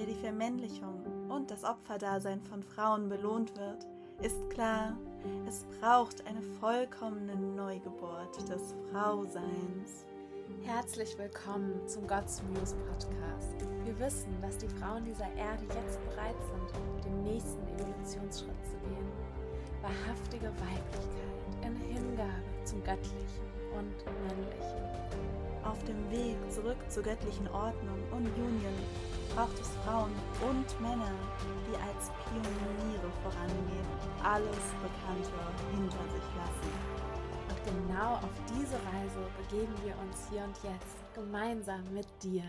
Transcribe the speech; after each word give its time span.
der 0.00 0.06
die 0.06 0.14
Vermännlichung 0.14 1.28
und 1.28 1.50
das 1.50 1.62
Opferdasein 1.62 2.40
von 2.40 2.62
Frauen 2.62 3.10
belohnt 3.10 3.54
wird, 3.58 3.86
ist 4.22 4.48
klar, 4.48 4.96
es 5.46 5.66
braucht 5.78 6.26
eine 6.26 6.40
vollkommene 6.58 7.36
Neugeburt 7.36 8.48
des 8.48 8.74
Frauseins. 8.90 10.06
Herzlich 10.62 11.18
willkommen 11.18 11.86
zum 11.86 12.06
God's 12.06 12.42
Muse 12.44 12.76
Podcast. 12.88 13.56
Wir 13.84 13.98
wissen, 14.00 14.34
dass 14.40 14.56
die 14.56 14.68
Frauen 14.68 15.04
dieser 15.04 15.30
Erde 15.36 15.64
jetzt 15.64 16.00
bereit 16.08 16.36
sind, 16.48 17.04
den 17.04 17.22
nächsten 17.22 17.62
Evolutionsschritt 17.68 18.64
zu 18.64 18.78
gehen. 18.88 19.12
Wahrhaftige 19.82 20.46
Weiblichkeit 20.46 21.20
in 21.62 21.76
Hingabe 21.76 22.64
zum 22.64 22.82
Göttlichen 22.84 23.44
und 23.76 23.94
Männlichen. 24.24 24.80
Auf 25.62 25.84
dem 25.84 26.10
Weg 26.10 26.38
zurück 26.50 26.78
zur 26.88 27.02
göttlichen 27.02 27.48
Ordnung 27.48 27.98
und 28.12 28.26
Union 28.38 28.74
braucht 29.34 29.58
es 29.60 29.70
Frauen 29.84 30.12
und 30.48 30.80
Männer, 30.80 31.12
die 31.66 31.76
als 31.76 32.10
Pioniere 32.26 33.10
vorangehen, 33.22 33.86
alles 34.22 34.64
Bekannte 34.82 35.40
hinter 35.72 36.04
sich 36.12 36.28
lassen. 36.36 36.72
Und 37.48 37.60
genau 37.64 38.14
auf 38.14 38.36
diese 38.48 38.76
Reise 38.76 39.22
begeben 39.38 39.74
wir 39.84 39.94
uns 40.04 40.28
hier 40.30 40.44
und 40.44 40.56
jetzt 40.62 40.96
gemeinsam 41.14 41.82
mit 41.92 42.06
dir. 42.22 42.44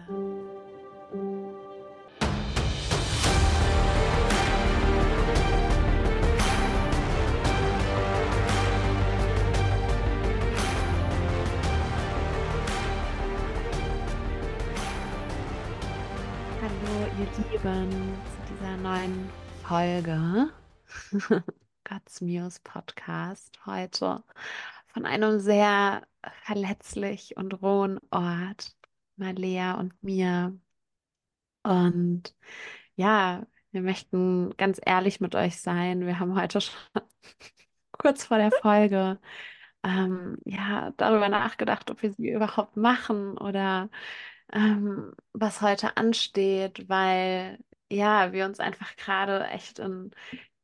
Lieben 17.49 17.89
zu 17.89 18.53
dieser 18.53 18.77
neuen 18.77 19.29
Folge 19.63 20.51
God's 21.83 22.21
Muse 22.21 22.59
Podcast 22.63 23.59
heute 23.65 24.23
von 24.87 25.05
einem 25.07 25.39
sehr 25.39 26.03
verletzlich 26.43 27.37
und 27.37 27.61
rohen 27.63 27.99
Ort, 28.11 28.75
Malea 29.15 29.73
und 29.73 30.03
mir. 30.03 30.55
Und 31.63 32.35
ja, 32.95 33.47
wir 33.71 33.81
möchten 33.81 34.55
ganz 34.57 34.79
ehrlich 34.85 35.19
mit 35.19 35.33
euch 35.33 35.59
sein. 35.61 36.05
Wir 36.05 36.19
haben 36.19 36.39
heute 36.39 36.61
schon 36.61 36.75
kurz 37.91 38.25
vor 38.25 38.37
der 38.37 38.51
Folge 38.51 39.19
ähm, 39.83 40.37
ja, 40.45 40.91
darüber 40.97 41.29
nachgedacht, 41.29 41.89
ob 41.89 42.03
wir 42.03 42.13
sie 42.13 42.29
überhaupt 42.29 42.77
machen 42.77 43.37
oder 43.37 43.89
ähm, 44.53 45.13
was 45.33 45.61
heute 45.61 45.97
ansteht, 45.97 46.89
weil 46.89 47.59
ja, 47.89 48.31
wir 48.31 48.45
uns 48.45 48.59
einfach 48.59 48.95
gerade 48.95 49.45
echt 49.47 49.79
in 49.79 50.11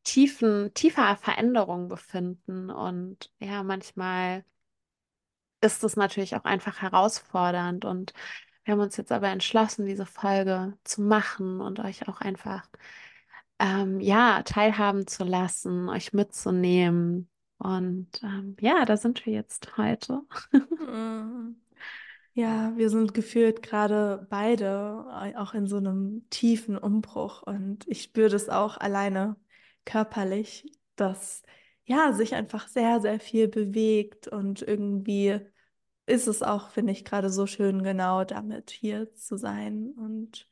tiefen, 0.03 0.73
tiefer 0.73 1.17
Veränderung 1.17 1.89
befinden 1.89 2.69
und 2.69 3.31
ja, 3.39 3.63
manchmal 3.63 4.45
ist 5.61 5.83
es 5.83 5.95
natürlich 5.95 6.35
auch 6.35 6.45
einfach 6.45 6.81
herausfordernd 6.81 7.85
und 7.85 8.13
wir 8.63 8.73
haben 8.73 8.81
uns 8.81 8.97
jetzt 8.97 9.11
aber 9.11 9.29
entschlossen, 9.29 9.85
diese 9.85 10.05
Folge 10.05 10.77
zu 10.83 11.01
machen 11.01 11.61
und 11.61 11.79
euch 11.79 12.07
auch 12.07 12.21
einfach 12.21 12.67
ähm, 13.59 13.99
ja, 13.99 14.43
teilhaben 14.43 15.07
zu 15.07 15.23
lassen, 15.23 15.89
euch 15.89 16.13
mitzunehmen. 16.13 17.29
Und 17.59 18.09
ähm, 18.23 18.55
ja, 18.59 18.85
da 18.85 18.97
sind 18.97 19.25
wir 19.25 19.33
jetzt 19.33 19.77
heute. 19.77 20.21
Ja, 22.37 22.71
wir 22.77 22.91
sind 22.91 23.15
gefühlt 23.15 23.63
gerade 23.63 24.27
beide 24.29 25.05
äh, 25.23 25.35
auch 25.37 25.55
in 25.55 25.65
so 25.65 25.77
einem 25.77 26.29
tiefen 26.29 26.77
Umbruch 26.77 27.41
und 27.41 27.87
ich 27.87 28.03
spüre 28.03 28.29
das 28.29 28.47
auch 28.47 28.77
alleine 28.77 29.37
körperlich, 29.85 30.71
dass 30.95 31.41
ja 31.85 32.13
sich 32.13 32.35
einfach 32.35 32.67
sehr, 32.67 33.01
sehr 33.01 33.19
viel 33.19 33.47
bewegt 33.47 34.27
und 34.27 34.61
irgendwie 34.61 35.39
ist 36.05 36.27
es 36.27 36.43
auch, 36.43 36.69
finde 36.69 36.91
ich, 36.93 37.05
gerade 37.05 37.31
so 37.31 37.47
schön, 37.47 37.81
genau 37.81 38.23
damit 38.23 38.69
hier 38.69 39.11
zu 39.15 39.35
sein 39.37 39.93
und 39.97 40.47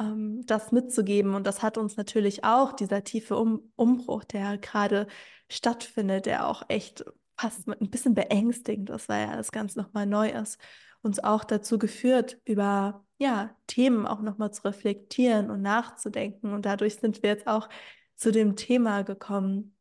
ähm, 0.00 0.42
das 0.46 0.72
mitzugeben. 0.72 1.34
Und 1.36 1.46
das 1.46 1.62
hat 1.62 1.78
uns 1.78 1.96
natürlich 1.96 2.42
auch 2.42 2.72
dieser 2.72 3.04
tiefe 3.04 3.36
um 3.36 3.72
Umbruch, 3.76 4.24
der 4.24 4.58
gerade 4.58 5.06
stattfindet, 5.48 6.26
der 6.26 6.48
auch 6.48 6.64
echt 6.68 7.04
fast 7.38 7.68
ein 7.68 7.90
bisschen 7.90 8.14
beängstigend 8.14 8.90
ist, 8.90 9.08
weil 9.08 9.28
ja 9.28 9.36
das 9.36 9.52
ganz 9.52 9.76
nochmal 9.76 10.06
neu 10.06 10.30
ist 10.30 10.58
uns 11.02 11.22
auch 11.22 11.44
dazu 11.44 11.78
geführt, 11.78 12.40
über 12.44 13.04
ja, 13.18 13.56
Themen 13.66 14.06
auch 14.06 14.20
nochmal 14.20 14.52
zu 14.52 14.64
reflektieren 14.64 15.50
und 15.50 15.62
nachzudenken. 15.62 16.52
Und 16.52 16.66
dadurch 16.66 16.96
sind 16.96 17.22
wir 17.22 17.30
jetzt 17.30 17.46
auch 17.46 17.68
zu 18.16 18.32
dem 18.32 18.56
Thema 18.56 19.02
gekommen 19.02 19.76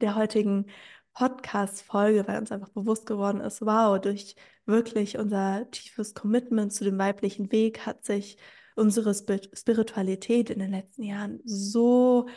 der 0.00 0.16
heutigen 0.16 0.66
Podcast-Folge, 1.14 2.26
weil 2.28 2.38
uns 2.38 2.52
einfach 2.52 2.68
bewusst 2.68 3.06
geworden 3.06 3.40
ist, 3.40 3.62
wow, 3.62 3.98
durch 4.00 4.36
wirklich 4.66 5.18
unser 5.18 5.70
tiefes 5.70 6.14
Commitment 6.14 6.72
zu 6.72 6.84
dem 6.84 6.98
weiblichen 6.98 7.50
Weg 7.52 7.86
hat 7.86 8.04
sich 8.04 8.36
unsere 8.74 9.14
Spiritualität 9.14 10.50
in 10.50 10.58
den 10.58 10.70
letzten 10.70 11.02
Jahren 11.02 11.40
so, 11.44 12.28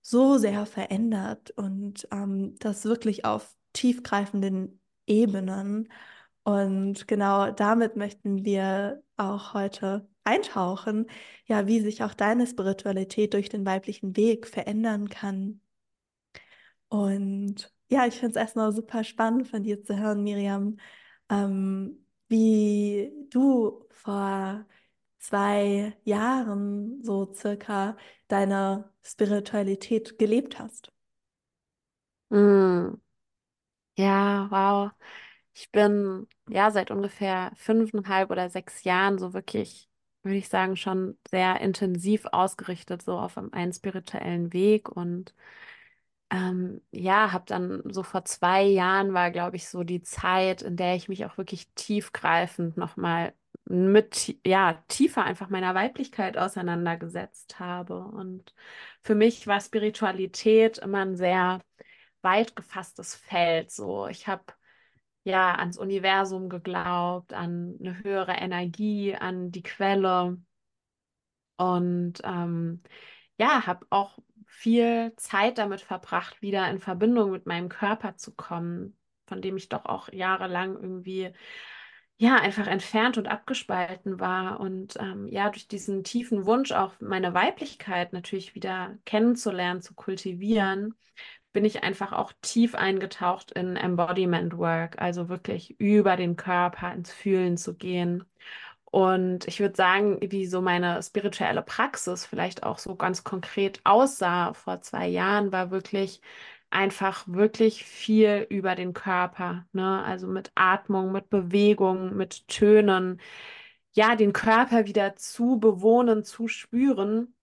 so 0.00 0.38
sehr 0.38 0.66
verändert 0.66 1.50
und 1.52 2.06
ähm, 2.12 2.54
das 2.60 2.84
wirklich 2.84 3.24
auf 3.24 3.56
tiefgreifenden 3.72 4.80
Ebenen. 5.06 5.88
Und 6.48 7.06
genau 7.06 7.50
damit 7.50 7.96
möchten 7.96 8.42
wir 8.42 9.02
auch 9.18 9.52
heute 9.52 10.08
eintauchen, 10.24 11.04
ja, 11.44 11.66
wie 11.66 11.80
sich 11.80 12.02
auch 12.02 12.14
deine 12.14 12.46
Spiritualität 12.46 13.34
durch 13.34 13.50
den 13.50 13.66
weiblichen 13.66 14.16
Weg 14.16 14.46
verändern 14.46 15.10
kann. 15.10 15.60
Und 16.88 17.70
ja, 17.90 18.06
ich 18.06 18.14
finde 18.14 18.30
es 18.30 18.36
erstmal 18.36 18.72
super 18.72 19.04
spannend 19.04 19.46
von 19.48 19.62
dir 19.62 19.82
zu 19.84 19.98
hören, 19.98 20.22
Miriam, 20.22 20.78
ähm, 21.28 22.06
wie 22.28 23.12
du 23.28 23.84
vor 23.90 24.64
zwei 25.18 25.94
Jahren 26.04 27.02
so 27.02 27.30
circa 27.34 27.94
deine 28.28 28.90
Spiritualität 29.02 30.18
gelebt 30.18 30.58
hast. 30.58 30.92
Mm. 32.30 32.94
Ja, 33.96 34.48
wow. 34.50 34.92
Ich 35.60 35.70
bin 35.72 36.28
ja 36.50 36.70
seit 36.70 36.90
ungefähr 36.90 37.52
fünfeinhalb 37.56 38.30
oder 38.30 38.50
sechs 38.50 38.84
Jahren 38.84 39.18
so 39.18 39.34
wirklich, 39.34 39.88
würde 40.22 40.38
ich 40.38 40.48
sagen, 40.48 40.76
schon 40.76 41.18
sehr 41.30 41.60
intensiv 41.60 42.26
ausgerichtet, 42.32 43.02
so 43.02 43.18
auf 43.18 43.38
einen 43.38 43.72
spirituellen 43.72 44.52
Weg. 44.52 44.88
Und 44.88 45.34
ähm, 46.30 46.82
ja, 46.90 47.32
habe 47.32 47.44
dann 47.46 47.82
so 47.90 48.02
vor 48.02 48.24
zwei 48.24 48.62
Jahren 48.64 49.14
war, 49.14 49.30
glaube 49.30 49.56
ich, 49.56 49.68
so 49.68 49.82
die 49.82 50.02
Zeit, 50.02 50.62
in 50.62 50.76
der 50.76 50.94
ich 50.94 51.08
mich 51.08 51.24
auch 51.24 51.38
wirklich 51.38 51.68
tiefgreifend 51.74 52.76
nochmal 52.76 53.34
mit, 53.64 54.38
ja, 54.46 54.82
tiefer 54.88 55.24
einfach 55.24 55.48
meiner 55.50 55.74
Weiblichkeit 55.74 56.36
auseinandergesetzt 56.38 57.58
habe. 57.60 58.00
Und 58.00 58.54
für 59.02 59.14
mich 59.14 59.46
war 59.46 59.60
Spiritualität 59.60 60.78
immer 60.78 61.00
ein 61.00 61.16
sehr 61.16 61.60
weit 62.22 62.56
gefasstes 62.56 63.14
Feld. 63.14 63.70
So, 63.70 64.06
ich 64.08 64.26
habe 64.28 64.44
ja 65.28 65.54
ans 65.54 65.78
Universum 65.78 66.48
geglaubt, 66.48 67.32
an 67.32 67.76
eine 67.80 68.02
höhere 68.02 68.32
Energie, 68.32 69.14
an 69.14 69.50
die 69.52 69.62
Quelle. 69.62 70.38
Und 71.56 72.14
ähm, 72.24 72.82
ja, 73.36 73.66
habe 73.66 73.86
auch 73.90 74.18
viel 74.46 75.12
Zeit 75.16 75.58
damit 75.58 75.80
verbracht, 75.80 76.40
wieder 76.42 76.68
in 76.70 76.80
Verbindung 76.80 77.30
mit 77.30 77.46
meinem 77.46 77.68
Körper 77.68 78.16
zu 78.16 78.34
kommen, 78.34 78.96
von 79.26 79.42
dem 79.42 79.56
ich 79.56 79.68
doch 79.68 79.84
auch 79.84 80.08
jahrelang 80.12 80.74
irgendwie 80.74 81.32
ja 82.16 82.36
einfach 82.36 82.66
entfernt 82.66 83.18
und 83.18 83.28
abgespalten 83.28 84.18
war. 84.18 84.60
Und 84.60 84.96
ähm, 84.98 85.28
ja 85.28 85.50
durch 85.50 85.68
diesen 85.68 86.02
tiefen 86.04 86.46
Wunsch 86.46 86.72
auch 86.72 86.94
meine 87.00 87.34
Weiblichkeit 87.34 88.12
natürlich 88.12 88.54
wieder 88.54 88.96
kennenzulernen, 89.04 89.82
zu 89.82 89.94
kultivieren, 89.94 90.94
bin 91.52 91.64
ich 91.64 91.82
einfach 91.82 92.12
auch 92.12 92.32
tief 92.42 92.74
eingetaucht 92.74 93.52
in 93.52 93.76
Embodiment 93.76 94.56
Work, 94.58 95.00
also 95.00 95.28
wirklich 95.28 95.78
über 95.80 96.16
den 96.16 96.36
Körper 96.36 96.92
ins 96.92 97.12
Fühlen 97.12 97.56
zu 97.56 97.74
gehen. 97.74 98.24
Und 98.90 99.46
ich 99.48 99.60
würde 99.60 99.76
sagen, 99.76 100.18
wie 100.22 100.46
so 100.46 100.62
meine 100.62 101.02
spirituelle 101.02 101.62
Praxis 101.62 102.24
vielleicht 102.26 102.62
auch 102.62 102.78
so 102.78 102.96
ganz 102.96 103.24
konkret 103.24 103.80
aussah 103.84 104.54
vor 104.54 104.80
zwei 104.80 105.08
Jahren, 105.08 105.52
war 105.52 105.70
wirklich 105.70 106.20
einfach 106.70 107.24
wirklich 107.28 107.84
viel 107.84 108.46
über 108.50 108.74
den 108.74 108.92
Körper, 108.94 109.66
ne? 109.72 110.02
Also 110.04 110.26
mit 110.26 110.52
Atmung, 110.54 111.12
mit 111.12 111.30
Bewegung, 111.30 112.16
mit 112.16 112.46
Tönen, 112.48 113.20
ja, 113.92 114.16
den 114.16 114.32
Körper 114.32 114.86
wieder 114.86 115.16
zu 115.16 115.58
bewohnen, 115.60 116.24
zu 116.24 116.48
spüren 116.48 117.34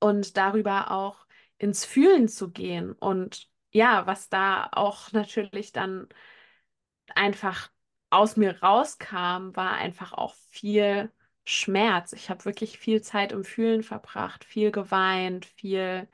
und 0.00 0.36
darüber 0.36 0.90
auch 0.90 1.26
ins 1.62 1.84
Fühlen 1.84 2.28
zu 2.28 2.50
gehen. 2.50 2.92
Und 2.92 3.48
ja, 3.70 4.06
was 4.06 4.28
da 4.28 4.68
auch 4.72 5.12
natürlich 5.12 5.72
dann 5.72 6.08
einfach 7.14 7.70
aus 8.10 8.36
mir 8.36 8.60
rauskam, 8.62 9.54
war 9.54 9.74
einfach 9.74 10.12
auch 10.12 10.34
viel 10.50 11.10
Schmerz. 11.44 12.12
Ich 12.12 12.30
habe 12.30 12.44
wirklich 12.44 12.78
viel 12.78 13.00
Zeit 13.00 13.32
im 13.32 13.44
Fühlen 13.44 13.82
verbracht, 13.84 14.44
viel 14.44 14.72
geweint, 14.72 15.46
viel 15.46 16.08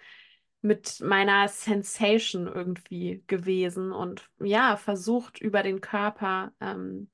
mit 0.61 1.00
meiner 1.00 1.49
Sensation 1.49 2.47
irgendwie 2.47 3.23
gewesen 3.27 3.93
und 3.93 4.29
ja, 4.41 4.77
versucht 4.77 5.41
über 5.41 5.62
den 5.62 5.81
Körper 5.81 6.53
ähm, 6.61 7.11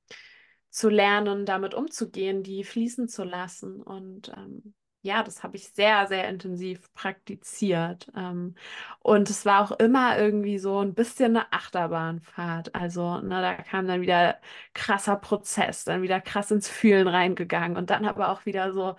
zu 0.70 0.88
lernen, 0.88 1.46
damit 1.46 1.72
umzugehen, 1.75 2.42
die 2.42 2.64
fließen 2.64 3.08
zu 3.08 3.22
lassen. 3.22 3.81
Und 3.81 4.32
ähm, 4.36 4.75
ja, 5.04 5.22
das 5.22 5.42
habe 5.42 5.56
ich 5.56 5.68
sehr, 5.68 6.06
sehr 6.06 6.28
intensiv 6.28 6.92
praktiziert. 6.94 8.08
Ähm, 8.16 8.54
und 9.00 9.28
es 9.30 9.44
war 9.44 9.62
auch 9.62 9.72
immer 9.78 10.18
irgendwie 10.18 10.58
so 10.58 10.78
ein 10.80 10.94
bisschen 10.94 11.36
eine 11.36 11.52
Achterbahnfahrt. 11.52 12.74
Also, 12.74 13.20
ne, 13.20 13.42
da 13.42 13.54
kam 13.56 13.86
dann 13.86 14.00
wieder 14.00 14.40
krasser 14.72 15.16
Prozess, 15.16 15.84
dann 15.84 16.02
wieder 16.02 16.20
krass 16.22 16.50
ins 16.50 16.68
Fühlen 16.68 17.06
reingegangen 17.08 17.76
und 17.76 17.90
dann 17.90 18.06
aber 18.06 18.30
auch 18.30 18.46
wieder 18.46 18.72
so, 18.72 18.96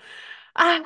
ah, 0.55 0.79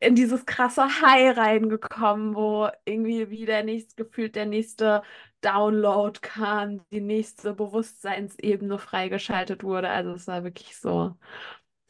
in 0.00 0.14
dieses 0.14 0.46
krasse 0.46 0.84
High 1.02 1.36
reingekommen, 1.36 2.34
wo 2.34 2.68
irgendwie 2.84 3.30
wie 3.30 3.46
der 3.46 3.64
nächste, 3.64 4.04
gefühlt 4.04 4.36
der 4.36 4.46
nächste 4.46 5.02
Download 5.40 6.18
kam, 6.20 6.80
die 6.90 7.00
nächste 7.00 7.54
Bewusstseinsebene 7.54 8.78
freigeschaltet 8.78 9.62
wurde. 9.64 9.88
Also 9.90 10.12
es 10.12 10.26
war 10.28 10.44
wirklich 10.44 10.76
so 10.78 11.16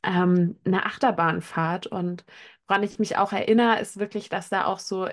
ähm, 0.08 0.56
eine 0.64 0.86
Achterbahnfahrt. 0.86 1.86
Und 1.86 2.24
woran 2.66 2.82
ich 2.82 2.98
mich 2.98 3.16
auch 3.16 3.32
erinnere, 3.32 3.80
ist 3.80 3.98
wirklich, 3.98 4.28
dass 4.28 4.48
da 4.48 4.64
auch 4.66 4.78
so 4.78 5.08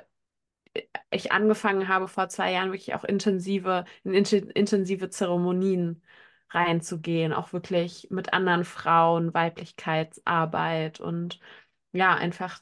ich 1.09 1.31
angefangen 1.31 1.87
habe 1.87 2.07
vor 2.07 2.29
zwei 2.29 2.51
Jahren 2.51 2.71
wirklich 2.71 2.93
auch 2.95 3.03
intensive, 3.03 3.85
in 4.03 4.13
intensive 4.13 5.09
Zeremonien 5.09 6.03
reinzugehen, 6.49 7.33
auch 7.33 7.53
wirklich 7.53 8.07
mit 8.11 8.33
anderen 8.33 8.65
Frauen, 8.65 9.33
Weiblichkeitsarbeit 9.33 10.99
und 10.99 11.39
ja, 11.93 12.15
einfach 12.15 12.61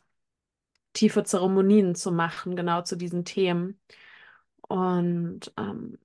tiefe 0.94 1.24
Zeremonien 1.24 1.96
zu 1.96 2.12
machen, 2.12 2.56
genau 2.56 2.82
zu 2.84 2.96
diesen 2.96 3.26
Themen. 3.26 3.80
Und 4.68 5.54
ähm, 5.58 6.00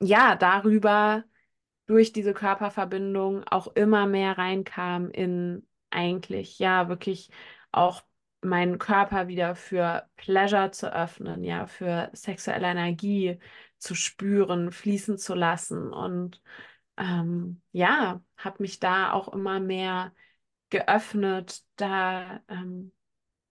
ja, 0.00 0.36
darüber 0.36 1.24
durch 1.88 2.12
diese 2.12 2.34
Körperverbindung 2.34 3.44
auch 3.48 3.66
immer 3.68 4.06
mehr 4.06 4.38
reinkam 4.38 5.10
in 5.10 5.66
eigentlich, 5.90 6.58
ja, 6.58 6.88
wirklich 6.88 7.30
auch 7.72 8.02
meinen 8.42 8.78
Körper 8.78 9.26
wieder 9.28 9.56
für 9.56 10.08
Pleasure 10.16 10.70
zu 10.70 10.92
öffnen, 10.94 11.42
ja, 11.44 11.66
für 11.66 12.10
sexuelle 12.12 12.68
Energie 12.68 13.40
zu 13.78 13.94
spüren, 13.94 14.70
fließen 14.70 15.18
zu 15.18 15.34
lassen. 15.34 15.92
Und 15.92 16.42
ähm, 16.98 17.62
ja, 17.72 18.22
habe 18.36 18.62
mich 18.62 18.80
da 18.80 19.12
auch 19.12 19.28
immer 19.32 19.58
mehr 19.58 20.12
geöffnet, 20.70 21.62
da 21.76 22.40
ähm, 22.48 22.92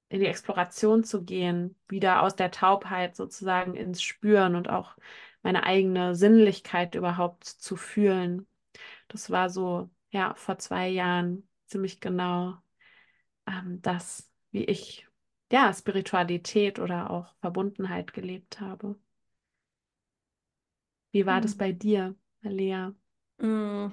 in 0.09 0.19
die 0.19 0.27
Exploration 0.27 1.03
zu 1.03 1.23
gehen, 1.23 1.75
wieder 1.87 2.21
aus 2.21 2.35
der 2.35 2.51
Taubheit 2.51 3.15
sozusagen 3.15 3.75
ins 3.75 4.01
Spüren 4.01 4.55
und 4.55 4.69
auch 4.69 4.95
meine 5.47 5.63
eigene 5.63 6.13
Sinnlichkeit 6.15 6.95
überhaupt 6.95 7.45
zu 7.45 7.77
fühlen. 7.77 8.47
Das 9.09 9.29
war 9.31 9.49
so, 9.49 9.89
ja, 10.11 10.35
vor 10.35 10.59
zwei 10.59 10.89
Jahren 10.89 11.47
ziemlich 11.67 12.01
genau 12.01 12.57
ähm, 13.47 13.81
das, 13.81 14.31
wie 14.51 14.65
ich, 14.65 15.07
ja, 15.51 15.73
Spiritualität 15.73 16.79
oder 16.79 17.09
auch 17.11 17.35
Verbundenheit 17.41 18.13
gelebt 18.13 18.59
habe. 18.61 18.97
Wie 21.11 21.25
war 21.25 21.41
das 21.41 21.53
Hm. 21.53 21.57
bei 21.57 21.71
dir, 21.73 22.15
Lea? 22.41 22.91
Mm, 23.39 23.91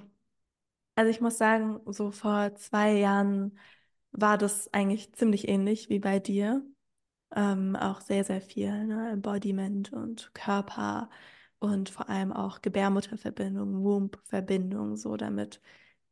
Also 0.97 1.11
ich 1.11 1.21
muss 1.21 1.39
sagen, 1.39 1.81
so 1.93 2.11
vor 2.11 2.55
zwei 2.57 2.93
Jahren 2.99 3.59
war 4.13 4.39
das 4.39 4.73
eigentlich 4.73 5.13
ziemlich 5.15 5.49
ähnlich 5.49 5.89
wie 5.91 5.99
bei 5.99 6.19
dir. 6.21 6.65
Ähm, 7.37 7.77
auch 7.77 8.01
sehr, 8.03 8.25
sehr 8.25 8.41
viel, 8.43 8.87
ne? 8.87 9.11
Embodiment 9.13 9.93
und 9.93 10.33
Körper 10.35 11.11
und 11.59 11.89
vor 11.91 12.09
allem 12.09 12.33
auch 12.33 12.63
Gebärmutterverbindung, 12.63 13.83
Womb-Verbindung, 13.85 14.97
so 14.97 15.17
damit 15.17 15.61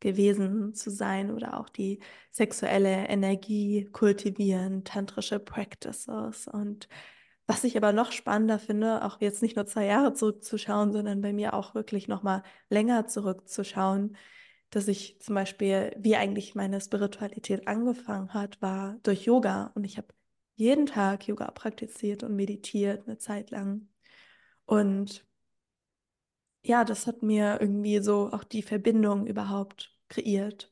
gewesen 0.01 0.75
zu 0.75 0.91
sein 0.91 1.31
oder 1.31 1.59
auch 1.59 1.69
die 1.69 2.01
sexuelle 2.31 3.07
Energie 3.09 3.89
kultivieren, 3.93 4.85
tantrische 4.85 5.39
Practices. 5.39 6.49
Und 6.49 6.89
was 7.47 7.65
ich 7.65 7.77
aber 7.77 7.93
noch 7.93 8.13
spannender 8.13 8.59
finde, 8.59 9.05
auch 9.05 9.21
jetzt 9.21 9.43
nicht 9.43 9.57
nur 9.57 9.67
zwei 9.67 9.87
Jahre 9.87 10.13
zurückzuschauen, 10.13 10.93
sondern 10.93 11.23
bei 11.23 11.33
mir 11.33 11.55
auch 11.55 11.75
wirklich 11.75 12.09
noch 12.09 12.23
mal 12.23 12.43
länger 12.69 13.07
zurückzuschauen, 13.07 14.17
dass 14.71 14.89
ich 14.89 15.21
zum 15.21 15.35
Beispiel, 15.35 15.95
wie 15.99 16.17
eigentlich 16.17 16.55
meine 16.55 16.81
Spiritualität 16.81 17.69
angefangen 17.69 18.33
hat, 18.35 18.61
war 18.63 18.97
durch 19.03 19.25
Yoga. 19.25 19.71
Und 19.75 19.85
ich 19.85 19.99
habe 19.99 20.09
jeden 20.55 20.87
Tag 20.87 21.29
Yoga 21.29 21.51
praktiziert 21.51 22.23
und 22.23 22.35
meditiert 22.37 23.07
eine 23.07 23.19
Zeit 23.19 23.51
lang. 23.51 23.89
Und 24.65 25.27
ja, 26.63 26.85
das 26.85 27.07
hat 27.07 27.23
mir 27.23 27.59
irgendwie 27.61 28.01
so 28.01 28.31
auch 28.33 28.45
die 28.45 28.63
Verbindung 28.63 29.27
überhaupt 29.27 29.93
kreiert 30.09 30.71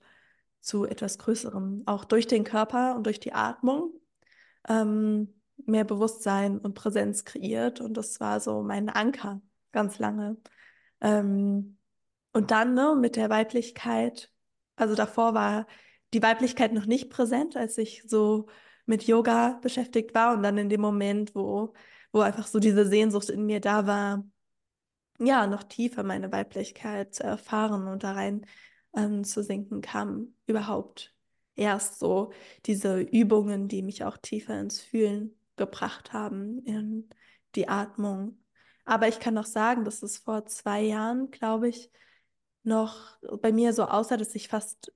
zu 0.61 0.85
etwas 0.85 1.19
Größerem, 1.19 1.83
auch 1.87 2.05
durch 2.05 2.27
den 2.27 2.45
Körper 2.45 2.95
und 2.97 3.05
durch 3.07 3.21
die 3.21 3.33
Atmung. 3.33 3.93
Ähm, 4.69 5.41
mehr 5.67 5.85
Bewusstsein 5.85 6.59
und 6.59 6.75
Präsenz 6.75 7.25
kreiert. 7.25 7.81
Und 7.81 7.95
das 7.95 8.21
war 8.21 8.41
so 8.41 8.63
mein 8.63 8.89
Anker 8.89 9.41
ganz 9.73 9.99
lange. 9.99 10.37
Ähm, 11.01 11.79
und 12.33 12.51
dann 12.51 12.75
ne, 12.75 12.97
mit 12.99 13.17
der 13.17 13.31
Weiblichkeit, 13.31 14.33
also 14.77 14.95
davor 14.95 15.35
war 15.35 15.67
die 16.15 16.23
Weiblichkeit 16.23 16.73
noch 16.73 16.87
nicht 16.87 17.11
präsent, 17.11 17.57
als 17.57 17.79
ich 17.79 18.05
so 18.07 18.49
mit 18.87 19.05
Yoga 19.05 19.59
beschäftigt 19.63 20.15
war. 20.15 20.35
Und 20.35 20.43
dann 20.43 20.59
in 20.59 20.69
dem 20.69 20.81
Moment, 20.81 21.35
wo, 21.35 21.75
wo 22.13 22.21
einfach 22.21 22.47
so 22.47 22.59
diese 22.59 22.87
Sehnsucht 22.87 23.31
in 23.31 23.47
mir 23.47 23.61
da 23.61 23.87
war, 23.87 24.25
ja, 25.21 25.47
noch 25.47 25.63
tiefer 25.63 26.03
meine 26.03 26.33
Weiblichkeit 26.33 27.15
zu 27.15 27.23
erfahren 27.25 27.87
und 27.89 28.03
da 28.05 28.13
rein 28.13 28.47
ähm, 28.97 29.25
zu 29.25 29.43
sinken, 29.43 29.81
kam 29.83 30.35
überhaupt 30.47 31.15
erst 31.57 31.99
so 31.99 32.33
diese 32.67 33.01
Übungen, 33.01 33.69
die 33.69 33.83
mich 33.83 34.05
auch 34.05 34.17
tiefer 34.17 34.59
ins 34.59 34.81
Fühlen 34.81 35.39
gebracht 35.57 36.13
haben, 36.13 36.59
in 36.65 37.09
die 37.55 37.69
Atmung. 37.69 38.39
Aber 38.85 39.09
ich 39.09 39.21
kann 39.21 39.37
auch 39.39 39.47
sagen, 39.47 39.85
dass 39.85 40.03
es 40.03 40.19
vor 40.19 40.47
zwei 40.47 40.83
Jahren, 40.83 41.31
glaube 41.31 41.69
ich, 41.69 41.91
noch 42.63 43.19
bei 43.41 43.53
mir 43.53 43.73
so 43.73 43.85
aussah, 43.85 44.17
dass 44.17 44.35
ich 44.35 44.49
fast, 44.49 44.93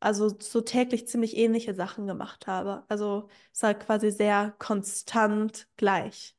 also 0.00 0.34
so 0.40 0.60
täglich 0.60 1.06
ziemlich 1.08 1.36
ähnliche 1.36 1.74
Sachen 1.74 2.06
gemacht 2.06 2.46
habe. 2.46 2.84
Also 2.88 3.28
es 3.52 3.62
war 3.62 3.74
quasi 3.74 4.10
sehr 4.10 4.54
konstant 4.58 5.68
gleich 5.76 6.37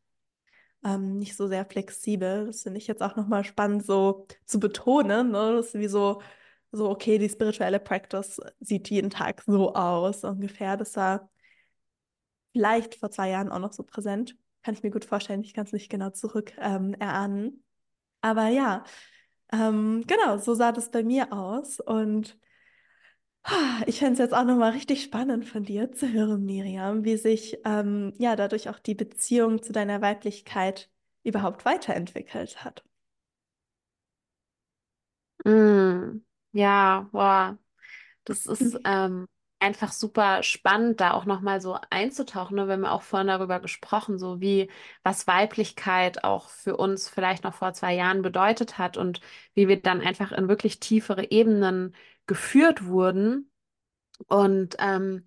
ähm, 0.83 1.17
nicht 1.17 1.35
so 1.35 1.47
sehr 1.47 1.65
flexibel. 1.65 2.47
Das 2.47 2.63
finde 2.63 2.77
ich 2.77 2.87
jetzt 2.87 3.01
auch 3.01 3.15
nochmal 3.15 3.43
spannend 3.43 3.85
so 3.85 4.25
zu 4.45 4.59
betonen. 4.59 5.31
Ne? 5.31 5.53
Das 5.55 5.67
ist 5.67 5.73
wie 5.75 5.87
so, 5.87 6.21
so, 6.71 6.89
okay, 6.89 7.17
die 7.17 7.29
spirituelle 7.29 7.79
Practice 7.79 8.39
sieht 8.59 8.89
jeden 8.89 9.09
Tag 9.09 9.43
so 9.45 9.73
aus 9.73 10.23
ungefähr. 10.23 10.77
Das 10.77 10.95
war 10.95 11.29
vielleicht 12.53 12.95
vor 12.95 13.11
zwei 13.11 13.29
Jahren 13.29 13.49
auch 13.51 13.59
noch 13.59 13.73
so 13.73 13.83
präsent. 13.83 14.37
Kann 14.63 14.73
ich 14.73 14.83
mir 14.83 14.91
gut 14.91 15.05
vorstellen. 15.05 15.41
Ich 15.41 15.53
kann 15.53 15.65
es 15.65 15.71
nicht 15.71 15.89
genau 15.89 16.09
zurück 16.11 16.53
ähm, 16.59 16.93
erahnen. 16.95 17.63
Aber 18.21 18.47
ja, 18.47 18.83
ähm, 19.51 20.03
genau, 20.07 20.37
so 20.37 20.53
sah 20.53 20.71
das 20.71 20.91
bei 20.91 21.03
mir 21.03 21.33
aus. 21.33 21.79
Und 21.79 22.37
ich 23.87 23.99
fände 23.99 24.13
es 24.13 24.19
jetzt 24.19 24.33
auch 24.33 24.43
nochmal 24.43 24.71
richtig 24.71 25.03
spannend 25.03 25.45
von 25.45 25.63
dir 25.63 25.91
zu 25.91 26.11
hören, 26.11 26.45
Miriam, 26.45 27.03
wie 27.03 27.17
sich 27.17 27.57
ähm, 27.65 28.13
ja 28.17 28.35
dadurch 28.35 28.69
auch 28.69 28.79
die 28.79 28.95
Beziehung 28.95 29.61
zu 29.63 29.71
deiner 29.73 30.01
Weiblichkeit 30.01 30.89
überhaupt 31.23 31.65
weiterentwickelt 31.65 32.63
hat. 32.63 32.83
Mm, 35.45 36.21
ja, 36.51 37.07
wow. 37.11 37.57
Das 38.25 38.45
ist 38.45 38.79
ähm, 38.85 39.27
einfach 39.59 39.91
super 39.91 40.43
spannend, 40.43 41.01
da 41.01 41.11
auch 41.13 41.25
nochmal 41.25 41.61
so 41.61 41.77
einzutauchen. 41.89 42.55
Ne? 42.57 42.67
Wir 42.67 42.73
haben 42.73 42.83
ja 42.83 42.91
auch 42.91 43.01
vorhin 43.03 43.27
darüber 43.27 43.59
gesprochen, 43.59 44.19
so 44.19 44.41
wie 44.41 44.69
was 45.03 45.27
Weiblichkeit 45.27 46.23
auch 46.23 46.49
für 46.49 46.77
uns 46.77 47.09
vielleicht 47.09 47.43
noch 47.43 47.53
vor 47.55 47.73
zwei 47.73 47.93
Jahren 47.95 48.21
bedeutet 48.21 48.77
hat 48.77 48.97
und 48.97 49.21
wie 49.53 49.67
wir 49.67 49.81
dann 49.81 50.01
einfach 50.01 50.31
in 50.31 50.47
wirklich 50.47 50.79
tiefere 50.79 51.31
Ebenen 51.31 51.95
geführt 52.29 52.85
wurden. 52.87 53.51
Und 54.27 54.77
ähm, 54.79 55.25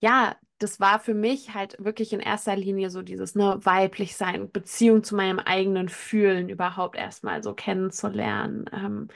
ja, 0.00 0.36
das 0.58 0.80
war 0.80 1.00
für 1.00 1.14
mich 1.14 1.54
halt 1.54 1.76
wirklich 1.84 2.12
in 2.12 2.20
erster 2.20 2.56
Linie 2.56 2.90
so 2.90 3.02
dieses 3.02 3.34
ne, 3.34 3.58
weiblich 3.64 4.16
sein, 4.16 4.50
Beziehung 4.52 5.04
zu 5.04 5.16
meinem 5.16 5.38
eigenen 5.40 5.88
Fühlen 5.88 6.48
überhaupt 6.50 6.96
erstmal 6.96 7.42
so 7.42 7.54
kennenzulernen. 7.54 8.66
Ähm, 8.72 9.08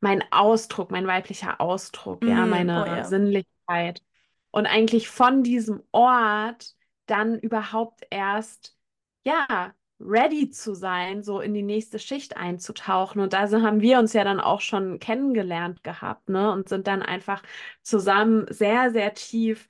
mein 0.00 0.24
Ausdruck, 0.32 0.90
mein 0.90 1.06
weiblicher 1.06 1.60
Ausdruck, 1.60 2.26
ja, 2.26 2.46
Mm, 2.46 2.74
oh 2.76 2.84
meine 2.84 2.86
ja. 2.86 3.04
Sinnlichkeit. 3.04 4.02
Und 4.50 4.66
eigentlich 4.66 5.08
von 5.08 5.42
diesem 5.44 5.82
Ort 5.92 6.74
dann 7.06 7.38
überhaupt 7.38 8.02
erst, 8.10 8.76
ja, 9.24 9.74
ready 10.04 10.50
zu 10.50 10.74
sein, 10.74 11.22
so 11.22 11.40
in 11.40 11.54
die 11.54 11.62
nächste 11.62 11.98
Schicht 11.98 12.36
einzutauchen. 12.36 13.20
Und 13.20 13.32
da 13.32 13.48
haben 13.50 13.80
wir 13.80 13.98
uns 13.98 14.12
ja 14.12 14.24
dann 14.24 14.40
auch 14.40 14.60
schon 14.60 14.98
kennengelernt 14.98 15.84
gehabt, 15.84 16.28
ne? 16.28 16.50
Und 16.52 16.68
sind 16.68 16.86
dann 16.86 17.02
einfach 17.02 17.42
zusammen 17.82 18.46
sehr, 18.50 18.90
sehr 18.92 19.14
tief 19.14 19.68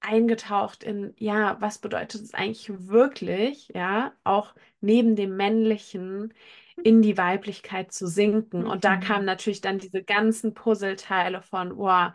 eingetaucht 0.00 0.84
in, 0.84 1.14
ja, 1.18 1.60
was 1.60 1.78
bedeutet 1.78 2.22
es 2.22 2.34
eigentlich 2.34 2.70
wirklich, 2.88 3.68
ja, 3.74 4.12
auch 4.24 4.54
neben 4.80 5.16
dem 5.16 5.36
Männlichen 5.36 6.32
in 6.82 7.02
die 7.02 7.16
Weiblichkeit 7.18 7.92
zu 7.92 8.06
sinken. 8.06 8.66
Und 8.66 8.84
da 8.84 8.96
kamen 8.96 9.20
Mhm. 9.22 9.26
natürlich 9.26 9.60
dann 9.62 9.78
diese 9.78 10.02
ganzen 10.04 10.54
Puzzleteile 10.54 11.42
von, 11.42 11.76
wow, 11.76 12.12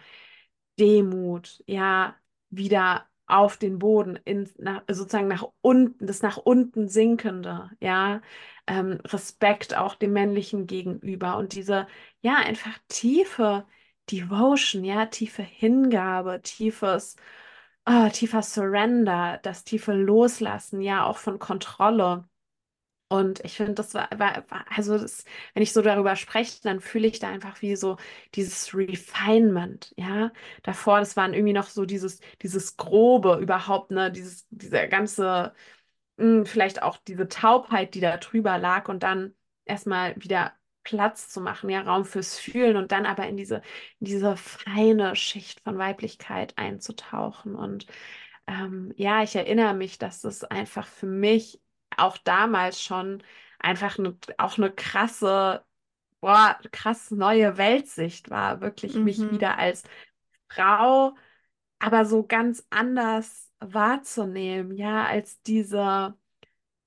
Demut, 0.79 1.63
ja, 1.67 2.15
wieder 2.50 3.08
auf 3.32 3.58
den 3.58 3.80
Boden, 3.80 4.18
in, 4.26 4.50
nach, 4.58 4.84
sozusagen 4.90 5.28
nach 5.28 5.46
unten, 5.62 6.06
das 6.08 6.22
nach 6.22 6.38
unten 6.38 6.88
sinkende, 6.90 7.70
ja, 7.80 8.22
ähm, 8.68 9.00
Respekt 9.08 9.76
auch 9.78 9.96
dem 9.96 10.14
Männlichen 10.14 10.68
gegenüber 10.68 11.38
und 11.38 11.54
diese, 11.56 11.88
ja, 12.22 12.36
einfach 12.38 12.78
tiefe 12.88 13.66
Devotion, 14.12 14.84
ja, 14.84 15.06
tiefe 15.08 15.44
Hingabe, 15.44 16.42
tiefes, 16.42 17.16
ah, 17.86 18.10
tiefer 18.10 18.42
Surrender, 18.44 19.40
das 19.44 19.64
tiefe 19.64 19.94
Loslassen, 19.94 20.82
ja, 20.82 21.06
auch 21.06 21.18
von 21.18 21.40
Kontrolle. 21.40 22.26
Und 23.12 23.41
ich 23.44 23.58
finde, 23.58 23.74
das 23.74 23.94
war, 23.94 24.08
war, 24.18 24.46
also 24.70 24.98
das, 24.98 25.25
wenn 25.53 25.63
ich 25.63 25.74
so 25.74 25.82
darüber 25.82 26.15
spreche, 26.15 26.62
dann 26.63 26.80
fühle 26.80 27.08
ich 27.08 27.20
da 27.20 27.27
einfach 27.30 27.62
wie 27.62 27.75
so 27.75 27.98
dieses 28.36 28.74
Refinement, 28.74 29.94
ja. 29.98 30.32
Davor, 30.63 31.00
das 31.00 31.18
waren 31.18 31.34
irgendwie 31.34 31.51
noch 31.53 31.68
so 31.68 31.86
dieses, 31.86 32.22
dieses 32.41 32.77
Grobe 32.77 33.38
überhaupt, 33.41 33.91
ne, 33.91 34.12
dieses, 34.12 34.48
dieser 34.50 34.88
ganze, 34.88 35.53
mh, 36.18 36.46
vielleicht 36.46 36.84
auch 36.84 36.98
diese 36.98 37.27
Taubheit, 37.27 37.96
die 37.96 38.00
da 38.01 38.18
drüber 38.18 38.58
lag 38.58 38.88
und 38.89 39.03
dann 39.03 39.34
erstmal 39.65 40.15
wieder 40.18 40.53
Platz 40.84 41.30
zu 41.30 41.41
machen, 41.41 41.70
ja, 41.70 41.82
Raum 41.82 42.06
fürs 42.06 42.39
Fühlen 42.39 42.75
und 42.77 42.91
dann 42.91 43.06
aber 43.06 43.27
in 43.27 43.38
diese, 43.38 43.58
in 44.00 44.06
diese 44.08 44.38
feine 44.38 45.15
Schicht 45.15 45.62
von 45.62 45.77
Weiblichkeit 45.77 46.58
einzutauchen. 46.58 47.56
Und 47.56 47.86
ähm, 48.48 48.94
ja, 48.98 49.24
ich 49.24 49.36
erinnere 49.36 49.74
mich, 49.74 49.98
dass 50.00 50.22
das 50.22 50.44
einfach 50.44 50.88
für 50.88 51.06
mich 51.08 51.62
auch 51.98 52.18
damals 52.20 52.82
schon 52.84 53.24
einfach 53.60 53.98
eine, 54.00 54.18
auch 54.38 54.58
eine 54.58 54.72
krasse, 54.72 55.66
boah, 56.22 56.58
krass 56.72 57.12
neue 57.12 57.58
Weltsicht 57.58 58.30
war, 58.30 58.62
wirklich 58.62 59.02
mich 59.04 59.26
Mhm. 59.26 59.32
wieder 59.32 59.58
als 59.60 59.84
Frau, 60.50 61.16
aber 61.80 62.06
so 62.06 62.26
ganz 62.28 62.66
anders 62.72 63.52
wahrzunehmen, 63.60 64.76
ja, 64.78 65.06
als 65.06 65.42
diese 65.44 66.16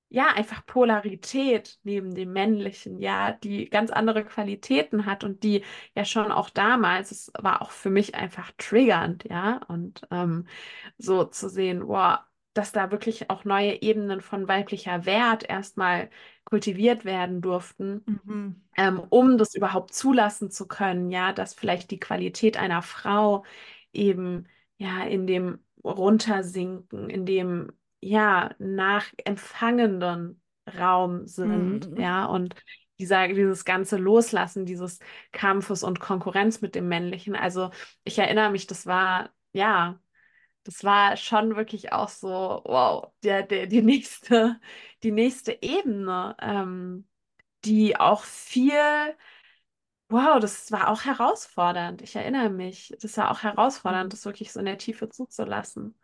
ja, 0.09 0.29
einfach 0.29 0.65
Polarität 0.67 1.79
neben 1.83 2.15
dem 2.15 2.33
Männlichen, 2.33 2.99
ja, 3.01 3.33
die 3.33 3.69
ganz 3.69 3.91
andere 3.91 4.25
Qualitäten 4.25 5.07
hat 5.07 5.25
und 5.25 5.43
die 5.43 5.65
ja 5.97 6.05
schon 6.05 6.31
auch 6.31 6.51
damals, 6.51 7.11
es 7.11 7.33
war 7.39 7.63
auch 7.63 7.71
für 7.73 7.91
mich 7.91 8.15
einfach 8.15 8.53
triggernd, 8.59 9.25
ja, 9.25 9.61
und 9.69 10.03
ähm, 10.11 10.47
so 10.99 11.25
zu 11.25 11.49
sehen, 11.49 11.87
wow, 11.89 12.19
dass 12.55 12.73
da 12.73 12.91
wirklich 12.91 13.31
auch 13.31 13.45
neue 13.45 13.83
Ebenen 13.83 14.21
von 14.21 14.49
weiblicher 14.49 15.05
Wert 15.07 15.49
erstmal 15.49 16.11
kultiviert 16.45 17.05
werden 17.05 17.41
durften 17.43 18.05
Mhm. 18.07 18.55
ähm, 18.77 19.01
um 19.11 19.39
das 19.39 19.55
überhaupt 19.55 19.95
zulassen 19.95 20.51
zu 20.51 20.67
können, 20.67 21.11
ja, 21.11 21.33
dass 21.33 21.55
vielleicht 21.55 21.91
die 21.91 22.01
Qualität 22.01 22.57
einer 22.57 22.83
Frau 22.83 23.45
eben 23.93 24.49
ja 24.79 25.05
in 25.05 25.27
dem 25.27 25.59
Runtersinken, 25.85 27.11
in 27.11 27.27
dem 27.27 27.73
ja 28.01 28.55
nachempfangenden 28.59 30.41
Raum 30.79 31.27
sind, 31.27 31.91
Mhm. 31.91 31.99
ja, 31.99 32.25
und 32.27 32.55
dieser, 32.99 33.29
dieses 33.29 33.65
ganze 33.65 33.97
Loslassen 33.97 34.67
dieses 34.67 34.99
Kampfes 35.33 35.83
und 35.83 36.01
Konkurrenz 36.01 36.61
mit 36.61 36.75
dem 36.75 36.89
Männlichen. 36.89 37.37
Also 37.37 37.71
ich 38.05 38.19
erinnere 38.19 38.51
mich, 38.51 38.67
das 38.67 38.87
war 38.87 39.31
ja, 39.53 40.01
das 40.65 40.85
war 40.85 41.17
schon 41.17 41.57
wirklich 41.57 41.93
auch 41.93 42.09
so, 42.09 42.29
wow, 42.65 43.13
der, 43.23 43.43
der, 43.45 43.67
die 43.67 43.83
nächste, 43.85 44.61
die 45.03 45.13
nächste 45.13 45.59
Ebene. 45.63 46.37
Ähm, 46.41 47.09
die 47.65 47.97
auch 47.99 48.25
viel, 48.25 48.73
wow, 50.09 50.39
das 50.41 50.71
war 50.73 50.89
auch 50.89 51.05
herausfordernd. 51.05 52.03
Ich 52.03 52.17
erinnere 52.17 52.51
mich, 52.51 52.95
das 53.01 53.17
war 53.17 53.31
auch 53.31 53.43
herausfordernd, 53.43 54.13
das 54.13 54.25
wirklich 54.25 54.53
so 54.53 54.61
in 54.61 54.67
der 54.67 54.79
Tiefe 54.79 55.09
zuzulassen. 55.09 55.99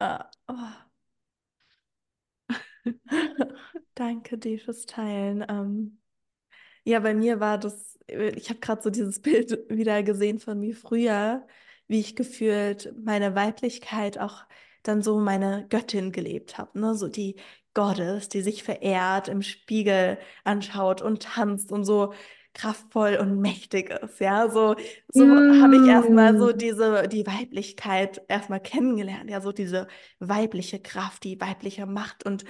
Ah, 0.00 0.30
oh. 0.48 0.54
Danke 3.94 4.38
dir 4.38 4.58
fürs 4.58 4.86
Teilen. 4.86 5.44
Ähm, 5.48 6.00
Ja, 6.84 7.00
bei 7.00 7.14
mir 7.14 7.40
war 7.40 7.58
das, 7.58 7.98
äh, 8.08 8.30
ich 8.30 8.50
habe 8.50 8.60
gerade 8.60 8.82
so 8.82 8.90
dieses 8.90 9.20
Bild 9.22 9.52
wieder 9.70 10.02
gesehen 10.04 10.40
von 10.40 10.60
mir 10.60 10.76
früher, 10.76 11.46
wie 11.88 12.00
ich 12.00 12.16
gefühlt 12.16 12.94
meine 13.04 13.34
Weiblichkeit 13.34 14.18
auch 14.18 14.44
dann 14.82 15.02
so 15.02 15.18
meine 15.20 15.66
Göttin 15.68 16.12
gelebt 16.12 16.58
habe, 16.58 16.78
ne? 16.78 16.94
So 16.94 17.08
die 17.08 17.36
Goddess, 17.74 18.28
die 18.28 18.42
sich 18.42 18.62
verehrt, 18.62 19.28
im 19.28 19.42
Spiegel 19.42 20.18
anschaut 20.44 21.02
und 21.02 21.22
tanzt 21.24 21.72
und 21.72 21.84
so 21.84 22.12
kraftvoll 22.54 23.16
und 23.20 23.40
mächtig 23.40 23.90
ist, 23.90 24.20
ja? 24.20 24.50
So, 24.50 24.74
so 25.08 25.44
habe 25.50 25.76
ich 25.76 25.86
erstmal 25.86 26.32
Mm. 26.34 26.38
so 26.38 26.52
diese, 26.52 27.06
die 27.08 27.26
Weiblichkeit 27.26 28.22
erstmal 28.28 28.60
kennengelernt, 28.60 29.30
ja? 29.30 29.40
So 29.40 29.52
diese 29.52 29.86
weibliche 30.18 30.80
Kraft, 30.80 31.24
die 31.24 31.40
weibliche 31.40 31.86
Macht 31.86 32.24
und 32.24 32.44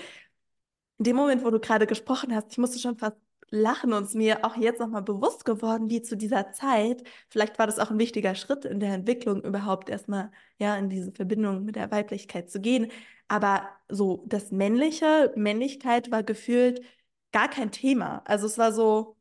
in 0.99 1.05
dem 1.05 1.17
Moment, 1.17 1.45
wo 1.45 1.51
du 1.51 1.61
gerade 1.61 1.87
gesprochen 1.87 2.35
hast, 2.35 2.53
ich 2.53 2.59
musste 2.59 2.79
schon 2.79 2.97
fast 2.99 3.17
lachen 3.51 3.93
und 3.93 4.05
es 4.05 4.15
mir 4.15 4.45
auch 4.45 4.57
jetzt 4.57 4.81
nochmal 4.81 5.03
bewusst 5.03 5.45
geworden, 5.45 5.91
wie 5.91 6.03
zu 6.03 6.17
dieser 6.17 6.53
Zeit, 6.53 7.03
vielleicht 7.29 7.59
war 7.59 7.67
das 7.67 7.79
auch 7.79 7.91
ein 7.91 7.99
wichtiger 7.99 8.35
Schritt 8.35 8.65
in 8.65 8.81
der 8.81 8.93
Entwicklung, 8.95 9.43
überhaupt 9.43 9.89
erstmal 9.91 10.31
ja 10.59 10.77
in 10.77 10.89
diese 10.91 11.13
Verbindung 11.13 11.65
mit 11.65 11.77
der 11.77 11.91
Weiblichkeit 11.91 12.51
zu 12.51 12.61
gehen. 12.61 12.91
Aber 13.29 13.69
so 13.89 14.25
das 14.27 14.51
Männliche, 14.53 15.33
Männlichkeit 15.37 16.11
war 16.11 16.23
gefühlt 16.23 16.83
gar 17.33 17.49
kein 17.49 17.71
Thema. 17.73 18.23
Also 18.27 18.47
es 18.47 18.59
war 18.59 18.73
so 18.73 19.17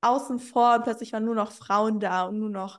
außen 0.00 0.38
vor 0.38 0.76
und 0.76 0.84
plötzlich 0.84 1.12
waren 1.12 1.24
nur 1.24 1.34
noch 1.34 1.52
Frauen 1.52 2.00
da 2.00 2.24
und 2.26 2.38
nur 2.38 2.50
noch 2.50 2.78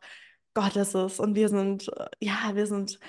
Gott 0.54 0.76
ist 0.76 0.96
und 0.96 1.36
wir 1.36 1.50
sind, 1.50 1.88
äh, 1.98 2.08
ja, 2.20 2.52
wir 2.54 2.68
sind 2.68 3.00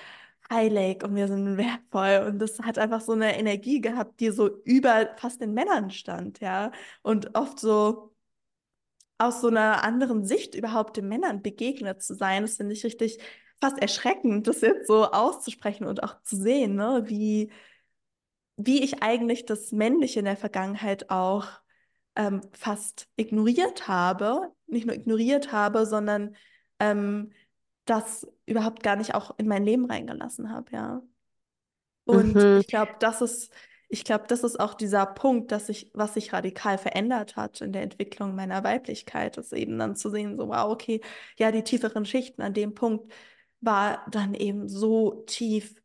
heilig 0.51 1.03
und 1.03 1.15
wir 1.15 1.27
sind 1.27 1.57
wertvoll 1.57 2.27
und 2.27 2.39
das 2.39 2.59
hat 2.59 2.77
einfach 2.77 3.01
so 3.01 3.13
eine 3.13 3.37
Energie 3.37 3.81
gehabt, 3.81 4.19
die 4.19 4.29
so 4.31 4.61
über 4.63 5.09
fast 5.17 5.41
den 5.41 5.53
Männern 5.53 5.91
stand, 5.91 6.39
ja, 6.39 6.71
und 7.01 7.35
oft 7.35 7.59
so 7.59 8.13
aus 9.17 9.41
so 9.41 9.47
einer 9.47 9.83
anderen 9.83 10.25
Sicht 10.25 10.55
überhaupt 10.55 10.97
den 10.97 11.07
Männern 11.07 11.41
begegnet 11.41 12.03
zu 12.03 12.15
sein, 12.15 12.43
das 12.43 12.57
finde 12.57 12.73
ich 12.73 12.83
richtig 12.85 13.19
fast 13.61 13.79
erschreckend, 13.79 14.47
das 14.47 14.61
jetzt 14.61 14.87
so 14.87 15.05
auszusprechen 15.05 15.85
und 15.85 16.03
auch 16.03 16.21
zu 16.23 16.35
sehen, 16.35 16.75
ne, 16.75 17.03
wie 17.07 17.51
wie 18.57 18.83
ich 18.83 19.03
eigentlich 19.03 19.45
das 19.45 19.71
Männliche 19.71 20.19
in 20.19 20.25
der 20.25 20.37
Vergangenheit 20.37 21.09
auch 21.09 21.47
ähm, 22.15 22.41
fast 22.53 23.07
ignoriert 23.17 23.87
habe. 23.87 24.51
Nicht 24.67 24.85
nur 24.87 24.95
ignoriert 24.95 25.51
habe, 25.51 25.85
sondern 25.85 26.35
ähm, 26.79 27.31
das 27.85 28.27
überhaupt 28.45 28.83
gar 28.83 28.95
nicht 28.95 29.15
auch 29.15 29.37
in 29.37 29.47
mein 29.47 29.63
Leben 29.65 29.85
reingelassen 29.85 30.51
habe, 30.51 30.71
ja. 30.73 31.01
Und 32.05 32.45
Mhm. 32.45 32.61
ich 32.61 32.67
glaube, 32.67 32.93
das 32.99 33.21
ist, 33.21 33.51
ich 33.89 34.03
glaube, 34.03 34.25
das 34.27 34.43
ist 34.43 34.59
auch 34.59 34.73
dieser 34.75 35.05
Punkt, 35.05 35.51
dass 35.51 35.67
sich, 35.67 35.89
was 35.93 36.13
sich 36.13 36.33
radikal 36.33 36.77
verändert 36.77 37.35
hat 37.35 37.61
in 37.61 37.71
der 37.73 37.81
Entwicklung 37.83 38.35
meiner 38.35 38.63
Weiblichkeit, 38.63 39.37
ist 39.37 39.53
eben 39.53 39.77
dann 39.79 39.95
zu 39.95 40.09
sehen, 40.09 40.37
so, 40.37 40.47
wow, 40.49 40.71
okay, 40.71 41.01
ja, 41.37 41.51
die 41.51 41.63
tieferen 41.63 42.05
Schichten 42.05 42.41
an 42.41 42.53
dem 42.53 42.73
Punkt 42.75 43.11
war 43.61 44.05
dann 44.11 44.33
eben 44.35 44.67
so 44.69 45.23
tief 45.27 45.75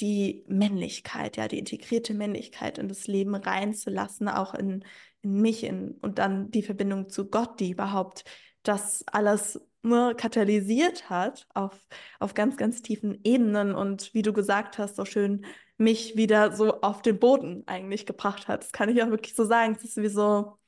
die 0.00 0.44
Männlichkeit, 0.48 1.36
ja, 1.36 1.48
die 1.48 1.58
integrierte 1.58 2.14
Männlichkeit 2.14 2.78
in 2.78 2.88
das 2.88 3.06
Leben 3.06 3.34
reinzulassen, 3.34 4.28
auch 4.28 4.54
in, 4.54 4.84
in 5.22 5.40
mich 5.40 5.64
in, 5.64 5.92
und 6.02 6.18
dann 6.18 6.50
die 6.50 6.62
Verbindung 6.62 7.08
zu 7.08 7.28
Gott, 7.30 7.60
die 7.60 7.70
überhaupt 7.70 8.24
das 8.64 9.04
alles 9.06 9.60
nur 9.82 10.14
katalysiert 10.14 11.10
hat 11.10 11.46
auf, 11.54 11.78
auf 12.18 12.34
ganz, 12.34 12.56
ganz 12.56 12.82
tiefen 12.82 13.20
Ebenen 13.24 13.74
und 13.74 14.14
wie 14.14 14.22
du 14.22 14.32
gesagt 14.32 14.78
hast, 14.78 14.96
so 14.96 15.04
schön 15.04 15.44
mich 15.76 16.16
wieder 16.16 16.52
so 16.56 16.80
auf 16.80 17.02
den 17.02 17.18
Boden 17.18 17.64
eigentlich 17.66 18.06
gebracht 18.06 18.48
hat. 18.48 18.62
Das 18.64 18.72
kann 18.72 18.88
ich 18.88 19.02
auch 19.02 19.10
wirklich 19.10 19.34
so 19.34 19.44
sagen. 19.44 19.74
Es 19.76 19.84
ist 19.84 19.96
wie 19.98 20.08
so, 20.08 20.58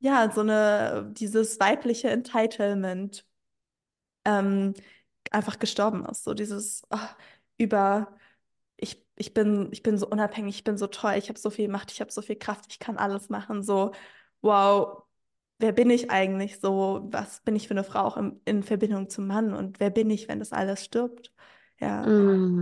ja, 0.00 0.30
so 0.32 0.42
eine, 0.42 1.10
dieses 1.14 1.60
weibliche 1.60 2.10
Entitlement 2.10 3.24
ähm, 4.24 4.74
einfach 5.30 5.58
gestorben 5.58 6.04
ist. 6.06 6.24
So 6.24 6.34
dieses 6.34 6.82
ah, 6.90 7.10
über, 7.58 8.16
ich, 8.76 9.04
ich 9.16 9.34
bin, 9.34 9.68
ich 9.72 9.82
bin 9.82 9.98
so 9.98 10.08
unabhängig, 10.08 10.56
ich 10.56 10.64
bin 10.64 10.78
so 10.78 10.86
toll, 10.88 11.14
ich 11.16 11.28
habe 11.28 11.38
so 11.38 11.50
viel 11.50 11.68
Macht, 11.68 11.92
ich 11.92 12.00
habe 12.00 12.12
so 12.12 12.22
viel 12.22 12.36
Kraft, 12.36 12.66
ich 12.70 12.78
kann 12.78 12.96
alles 12.98 13.28
machen. 13.28 13.62
So, 13.62 13.92
wow, 14.42 15.04
wer 15.58 15.72
bin 15.72 15.90
ich 15.90 16.10
eigentlich 16.10 16.60
so? 16.60 17.06
Was 17.10 17.40
bin 17.42 17.56
ich 17.56 17.68
für 17.68 17.74
eine 17.74 17.84
Frau 17.84 18.00
auch 18.00 18.16
im, 18.16 18.40
in 18.44 18.62
Verbindung 18.62 19.08
zum 19.08 19.26
Mann? 19.26 19.52
Und 19.54 19.80
wer 19.80 19.90
bin 19.90 20.10
ich, 20.10 20.28
wenn 20.28 20.38
das 20.38 20.52
alles 20.52 20.84
stirbt? 20.84 21.32
Ja, 21.80 22.14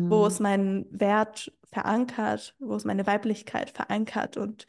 wo 0.09 0.27
Mm. 0.27 0.27
ist 0.27 0.41
mein 0.41 0.87
Wert 0.91 1.53
verankert? 1.73 2.55
Wo 2.59 2.77
ist 2.77 2.85
meine 2.87 3.07
Weiblichkeit 3.07 3.71
verankert? 3.71 4.37
Und 4.37 4.67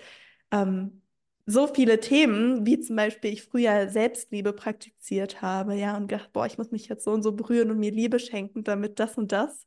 ähm, 0.52 1.02
so 1.46 1.68
viele 1.68 2.00
Themen, 2.00 2.66
wie 2.66 2.80
zum 2.80 2.96
Beispiel 2.98 3.34
ich 3.34 3.44
früher 3.44 3.90
Selbstliebe 3.90 4.54
praktiziert 4.54 5.42
habe, 5.42 5.76
ja, 5.76 5.96
und 5.98 6.08
gedacht, 6.08 6.34
boah, 6.34 6.46
ich 6.46 6.58
muss 6.58 6.72
mich 6.72 6.88
jetzt 6.90 7.06
so 7.06 7.12
und 7.12 7.24
so 7.24 7.34
berühren 7.34 7.72
und 7.72 7.80
mir 7.80 7.92
Liebe 7.92 8.20
schenken, 8.20 8.64
damit 8.64 9.00
das 9.00 9.18
und 9.18 9.32
das. 9.32 9.66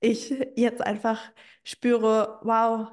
Ich 0.00 0.30
jetzt 0.56 0.82
einfach 0.82 1.20
spüre, 1.64 2.40
wow, 2.42 2.90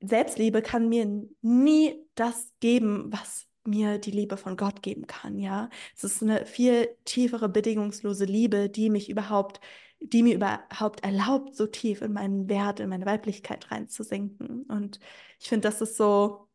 Selbstliebe 0.00 0.62
kann 0.62 0.88
mir 0.88 1.06
nie 1.42 2.06
das 2.14 2.52
geben, 2.60 3.12
was 3.12 3.46
mir 3.64 3.98
die 3.98 4.10
Liebe 4.10 4.36
von 4.36 4.56
Gott 4.56 4.82
geben 4.82 5.06
kann, 5.06 5.38
ja. 5.38 5.70
Es 5.94 6.04
ist 6.04 6.22
eine 6.22 6.46
viel 6.46 6.88
tiefere, 7.04 7.48
bedingungslose 7.48 8.24
Liebe, 8.24 8.68
die 8.70 8.90
mich 8.90 9.10
überhaupt, 9.10 9.60
die 10.00 10.22
mir 10.22 10.34
überhaupt 10.34 11.04
erlaubt, 11.04 11.54
so 11.56 11.66
tief 11.66 12.02
in 12.02 12.12
meinen 12.12 12.48
Wert, 12.48 12.80
in 12.80 12.88
meine 12.88 13.06
Weiblichkeit 13.06 13.70
reinzusinken. 13.70 14.62
Und 14.64 15.00
ich 15.38 15.48
finde, 15.48 15.68
das 15.68 15.80
ist 15.80 15.96
so, 15.96 16.48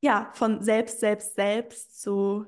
ja, 0.00 0.30
von 0.34 0.62
selbst, 0.62 1.00
selbst, 1.00 1.34
selbst 1.34 2.00
zu 2.00 2.46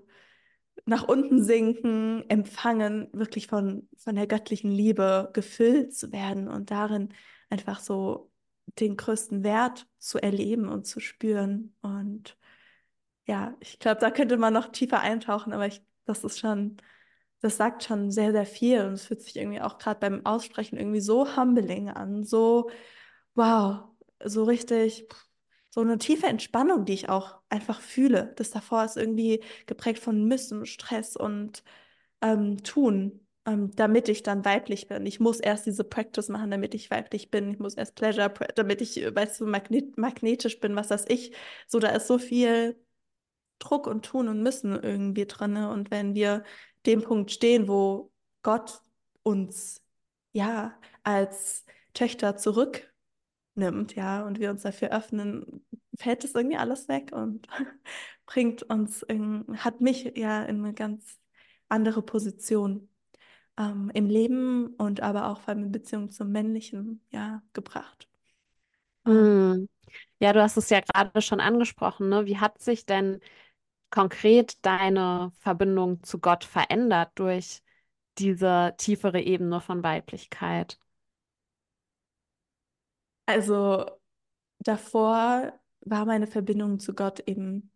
nach 0.84 1.06
unten 1.06 1.42
sinken, 1.44 2.24
empfangen, 2.28 3.08
wirklich 3.12 3.46
von, 3.46 3.88
von 3.96 4.16
der 4.16 4.26
göttlichen 4.26 4.70
Liebe 4.70 5.30
gefüllt 5.32 5.94
zu 5.94 6.12
werden 6.12 6.48
und 6.48 6.70
darin 6.70 7.14
einfach 7.50 7.80
so 7.80 8.30
den 8.80 8.96
größten 8.96 9.44
Wert 9.44 9.86
zu 9.98 10.18
erleben 10.18 10.68
und 10.68 10.86
zu 10.86 11.00
spüren. 11.00 11.74
Und 11.82 12.36
ja, 13.26 13.54
ich 13.60 13.78
glaube, 13.78 14.00
da 14.00 14.10
könnte 14.10 14.36
man 14.36 14.52
noch 14.54 14.72
tiefer 14.72 15.00
eintauchen, 15.00 15.52
aber 15.52 15.66
ich, 15.66 15.82
das 16.04 16.24
ist 16.24 16.38
schon, 16.40 16.76
das 17.40 17.56
sagt 17.56 17.84
schon 17.84 18.10
sehr, 18.10 18.32
sehr 18.32 18.46
viel 18.46 18.82
und 18.86 18.94
es 18.94 19.06
fühlt 19.06 19.22
sich 19.22 19.36
irgendwie 19.36 19.60
auch 19.60 19.78
gerade 19.78 20.00
beim 20.00 20.26
Aussprechen 20.26 20.78
irgendwie 20.78 21.00
so 21.00 21.36
humbling 21.36 21.90
an, 21.90 22.24
so 22.24 22.70
wow, 23.34 23.84
so 24.24 24.44
richtig 24.44 25.06
so 25.70 25.80
eine 25.80 25.98
tiefe 25.98 26.26
Entspannung, 26.26 26.84
die 26.84 26.94
ich 26.94 27.08
auch 27.08 27.40
einfach 27.48 27.80
fühle. 27.80 28.34
Das 28.36 28.50
davor 28.50 28.84
ist 28.84 28.96
irgendwie 28.96 29.42
geprägt 29.66 30.00
von 30.00 30.24
Müssen, 30.28 30.66
Stress 30.66 31.16
und 31.16 31.64
ähm, 32.22 32.62
Tun, 32.64 33.26
ähm, 33.46 33.70
damit 33.76 34.08
ich 34.08 34.22
dann 34.22 34.44
weiblich 34.44 34.88
bin. 34.88 35.06
Ich 35.06 35.20
muss 35.20 35.40
erst 35.40 35.66
diese 35.66 35.84
Practice 35.84 36.28
machen, 36.28 36.50
damit 36.50 36.74
ich 36.74 36.90
weiblich 36.90 37.30
bin. 37.30 37.52
Ich 37.52 37.58
muss 37.58 37.74
erst 37.74 37.94
Pleasure, 37.96 38.32
damit 38.56 38.80
ich, 38.82 38.96
weißt 38.96 39.40
du, 39.40 39.46
magnet 39.46 39.98
magnetisch 39.98 40.60
bin, 40.60 40.76
was 40.76 40.90
weiß 40.90 41.06
ich. 41.08 41.34
So, 41.68 41.78
da 41.80 41.88
ist 41.90 42.06
so 42.06 42.18
viel 42.18 42.76
Druck 43.62 43.86
und 43.86 44.04
Tun 44.04 44.28
und 44.28 44.42
Müssen 44.42 44.72
irgendwie 44.80 45.26
drin. 45.26 45.56
Und 45.56 45.90
wenn 45.90 46.14
wir 46.14 46.44
dem 46.86 47.02
Punkt 47.02 47.30
stehen, 47.30 47.68
wo 47.68 48.10
Gott 48.42 48.82
uns 49.22 49.82
ja 50.32 50.74
als 51.04 51.64
Töchter 51.94 52.36
zurücknimmt, 52.36 53.94
ja, 53.94 54.24
und 54.26 54.40
wir 54.40 54.50
uns 54.50 54.62
dafür 54.62 54.90
öffnen, 54.90 55.64
fällt 55.96 56.24
das 56.24 56.34
irgendwie 56.34 56.56
alles 56.56 56.88
weg 56.88 57.10
und 57.12 57.46
bringt 58.26 58.62
uns, 58.64 59.02
in, 59.02 59.44
hat 59.58 59.80
mich 59.80 60.12
ja 60.16 60.42
in 60.44 60.64
eine 60.64 60.74
ganz 60.74 61.18
andere 61.68 62.02
Position 62.02 62.88
ähm, 63.58 63.90
im 63.94 64.08
Leben 64.08 64.74
und 64.76 65.00
aber 65.00 65.28
auch 65.28 65.40
vor 65.40 65.50
allem 65.50 65.64
in 65.64 65.72
Beziehung 65.72 66.10
zum 66.10 66.30
Männlichen 66.32 67.02
ja 67.10 67.42
gebracht. 67.52 68.08
Mm. 69.04 69.66
Ja, 70.20 70.32
du 70.32 70.40
hast 70.40 70.56
es 70.56 70.70
ja 70.70 70.80
gerade 70.80 71.20
schon 71.20 71.40
angesprochen, 71.40 72.08
ne? 72.08 72.26
Wie 72.26 72.38
hat 72.38 72.60
sich 72.62 72.86
denn 72.86 73.20
konkret 73.92 74.64
deine 74.64 75.30
Verbindung 75.38 76.02
zu 76.02 76.18
Gott 76.18 76.44
verändert 76.44 77.12
durch 77.16 77.62
diese 78.18 78.74
tiefere 78.78 79.20
Ebene 79.20 79.60
von 79.60 79.82
Weiblichkeit? 79.84 80.78
Also 83.26 83.86
davor 84.58 85.52
war 85.80 86.06
meine 86.06 86.26
Verbindung 86.26 86.78
zu 86.78 86.94
Gott 86.94 87.20
eben 87.20 87.70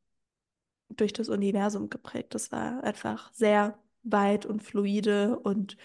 durch 0.89 1.13
das 1.13 1.29
Universum 1.29 1.91
geprägt. 1.91 2.35
Das 2.35 2.51
war 2.51 2.83
einfach 2.83 3.33
sehr 3.33 3.79
weit 4.03 4.47
und 4.47 4.63
fluide 4.63 5.39
und 5.39 5.77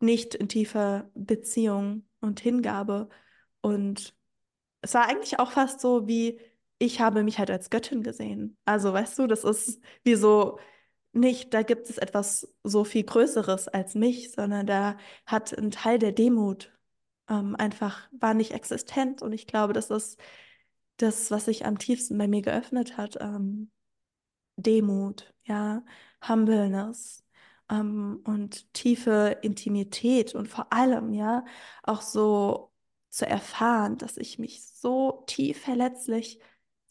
nicht 0.00 0.34
in 0.34 0.48
tiefer 0.48 1.10
Beziehung 1.14 2.08
und 2.20 2.40
Hingabe. 2.40 3.08
Und 3.60 4.16
es 4.80 4.94
war 4.94 5.08
eigentlich 5.08 5.38
auch 5.38 5.52
fast 5.52 5.80
so 5.80 6.06
wie, 6.08 6.40
ich 6.78 7.00
habe 7.00 7.22
mich 7.22 7.38
halt 7.38 7.50
als 7.50 7.70
Göttin 7.70 8.02
gesehen. 8.02 8.56
Also 8.64 8.92
weißt 8.92 9.18
du, 9.18 9.26
das 9.26 9.44
ist 9.44 9.80
wie 10.02 10.14
so 10.16 10.58
nicht, 11.12 11.54
da 11.54 11.62
gibt 11.62 11.88
es 11.90 11.98
etwas 11.98 12.54
so 12.64 12.84
viel 12.84 13.04
Größeres 13.04 13.68
als 13.68 13.94
mich, 13.94 14.32
sondern 14.32 14.66
da 14.66 14.96
hat 15.26 15.56
ein 15.56 15.70
Teil 15.70 15.98
der 15.98 16.12
Demut 16.12 16.72
ähm, 17.28 17.56
einfach, 17.56 18.08
war 18.12 18.34
nicht 18.34 18.52
existent. 18.52 19.22
Und 19.22 19.32
ich 19.32 19.46
glaube, 19.46 19.72
das 19.72 19.90
ist 19.90 20.18
das, 20.98 21.30
was 21.30 21.46
sich 21.46 21.66
am 21.66 21.78
tiefsten 21.78 22.18
bei 22.18 22.28
mir 22.28 22.42
geöffnet 22.42 22.96
hat. 22.96 23.16
Ähm, 23.20 23.70
Demut, 24.56 25.34
ja, 25.44 25.84
Humbleness 26.26 27.24
ähm, 27.70 28.20
und 28.24 28.72
tiefe 28.74 29.38
Intimität 29.42 30.34
und 30.34 30.48
vor 30.48 30.72
allem, 30.72 31.12
ja, 31.12 31.44
auch 31.82 32.02
so 32.02 32.72
zu 33.10 33.26
erfahren, 33.26 33.98
dass 33.98 34.16
ich 34.16 34.38
mich 34.38 34.66
so 34.66 35.24
tief 35.26 35.60
verletzlich 35.62 36.40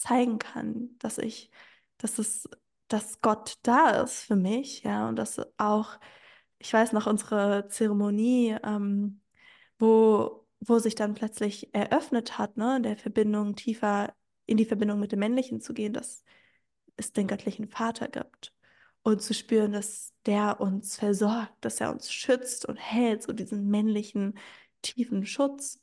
zeigen 0.04 0.40
kann, 0.40 0.90
dass 1.00 1.18
ich, 1.18 1.52
dass 1.98 2.20
es, 2.20 2.50
dass 2.88 3.22
Gott 3.22 3.56
da 3.64 4.02
ist 4.04 4.22
für 4.24 4.36
mich, 4.36 4.84
ja, 4.84 5.08
und 5.10 5.16
dass 5.18 5.42
auch, 5.58 6.00
ich 6.60 6.74
weiß 6.74 6.94
noch, 6.94 7.08
unsere 7.08 7.68
Zeremonie, 7.70 8.58
ähm, 8.64 9.22
wo, 9.80 10.46
wo 10.60 10.80
sich 10.80 10.96
dann 10.96 11.14
plötzlich 11.16 11.74
eröffnet 11.74 12.38
hat, 12.38 12.58
ne, 12.58 12.82
der 12.82 12.98
Verbindung 12.98 13.56
tiefer 13.56 14.14
in 14.46 14.58
die 14.58 14.66
Verbindung 14.66 15.00
mit 15.00 15.12
dem 15.12 15.20
Männlichen 15.20 15.62
zu 15.62 15.74
gehen, 15.74 15.94
dass 15.94 16.24
es 16.98 17.14
den 17.14 17.28
göttlichen 17.28 17.68
Vater 17.68 18.08
gibt. 18.08 18.54
Und 19.04 19.22
zu 19.22 19.34
spüren, 19.34 19.74
dass 19.74 20.14
der 20.26 20.62
uns 20.62 20.98
versorgt, 20.98 21.54
dass 21.62 21.82
er 21.82 21.92
uns 21.92 22.12
schützt 22.12 22.66
und 22.66 22.78
hält, 22.78 23.24
so 23.24 23.34
diesen 23.34 23.68
männlichen, 23.70 24.36
tiefen 24.82 25.26
Schutz. 25.26 25.83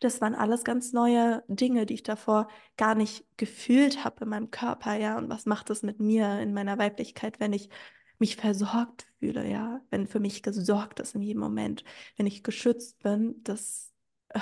Das 0.00 0.20
waren 0.20 0.34
alles 0.34 0.64
ganz 0.64 0.92
neue 0.92 1.42
Dinge, 1.48 1.86
die 1.86 1.94
ich 1.94 2.02
davor 2.02 2.48
gar 2.76 2.94
nicht 2.94 3.24
gefühlt 3.36 4.04
habe 4.04 4.24
in 4.24 4.30
meinem 4.30 4.50
Körper, 4.50 4.94
ja. 4.94 5.18
Und 5.18 5.28
was 5.28 5.46
macht 5.46 5.70
es 5.70 5.82
mit 5.82 6.00
mir 6.00 6.40
in 6.40 6.54
meiner 6.54 6.78
Weiblichkeit, 6.78 7.40
wenn 7.40 7.52
ich 7.52 7.68
mich 8.18 8.36
versorgt 8.36 9.06
fühle, 9.18 9.48
ja, 9.48 9.80
wenn 9.90 10.06
für 10.06 10.20
mich 10.20 10.42
gesorgt 10.42 11.00
ist 11.00 11.14
in 11.14 11.22
jedem 11.22 11.40
Moment, 11.40 11.84
wenn 12.16 12.26
ich 12.26 12.42
geschützt 12.42 12.98
bin, 13.02 13.42
das 13.44 13.92
äh, 14.30 14.40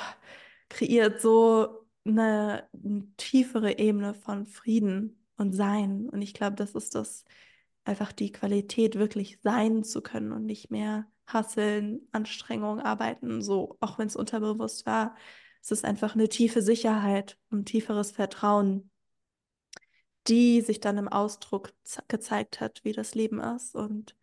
kreiert 0.69 1.21
so 1.21 1.87
eine, 2.05 2.69
eine 2.73 3.07
tiefere 3.16 3.79
Ebene 3.79 4.14
von 4.14 4.47
Frieden 4.47 5.23
und 5.37 5.53
Sein. 5.53 6.09
Und 6.09 6.23
ich 6.23 6.35
glaube, 6.35 6.57
das 6.57 6.75
ist 6.75 6.95
das, 6.95 7.25
einfach 7.85 8.12
die 8.12 8.33
Qualität, 8.33 8.97
wirklich 8.97 9.38
sein 9.42 9.85
zu 9.85 10.03
können 10.03 10.33
und 10.33 10.45
nicht 10.45 10.71
mehr 10.71 11.07
hasseln, 11.27 12.01
Anstrengung, 12.12 12.81
arbeiten, 12.81 13.42
so, 13.42 13.77
auch 13.81 13.99
wenn 13.99 14.09
es 14.09 14.16
unterbewusst 14.16 14.87
war. 14.87 15.14
Es 15.66 15.72
ist 15.72 15.85
einfach 15.85 16.14
eine 16.14 16.29
tiefe 16.29 16.62
Sicherheit 16.62 17.38
und 17.50 17.64
tieferes 17.64 18.12
Vertrauen, 18.12 18.88
die 20.29 20.61
sich 20.61 20.79
dann 20.79 20.96
im 20.96 21.09
Ausdruck 21.09 21.72
gezeigt 22.07 22.61
hat, 22.61 22.85
wie 22.85 22.92
das 22.92 23.16
Leben 23.16 23.40
ist. 23.40 23.74
Und 23.74 24.16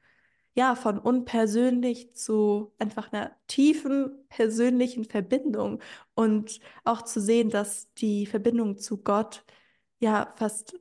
ja, 0.56 0.76
von 0.76 0.98
unpersönlich 0.98 2.14
zu 2.14 2.74
einfach 2.80 3.12
einer 3.12 3.36
tiefen 3.48 4.26
persönlichen 4.30 5.04
Verbindung 5.04 5.82
und 6.16 6.62
auch 6.86 7.02
zu 7.02 7.20
sehen, 7.20 7.50
dass 7.50 7.92
die 7.96 8.26
Verbindung 8.26 8.78
zu 8.78 9.04
Gott 9.04 9.44
ja 10.00 10.34
fast 10.38 10.80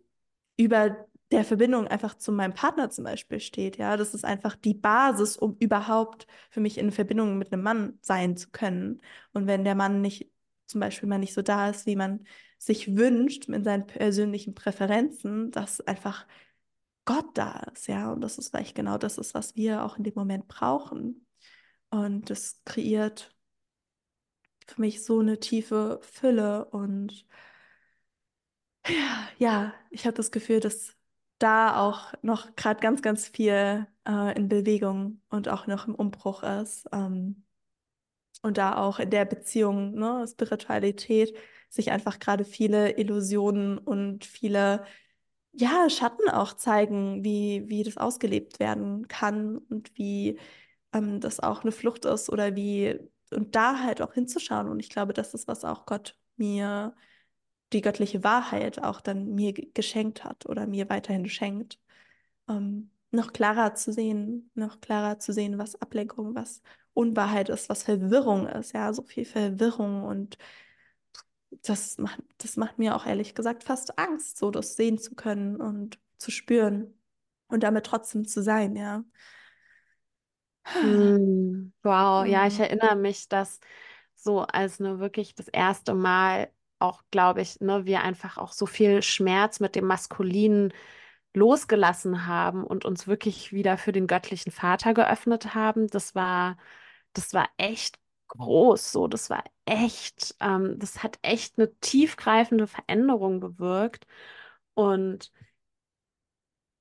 über 0.56 1.08
der 1.32 1.44
Verbindung 1.44 1.88
einfach 1.88 2.14
zu 2.16 2.30
meinem 2.30 2.54
Partner 2.54 2.88
zum 2.90 3.04
Beispiel 3.04 3.40
steht. 3.40 3.78
Ja, 3.78 3.96
das 3.96 4.14
ist 4.14 4.24
einfach 4.24 4.54
die 4.54 4.74
Basis, 4.74 5.36
um 5.36 5.56
überhaupt 5.58 6.26
für 6.50 6.60
mich 6.60 6.78
in 6.78 6.92
Verbindung 6.92 7.38
mit 7.38 7.52
einem 7.52 7.62
Mann 7.64 7.98
sein 8.02 8.36
zu 8.36 8.50
können. 8.50 9.00
Und 9.32 9.46
wenn 9.48 9.64
der 9.64 9.74
Mann 9.74 10.02
nicht 10.02 10.31
zum 10.72 10.80
Beispiel 10.80 11.08
mal 11.08 11.18
nicht 11.18 11.34
so 11.34 11.42
da 11.42 11.70
ist, 11.70 11.86
wie 11.86 11.96
man 11.96 12.24
sich 12.58 12.96
wünscht 12.96 13.48
mit 13.48 13.64
seinen 13.64 13.86
persönlichen 13.86 14.54
Präferenzen, 14.54 15.50
dass 15.50 15.80
einfach 15.82 16.26
Gott 17.04 17.26
da 17.34 17.60
ist, 17.74 17.88
ja. 17.88 18.12
Und 18.12 18.20
das 18.20 18.38
ist 18.38 18.50
vielleicht 18.50 18.74
genau 18.74 18.98
das 18.98 19.18
ist, 19.18 19.34
was 19.34 19.56
wir 19.56 19.84
auch 19.84 19.98
in 19.98 20.04
dem 20.04 20.14
Moment 20.14 20.48
brauchen. 20.48 21.26
Und 21.90 22.30
das 22.30 22.60
kreiert 22.64 23.34
für 24.66 24.80
mich 24.80 25.04
so 25.04 25.20
eine 25.20 25.40
tiefe 25.40 26.00
Fülle 26.02 26.64
und 26.66 27.26
ja, 28.88 29.28
ja, 29.38 29.74
ich 29.90 30.06
habe 30.06 30.16
das 30.16 30.30
Gefühl, 30.30 30.60
dass 30.60 30.96
da 31.38 31.76
auch 31.80 32.12
noch 32.22 32.54
gerade 32.56 32.80
ganz, 32.80 33.02
ganz 33.02 33.28
viel 33.28 33.86
äh, 34.06 34.36
in 34.36 34.48
Bewegung 34.48 35.20
und 35.28 35.48
auch 35.48 35.66
noch 35.66 35.86
im 35.88 35.94
Umbruch 35.94 36.42
ist. 36.42 36.88
Ähm, 36.92 37.44
und 38.42 38.58
da 38.58 38.76
auch 38.76 38.98
in 38.98 39.10
der 39.10 39.24
Beziehung, 39.24 39.94
ne, 39.94 40.26
Spiritualität, 40.28 41.36
sich 41.68 41.90
einfach 41.90 42.18
gerade 42.18 42.44
viele 42.44 42.96
Illusionen 42.98 43.78
und 43.78 44.24
viele, 44.24 44.84
ja, 45.52 45.88
Schatten 45.90 46.28
auch 46.30 46.54
zeigen, 46.54 47.24
wie, 47.24 47.64
wie 47.68 47.82
das 47.84 47.96
ausgelebt 47.98 48.60
werden 48.60 49.08
kann 49.08 49.58
und 49.58 49.96
wie 49.98 50.38
ähm, 50.92 51.20
das 51.20 51.40
auch 51.40 51.62
eine 51.62 51.72
Flucht 51.72 52.04
ist 52.06 52.30
oder 52.30 52.56
wie, 52.56 52.98
und 53.32 53.56
da 53.56 53.80
halt 53.82 54.02
auch 54.02 54.14
hinzuschauen. 54.14 54.68
Und 54.68 54.80
ich 54.80 54.90
glaube, 54.90 55.12
das 55.14 55.34
ist, 55.34 55.48
was 55.48 55.64
auch 55.64 55.86
Gott 55.86 56.16
mir 56.36 56.94
die 57.72 57.80
göttliche 57.80 58.22
Wahrheit 58.24 58.82
auch 58.82 59.00
dann 59.00 59.34
mir 59.34 59.52
ge- 59.52 59.70
geschenkt 59.74 60.24
hat 60.24 60.46
oder 60.46 60.66
mir 60.66 60.88
weiterhin 60.90 61.28
schenkt. 61.28 61.78
Ähm, 62.48 62.90
noch 63.10 63.32
klarer 63.32 63.74
zu 63.74 63.92
sehen, 63.92 64.50
noch 64.54 64.80
klarer 64.80 65.18
zu 65.18 65.32
sehen, 65.32 65.58
was 65.58 65.80
Ablenkung, 65.80 66.34
was 66.34 66.62
Unwahrheit 66.94 67.48
ist, 67.48 67.68
was 67.68 67.82
Verwirrung 67.84 68.46
ist. 68.48 68.72
Ja, 68.74 68.92
so 68.92 69.02
viel 69.02 69.24
Verwirrung 69.24 70.04
und 70.04 70.38
das 71.62 71.98
macht, 71.98 72.20
das 72.38 72.56
macht 72.56 72.78
mir 72.78 72.96
auch 72.96 73.06
ehrlich 73.06 73.34
gesagt 73.34 73.64
fast 73.64 73.98
Angst, 73.98 74.38
so 74.38 74.50
das 74.50 74.76
sehen 74.76 74.98
zu 74.98 75.14
können 75.14 75.56
und 75.60 75.98
zu 76.18 76.30
spüren 76.30 76.94
und 77.48 77.62
damit 77.62 77.86
trotzdem 77.86 78.26
zu 78.26 78.42
sein, 78.42 78.76
ja. 78.76 79.04
Hm, 80.80 81.72
wow, 81.82 82.24
ja, 82.26 82.46
ich 82.46 82.58
Mhm. 82.58 82.60
erinnere 82.60 82.96
mich, 82.96 83.28
dass 83.28 83.60
so 84.14 84.40
als 84.40 84.80
ne 84.80 84.98
wirklich 84.98 85.34
das 85.34 85.48
erste 85.48 85.94
Mal 85.94 86.50
auch, 86.78 87.02
glaube 87.10 87.40
ich, 87.42 87.60
ne, 87.60 87.86
wir 87.86 88.02
einfach 88.02 88.38
auch 88.38 88.52
so 88.52 88.66
viel 88.66 89.02
Schmerz 89.02 89.60
mit 89.60 89.74
dem 89.76 89.86
Maskulinen 89.86 90.72
losgelassen 91.34 92.26
haben 92.26 92.64
und 92.64 92.84
uns 92.84 93.06
wirklich 93.06 93.52
wieder 93.52 93.78
für 93.78 93.92
den 93.92 94.06
göttlichen 94.08 94.52
Vater 94.52 94.94
geöffnet 94.94 95.54
haben. 95.54 95.88
Das 95.88 96.14
war, 96.14 96.56
das 97.12 97.34
war 97.34 97.48
echt 97.56 97.98
groß, 98.28 98.92
so, 98.92 99.08
das 99.08 99.30
war 99.30 99.44
echt, 99.66 100.34
ähm, 100.40 100.78
das 100.78 101.02
hat 101.02 101.18
echt 101.22 101.58
eine 101.58 101.74
tiefgreifende 101.80 102.66
Veränderung 102.66 103.40
bewirkt. 103.40 104.06
Und 104.74 105.32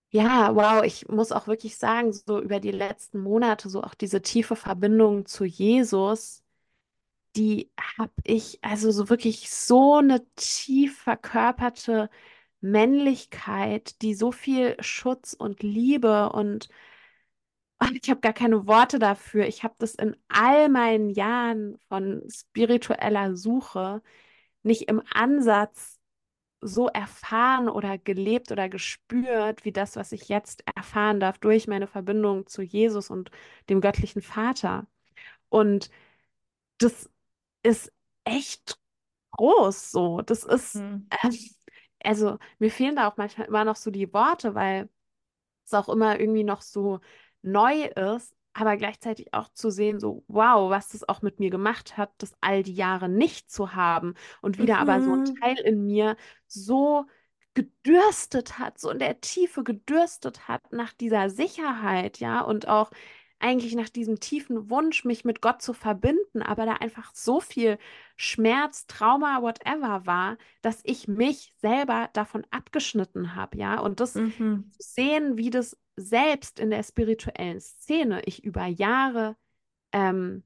ja, 0.10 0.54
wow, 0.56 0.84
ich 0.84 1.08
muss 1.08 1.32
auch 1.32 1.48
wirklich 1.48 1.78
sagen, 1.78 2.12
so 2.14 2.42
über 2.42 2.60
die 2.60 2.72
letzten 2.72 3.20
Monate, 3.20 3.70
so 3.70 3.82
auch 3.84 3.94
diese 3.94 4.22
tiefe 4.22 4.56
Verbindung 4.56 5.26
zu 5.26 5.46
Jesus, 5.46 6.44
die 7.36 7.72
habe 7.98 8.14
ich, 8.26 8.60
also 8.64 8.92
so 8.92 9.10
wirklich 9.10 9.50
so 9.52 9.96
eine 9.98 10.26
tief 10.36 11.00
verkörperte 11.02 12.10
Männlichkeit, 12.62 14.02
die 14.02 14.16
so 14.16 14.32
viel 14.32 14.78
Schutz 14.82 15.34
und 15.34 15.64
Liebe 15.64 16.32
und, 16.32 16.70
und 17.82 17.98
ich 18.04 18.10
habe 18.10 18.22
gar 18.22 18.34
keine 18.34 18.68
Worte 18.68 19.00
dafür. 19.00 19.48
Ich 19.48 19.64
habe 19.64 19.76
das 19.80 19.96
in 19.96 20.16
all 20.30 20.70
meinen 20.70 21.10
Jahren 21.10 21.78
von 21.90 22.24
spiritueller 22.30 23.36
Suche 23.36 24.02
nicht 24.64 24.84
im 24.90 25.02
Ansatz 25.14 26.00
so 26.62 26.88
erfahren 26.90 27.70
oder 27.70 27.98
gelebt 28.00 28.52
oder 28.52 28.70
gespürt, 28.70 29.66
wie 29.66 29.72
das, 29.74 29.96
was 29.98 30.12
ich 30.14 30.30
jetzt 30.30 30.64
erfahren 30.76 31.20
darf 31.20 31.40
durch 31.40 31.68
meine 31.68 31.88
Verbindung 31.88 32.48
zu 32.48 32.62
Jesus 32.64 33.10
und 33.12 33.32
dem 33.70 33.82
göttlichen 33.82 34.22
Vater. 34.24 34.88
Und 35.50 35.90
das 36.78 37.10
ist 37.64 37.92
echt 38.26 38.80
groß 39.32 39.92
so. 39.92 40.22
Das 40.24 40.44
ist, 40.44 40.76
Mhm. 40.76 41.06
ähm, 41.24 41.38
also 42.04 42.40
mir 42.60 42.72
fehlen 42.72 42.96
da 42.98 43.10
auch 43.10 43.18
manchmal 43.18 43.48
immer 43.48 43.66
noch 43.66 43.76
so 43.78 43.92
die 43.92 44.14
Worte, 44.14 44.56
weil 44.56 44.90
es 45.66 45.74
auch 45.74 45.90
immer 45.90 46.20
irgendwie 46.20 46.44
noch 46.44 46.62
so 46.62 47.00
neu 47.44 47.84
ist, 47.86 48.36
aber 48.54 48.76
gleichzeitig 48.78 49.34
auch 49.34 49.50
zu 49.54 49.70
sehen, 49.72 50.00
so 50.00 50.24
wow, 50.28 50.70
was 50.70 50.90
das 50.90 51.08
auch 51.08 51.22
mit 51.22 51.40
mir 51.40 51.50
gemacht 51.50 51.98
hat, 51.98 52.12
das 52.18 52.34
all 52.42 52.64
die 52.64 52.74
Jahre 52.76 53.08
nicht 53.10 53.50
zu 53.52 53.74
haben 53.76 54.16
und 54.42 54.58
wieder 54.58 54.78
aber 54.80 55.02
so 55.02 55.16
ein 55.16 55.24
Mhm. 55.24 55.42
Teil 55.42 55.58
in 55.60 55.86
mir 55.86 56.18
so 56.48 57.06
gedürstet 57.54 58.60
hat, 58.60 58.80
so 58.80 58.90
in 58.90 59.00
der 59.00 59.20
Tiefe 59.22 59.64
gedürstet 59.64 60.48
hat 60.48 60.72
nach 60.72 60.94
dieser 60.94 61.30
Sicherheit, 61.30 62.20
ja, 62.20 62.42
und 62.42 62.68
auch 62.68 62.92
eigentlich 63.40 63.74
nach 63.76 63.90
diesem 63.90 64.20
tiefen 64.20 64.70
Wunsch, 64.70 65.04
mich 65.04 65.26
mit 65.26 65.42
Gott 65.42 65.62
zu 65.62 65.74
verbinden, 65.74 66.42
aber 66.44 66.66
da 66.66 66.74
einfach 66.76 67.12
so 67.16 67.40
viel 67.42 67.78
Schmerz, 68.16 68.86
Trauma, 68.88 69.42
whatever 69.42 70.06
war, 70.06 70.38
dass 70.62 70.82
ich 70.84 71.08
mich 71.08 71.54
selber 71.58 72.10
davon 72.14 72.46
abgeschnitten 72.52 73.36
habe, 73.36 73.58
ja, 73.58 73.80
und 73.80 74.00
das 74.00 74.16
Mhm. 74.16 74.72
zu 74.72 74.84
sehen, 74.84 75.38
wie 75.38 75.50
das 75.50 75.78
selbst 76.02 76.60
in 76.60 76.70
der 76.72 76.84
spirituellen 76.84 77.60
Szene 77.62 78.22
ich 78.26 78.44
über 78.44 78.66
Jahre 78.68 79.38
ähm, 79.94 80.44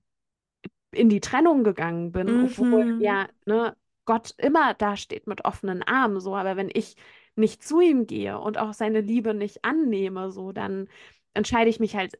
in 0.92 1.10
die 1.10 1.20
Trennung 1.20 1.64
gegangen 1.64 2.12
bin, 2.12 2.38
obwohl 2.38 2.86
Mhm. 2.92 2.96
ja, 2.98 3.28
ne, 3.46 3.76
Gott 4.06 4.34
immer 4.38 4.74
da 4.76 4.96
steht 4.98 5.28
mit 5.28 5.46
offenen 5.46 5.84
Armen, 5.84 6.20
so, 6.20 6.36
aber 6.36 6.56
wenn 6.58 6.70
ich 6.74 6.96
nicht 7.36 7.64
zu 7.64 7.82
ihm 7.82 8.08
gehe 8.08 8.40
und 8.40 8.58
auch 8.58 8.74
seine 8.74 9.02
Liebe 9.02 9.34
nicht 9.34 9.66
annehme, 9.66 10.32
so, 10.32 10.52
dann 10.52 10.88
entscheide 11.34 11.70
ich 11.70 11.80
mich 11.80 11.96
halt, 11.96 12.20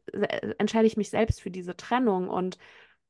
entscheide 0.58 0.86
ich 0.86 0.96
mich 0.96 1.10
selbst 1.10 1.40
für 1.40 1.50
diese 1.50 1.76
Trennung. 1.76 2.28
Und 2.28 2.58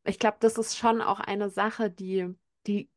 ich 0.05 0.19
glaube, 0.19 0.39
das 0.41 0.59
ist 0.59 0.77
schon 0.79 1.03
auch 1.03 1.21
eine 1.21 1.51
Sache, 1.51 1.91
die, 1.91 2.35
die, 2.67 2.91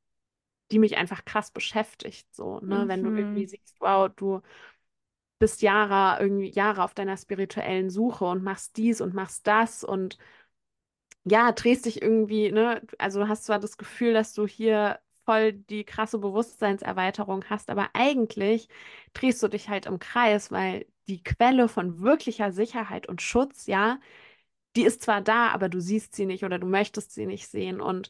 die 0.71 0.79
mich 0.79 0.97
einfach 0.97 1.25
krass 1.25 1.51
beschäftigt, 1.51 2.33
so, 2.35 2.59
ne, 2.61 2.87
wenn 2.87 3.03
du 3.03 3.11
irgendwie 3.11 3.45
Mhm. 3.45 3.47
siehst, 3.47 3.75
wow, 3.79 4.09
du 4.15 4.41
bist 5.39 5.61
Jahre, 5.61 6.21
irgendwie 6.21 6.49
Jahre 6.51 6.83
auf 6.83 6.93
deiner 6.93 7.17
spirituellen 7.17 7.89
Suche 7.89 8.25
und 8.25 8.43
machst 8.43 8.77
dies 8.77 9.01
und 9.01 9.13
machst 9.13 9.47
das 9.47 9.83
und 9.83 10.17
ja, 11.25 11.51
drehst 11.51 11.85
dich 11.85 12.01
irgendwie, 12.01 12.51
ne, 12.51 12.81
also 12.97 13.19
du 13.21 13.27
hast 13.27 13.45
zwar 13.45 13.59
das 13.59 13.77
Gefühl, 13.77 14.13
dass 14.13 14.33
du 14.33 14.47
hier 14.47 14.99
voll 15.25 15.53
die 15.53 15.83
krasse 15.83 16.17
Bewusstseinserweiterung 16.19 17.45
hast, 17.49 17.69
aber 17.69 17.89
eigentlich 17.93 18.67
drehst 19.13 19.43
du 19.43 19.47
dich 19.47 19.69
halt 19.69 19.85
im 19.85 19.99
Kreis, 19.99 20.51
weil 20.51 20.87
die 21.07 21.21
Quelle 21.23 21.67
von 21.67 22.01
wirklicher 22.01 22.51
Sicherheit 22.51 23.07
und 23.07 23.21
Schutz, 23.21 23.67
ja, 23.67 23.99
die 24.75 24.83
ist 24.83 25.01
zwar 25.03 25.21
da, 25.21 25.49
aber 25.49 25.69
du 25.69 25.81
siehst 25.81 26.15
sie 26.15 26.25
nicht 26.25 26.45
oder 26.45 26.59
du 26.59 26.67
möchtest 26.67 27.13
sie 27.13 27.25
nicht 27.27 27.47
sehen. 27.49 27.81
Und 27.81 28.09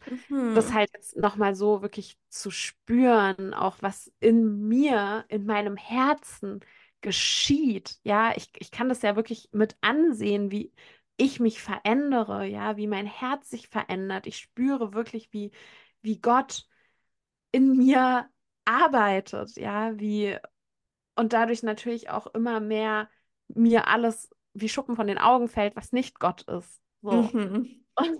das 0.53 0.71
Mhm. 0.71 0.73
halt 0.73 0.91
jetzt 0.93 1.17
nochmal 1.17 1.55
so 1.55 1.81
wirklich 1.81 2.17
zu 2.29 2.51
spüren, 2.51 3.53
auch 3.53 3.77
was 3.81 4.11
in 4.19 4.67
mir, 4.67 5.25
in 5.29 5.45
meinem 5.45 5.77
Herzen 5.77 6.61
geschieht. 7.01 7.99
Ja, 8.03 8.33
ich, 8.35 8.51
ich 8.57 8.71
kann 8.71 8.89
das 8.89 9.01
ja 9.01 9.15
wirklich 9.15 9.49
mit 9.51 9.77
ansehen, 9.81 10.51
wie 10.51 10.73
ich 11.17 11.39
mich 11.39 11.61
verändere, 11.61 12.45
ja, 12.45 12.77
wie 12.77 12.87
mein 12.87 13.05
Herz 13.05 13.49
sich 13.49 13.67
verändert. 13.67 14.27
Ich 14.27 14.37
spüre 14.37 14.93
wirklich, 14.93 15.31
wie, 15.33 15.51
wie 16.01 16.19
Gott 16.19 16.67
in 17.51 17.75
mir 17.77 18.29
arbeitet, 18.65 19.55
ja, 19.57 19.97
wie 19.99 20.37
und 21.15 21.33
dadurch 21.33 21.63
natürlich 21.63 22.09
auch 22.09 22.27
immer 22.27 22.59
mehr 22.59 23.09
mir 23.49 23.87
alles 23.87 24.29
wie 24.53 24.69
Schuppen 24.69 24.95
von 24.95 25.07
den 25.07 25.17
Augen 25.17 25.47
fällt, 25.47 25.75
was 25.75 25.91
nicht 25.91 26.19
Gott 26.19 26.43
ist. 26.43 26.81
So. 27.01 27.29
Mhm. 27.33 27.83
Und, 27.99 28.19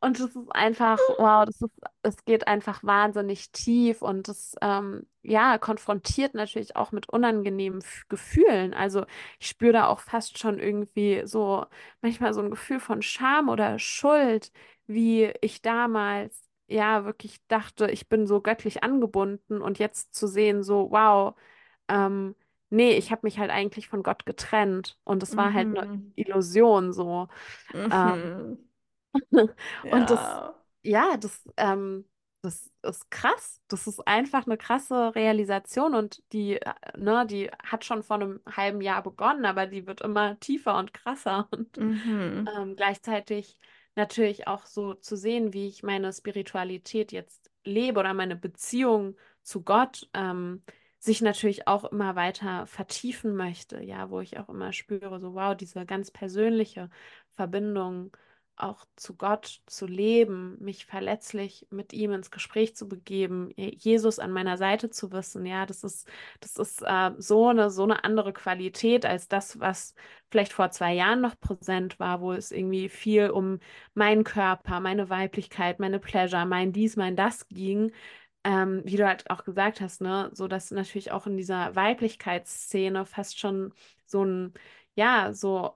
und 0.00 0.20
das 0.20 0.36
ist 0.36 0.52
einfach, 0.54 1.08
wow, 1.18 1.44
das 1.46 1.60
ist, 1.60 1.70
es 2.02 2.24
geht 2.24 2.46
einfach 2.46 2.84
wahnsinnig 2.84 3.50
tief 3.52 4.02
und 4.02 4.28
das, 4.28 4.54
ähm, 4.62 5.06
ja, 5.22 5.58
konfrontiert 5.58 6.34
natürlich 6.34 6.76
auch 6.76 6.92
mit 6.92 7.08
unangenehmen 7.08 7.82
Gefühlen. 8.08 8.72
Also 8.74 9.04
ich 9.40 9.48
spüre 9.48 9.72
da 9.72 9.86
auch 9.88 10.00
fast 10.00 10.38
schon 10.38 10.58
irgendwie 10.60 11.22
so 11.26 11.66
manchmal 12.02 12.34
so 12.34 12.40
ein 12.42 12.50
Gefühl 12.50 12.78
von 12.80 13.02
Scham 13.02 13.48
oder 13.48 13.78
Schuld, 13.80 14.52
wie 14.86 15.32
ich 15.40 15.62
damals, 15.62 16.48
ja, 16.68 17.04
wirklich 17.04 17.38
dachte, 17.48 17.90
ich 17.90 18.08
bin 18.08 18.26
so 18.26 18.40
göttlich 18.40 18.82
angebunden 18.84 19.60
und 19.62 19.78
jetzt 19.78 20.14
zu 20.14 20.26
sehen, 20.28 20.62
so, 20.62 20.90
wow, 20.90 21.34
ähm, 21.88 22.34
nee, 22.70 22.92
ich 22.96 23.10
habe 23.12 23.22
mich 23.24 23.38
halt 23.38 23.50
eigentlich 23.50 23.88
von 23.88 24.02
Gott 24.02 24.26
getrennt 24.26 24.98
und 25.04 25.22
es 25.22 25.36
war 25.36 25.52
halt 25.54 25.70
eine 25.72 25.86
Mhm. 25.86 26.12
Illusion 26.16 26.92
so. 26.92 27.28
Ähm, 27.90 28.16
Mhm. 28.18 28.65
und 29.90 30.10
das, 30.10 30.42
Ja. 30.42 30.54
ja, 30.82 31.16
das, 31.16 31.42
ähm, 31.56 32.04
das 32.42 32.70
ist 32.82 33.10
krass. 33.10 33.60
Das 33.68 33.86
ist 33.86 34.06
einfach 34.06 34.46
eine 34.46 34.56
krasse 34.56 35.14
Realisation 35.14 35.94
und 35.94 36.22
die, 36.32 36.60
äh, 36.60 36.72
ne, 36.96 37.26
die 37.26 37.50
hat 37.62 37.84
schon 37.84 38.02
vor 38.02 38.16
einem 38.16 38.40
halben 38.50 38.80
Jahr 38.80 39.02
begonnen, 39.02 39.44
aber 39.44 39.66
die 39.66 39.86
wird 39.86 40.00
immer 40.02 40.38
tiefer 40.40 40.76
und 40.78 40.92
krasser 40.94 41.48
und 41.50 41.80
Mhm. 41.80 42.56
ähm, 42.56 42.76
gleichzeitig 42.76 43.58
natürlich 43.96 44.46
auch 44.46 44.66
so 44.66 44.94
zu 44.94 45.16
sehen, 45.16 45.52
wie 45.52 45.68
ich 45.68 45.82
meine 45.82 46.12
Spiritualität 46.12 47.12
jetzt 47.12 47.50
lebe 47.64 48.00
oder 48.00 48.14
meine 48.14 48.36
Beziehung 48.36 49.16
zu 49.42 49.62
Gott 49.62 50.08
ähm, 50.14 50.62
sich 50.98 51.20
natürlich 51.22 51.66
auch 51.68 51.84
immer 51.84 52.16
weiter 52.16 52.66
vertiefen 52.66 53.36
möchte, 53.36 53.82
ja, 53.82 54.10
wo 54.10 54.20
ich 54.20 54.38
auch 54.38 54.48
immer 54.48 54.72
spüre, 54.72 55.20
so 55.20 55.34
wow, 55.34 55.56
diese 55.56 55.86
ganz 55.86 56.10
persönliche 56.10 56.90
Verbindung 57.34 58.16
auch 58.56 58.84
zu 58.96 59.16
Gott 59.16 59.60
zu 59.66 59.86
leben, 59.86 60.56
mich 60.60 60.86
verletzlich 60.86 61.66
mit 61.70 61.92
ihm 61.92 62.12
ins 62.12 62.30
Gespräch 62.30 62.74
zu 62.76 62.88
begeben, 62.88 63.52
Jesus 63.56 64.18
an 64.18 64.32
meiner 64.32 64.56
Seite 64.56 64.90
zu 64.90 65.12
wissen, 65.12 65.46
ja, 65.46 65.66
das 65.66 65.84
ist, 65.84 66.08
das 66.40 66.56
ist 66.56 66.82
äh, 66.82 67.10
so 67.18 67.48
eine, 67.48 67.70
so 67.70 67.82
eine 67.84 68.04
andere 68.04 68.32
Qualität 68.32 69.04
als 69.06 69.28
das, 69.28 69.60
was 69.60 69.94
vielleicht 70.30 70.52
vor 70.52 70.70
zwei 70.70 70.94
Jahren 70.94 71.20
noch 71.20 71.38
präsent 71.38 71.98
war, 72.00 72.20
wo 72.20 72.32
es 72.32 72.50
irgendwie 72.52 72.88
viel 72.88 73.30
um 73.30 73.60
meinen 73.94 74.24
Körper, 74.24 74.80
meine 74.80 75.10
Weiblichkeit, 75.10 75.78
meine 75.80 75.98
Pleasure, 75.98 76.46
mein 76.46 76.72
dies, 76.72 76.96
mein 76.96 77.16
das 77.16 77.48
ging. 77.48 77.92
Ähm, 78.44 78.82
wie 78.84 78.96
du 78.96 79.06
halt 79.06 79.28
auch 79.30 79.44
gesagt 79.44 79.80
hast, 79.80 80.00
ne, 80.00 80.30
so 80.32 80.46
dass 80.48 80.70
natürlich 80.70 81.10
auch 81.12 81.26
in 81.26 81.36
dieser 81.36 81.74
Weiblichkeitsszene 81.74 83.04
fast 83.04 83.38
schon 83.40 83.72
so 84.06 84.24
ein, 84.24 84.54
ja, 84.94 85.32
so 85.32 85.74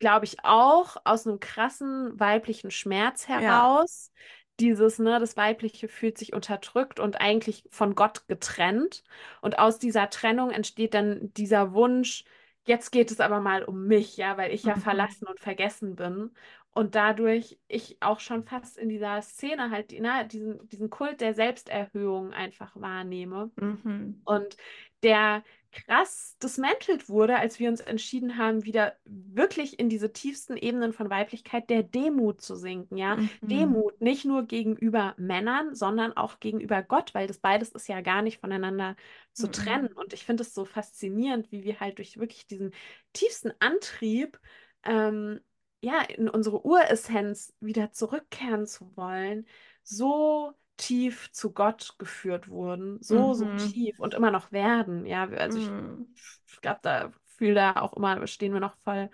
glaube 0.00 0.26
ich, 0.26 0.38
auch 0.44 0.96
aus 1.04 1.26
einem 1.26 1.40
krassen 1.40 2.18
weiblichen 2.20 2.70
Schmerz 2.72 3.28
Ja. 3.34 3.68
heraus, 3.68 4.12
dieses, 4.60 4.98
ne, 4.98 5.18
das 5.20 5.36
Weibliche 5.36 5.88
fühlt 5.88 6.18
sich 6.18 6.34
unterdrückt 6.34 7.00
und 7.00 7.20
eigentlich 7.20 7.64
von 7.70 7.94
Gott 7.94 8.28
getrennt. 8.28 9.04
Und 9.40 9.58
aus 9.58 9.78
dieser 9.78 10.10
Trennung 10.10 10.50
entsteht 10.50 10.94
dann 10.94 11.32
dieser 11.34 11.72
Wunsch, 11.74 12.24
jetzt 12.66 12.90
geht 12.92 13.10
es 13.10 13.20
aber 13.20 13.40
mal 13.40 13.64
um 13.64 13.86
mich, 13.86 14.16
ja, 14.16 14.36
weil 14.36 14.52
ich 14.52 14.66
ja 14.66 14.76
Mhm. 14.76 14.76
verlassen 14.76 15.26
und 15.28 15.40
vergessen 15.40 15.96
bin. 15.96 16.32
Und 16.72 16.94
dadurch 16.94 17.58
ich 17.68 17.96
auch 18.00 18.20
schon 18.20 18.44
fast 18.44 18.78
in 18.78 18.88
dieser 18.88 19.22
Szene 19.22 19.70
halt, 19.70 19.92
ne, 19.92 20.26
diesen, 20.30 20.68
diesen 20.68 20.90
Kult 20.90 21.20
der 21.20 21.34
Selbsterhöhung 21.34 22.32
einfach 22.32 22.72
wahrnehme. 22.76 23.50
Mhm. 23.56 24.24
Und 24.24 24.56
der 25.02 25.42
krass 25.72 26.36
dismantelt 26.42 27.08
wurde, 27.08 27.36
als 27.36 27.58
wir 27.58 27.68
uns 27.68 27.80
entschieden 27.80 28.36
haben, 28.36 28.64
wieder 28.64 28.96
wirklich 29.04 29.78
in 29.78 29.88
diese 29.88 30.12
tiefsten 30.12 30.56
Ebenen 30.56 30.92
von 30.92 31.10
Weiblichkeit 31.10 31.70
der 31.70 31.82
Demut 31.82 32.40
zu 32.40 32.56
sinken, 32.56 32.96
ja. 32.96 33.16
Mhm. 33.16 33.30
Demut 33.42 34.00
nicht 34.00 34.24
nur 34.24 34.44
gegenüber 34.44 35.14
Männern, 35.16 35.74
sondern 35.74 36.12
auch 36.16 36.40
gegenüber 36.40 36.82
Gott, 36.82 37.14
weil 37.14 37.26
das 37.26 37.38
beides 37.38 37.70
ist 37.70 37.88
ja 37.88 38.00
gar 38.00 38.22
nicht 38.22 38.40
voneinander 38.40 38.96
zu 39.32 39.50
trennen. 39.50 39.90
Mhm. 39.92 39.96
Und 39.96 40.12
ich 40.12 40.24
finde 40.24 40.42
es 40.42 40.54
so 40.54 40.64
faszinierend, 40.64 41.50
wie 41.52 41.64
wir 41.64 41.80
halt 41.80 41.98
durch 41.98 42.18
wirklich 42.18 42.46
diesen 42.46 42.72
tiefsten 43.12 43.52
Antrieb, 43.60 44.40
ähm, 44.84 45.40
ja, 45.82 46.02
in 46.02 46.28
unsere 46.28 46.64
Uressenz 46.66 47.54
wieder 47.60 47.92
zurückkehren 47.92 48.66
zu 48.66 48.96
wollen, 48.96 49.46
so 49.82 50.54
tief 50.80 51.30
zu 51.32 51.52
Gott 51.52 51.96
geführt 51.98 52.48
wurden, 52.48 52.98
so, 53.02 53.34
so 53.34 53.46
Mhm. 53.46 53.56
tief 53.56 53.98
und 54.00 54.14
immer 54.14 54.30
noch 54.30 54.52
werden. 54.52 55.06
Ja, 55.06 55.28
also 55.28 55.58
ich, 55.58 55.72
Mhm. 55.72 56.06
ich 56.48 56.60
glaube, 56.62 56.80
da 56.82 57.12
fühle 57.36 57.54
da 57.54 57.76
auch 57.80 57.94
immer, 57.94 58.26
stehen 58.26 58.52
wir 58.54 58.60
noch 58.60 58.76
voll 58.84 59.10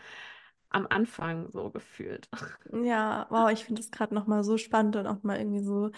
am 0.70 0.86
Anfang 0.88 1.50
so 1.52 1.70
gefühlt. 1.70 2.28
Ja, 2.72 3.26
wow, 3.30 3.50
ich 3.50 3.64
finde 3.64 3.80
es 3.80 3.90
gerade 3.90 4.14
nochmal 4.14 4.44
so 4.44 4.58
spannend 4.58 4.96
und 4.96 5.06
auch 5.06 5.22
mal 5.22 5.38
irgendwie 5.38 5.62
so 5.64 5.90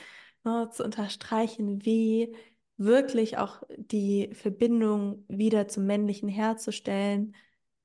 ne, 0.45 0.69
zu 0.71 0.85
unterstreichen, 0.85 1.85
wie 1.85 2.35
wirklich 2.77 3.39
auch 3.39 3.63
die 3.77 4.31
Verbindung 4.35 5.25
wieder 5.29 5.67
zum 5.69 5.87
Männlichen 5.87 6.29
herzustellen, 6.29 7.35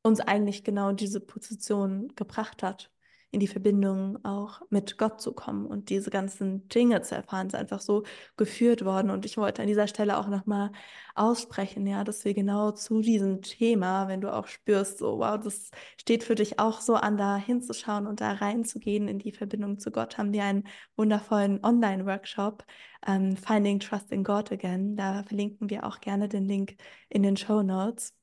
uns 0.04 0.20
eigentlich 0.20 0.64
genau 0.64 0.92
diese 0.92 1.20
Position 1.22 2.10
gebracht 2.16 2.62
hat, 2.64 2.92
in 3.34 3.40
die 3.40 3.48
Verbindung 3.48 4.24
auch 4.24 4.62
mit 4.70 5.00
Gott 5.00 5.20
zu 5.20 5.34
kommen 5.34 5.66
und 5.66 5.90
diese 5.90 6.12
ganzen 6.12 6.68
Dinge 6.70 7.02
zu 7.02 7.16
erfahren, 7.16 7.48
ist 7.48 7.56
einfach 7.56 7.80
so 7.82 8.04
geführt 8.38 8.86
worden. 8.86 9.10
Und 9.10 9.26
ich 9.26 9.38
wollte 9.38 9.64
an 9.64 9.68
dieser 9.68 9.88
Stelle 9.88 10.18
auch 10.20 10.28
nochmal 10.28 10.72
aussprechen, 11.16 11.88
ja, 11.88 12.04
dass 12.04 12.24
wir 12.26 12.36
genau 12.36 12.72
zu 12.72 13.02
diesem 13.02 13.42
Thema, 13.42 14.08
wenn 14.08 14.22
du 14.22 14.32
auch 14.32 14.46
spürst, 14.48 15.00
so, 15.00 15.18
wow, 15.18 15.40
das 15.44 15.72
steht 15.98 16.24
für 16.24 16.36
dich 16.36 16.60
auch 16.60 16.80
so 16.80 16.94
an, 16.94 17.18
da 17.18 17.36
hinzuschauen 17.38 18.06
und 18.06 18.22
da 18.22 18.34
reinzugehen 18.34 19.08
in 19.08 19.18
die 19.18 19.32
Verbindung 19.32 19.80
zu 19.80 19.90
Gott, 19.90 20.20
haben 20.20 20.32
wir 20.32 20.44
einen 20.44 20.66
wundervollen 20.96 21.64
Online-Workshop, 21.64 22.64
ähm, 23.08 23.36
Finding 23.36 23.80
Trust 23.80 24.12
in 24.12 24.24
God 24.24 24.52
Again. 24.52 24.96
Da 24.96 25.24
verlinken 25.24 25.72
wir 25.72 25.86
auch 25.86 26.02
gerne 26.02 26.30
den 26.30 26.46
Link 26.48 26.76
in 27.10 27.24
den 27.24 27.36
Show 27.36 27.64
Notes. 27.64 28.14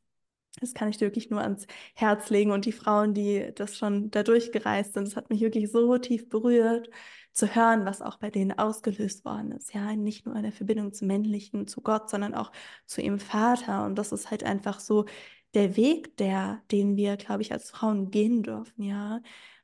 Das 0.60 0.74
kann 0.74 0.88
ich 0.88 0.96
dir 0.96 1.06
wirklich 1.06 1.30
nur 1.30 1.40
ans 1.40 1.66
Herz 1.94 2.30
legen. 2.30 2.50
Und 2.50 2.64
die 2.64 2.72
Frauen, 2.72 3.14
die 3.14 3.52
das 3.54 3.76
schon 3.78 4.10
da 4.10 4.22
durchgereist 4.22 4.94
sind, 4.94 5.06
das 5.06 5.16
hat 5.16 5.30
mich 5.30 5.40
wirklich 5.40 5.70
so 5.70 5.96
tief 5.98 6.28
berührt, 6.28 6.90
zu 7.32 7.54
hören, 7.54 7.84
was 7.86 8.02
auch 8.02 8.16
bei 8.18 8.30
denen 8.30 8.58
ausgelöst 8.58 9.24
worden 9.24 9.52
ist. 9.52 9.72
Ja, 9.72 9.94
nicht 9.94 10.26
nur 10.26 10.34
in 10.36 10.42
der 10.42 10.52
Verbindung 10.52 10.92
zum 10.92 11.06
Männlichen, 11.08 11.66
zu 11.68 11.80
Gott, 11.80 12.10
sondern 12.10 12.34
auch 12.34 12.50
zu 12.86 13.00
ihrem 13.00 13.20
Vater. 13.20 13.84
Und 13.84 13.96
das 13.96 14.12
ist 14.12 14.30
halt 14.30 14.44
einfach 14.44 14.80
so 14.80 15.06
der 15.54 15.76
Weg, 15.76 16.16
der, 16.16 16.62
den 16.70 16.96
wir, 16.96 17.16
glaube 17.16 17.42
ich, 17.42 17.52
als 17.52 17.70
Frauen 17.70 18.10
gehen 18.10 18.42
dürfen, 18.42 18.82
ja, 18.82 19.20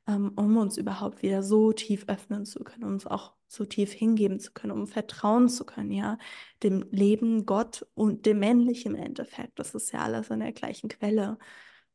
ähm, 0.06 0.32
um 0.36 0.56
uns 0.56 0.76
überhaupt 0.78 1.22
wieder 1.22 1.42
so 1.42 1.72
tief 1.72 2.04
öffnen 2.08 2.44
zu 2.44 2.64
können, 2.64 2.84
uns 2.84 3.06
auch 3.06 3.35
so 3.48 3.64
tief 3.64 3.92
hingeben 3.92 4.40
zu 4.40 4.52
können, 4.52 4.72
um 4.72 4.86
vertrauen 4.86 5.48
zu 5.48 5.64
können, 5.64 5.92
ja 5.92 6.18
dem 6.62 6.86
Leben, 6.90 7.46
Gott 7.46 7.86
und 7.94 8.26
dem 8.26 8.38
Männlichen 8.40 8.94
im 8.94 9.02
Endeffekt. 9.02 9.58
Das 9.58 9.74
ist 9.74 9.92
ja 9.92 10.00
alles 10.00 10.30
in 10.30 10.40
der 10.40 10.52
gleichen 10.52 10.88
Quelle. 10.88 11.38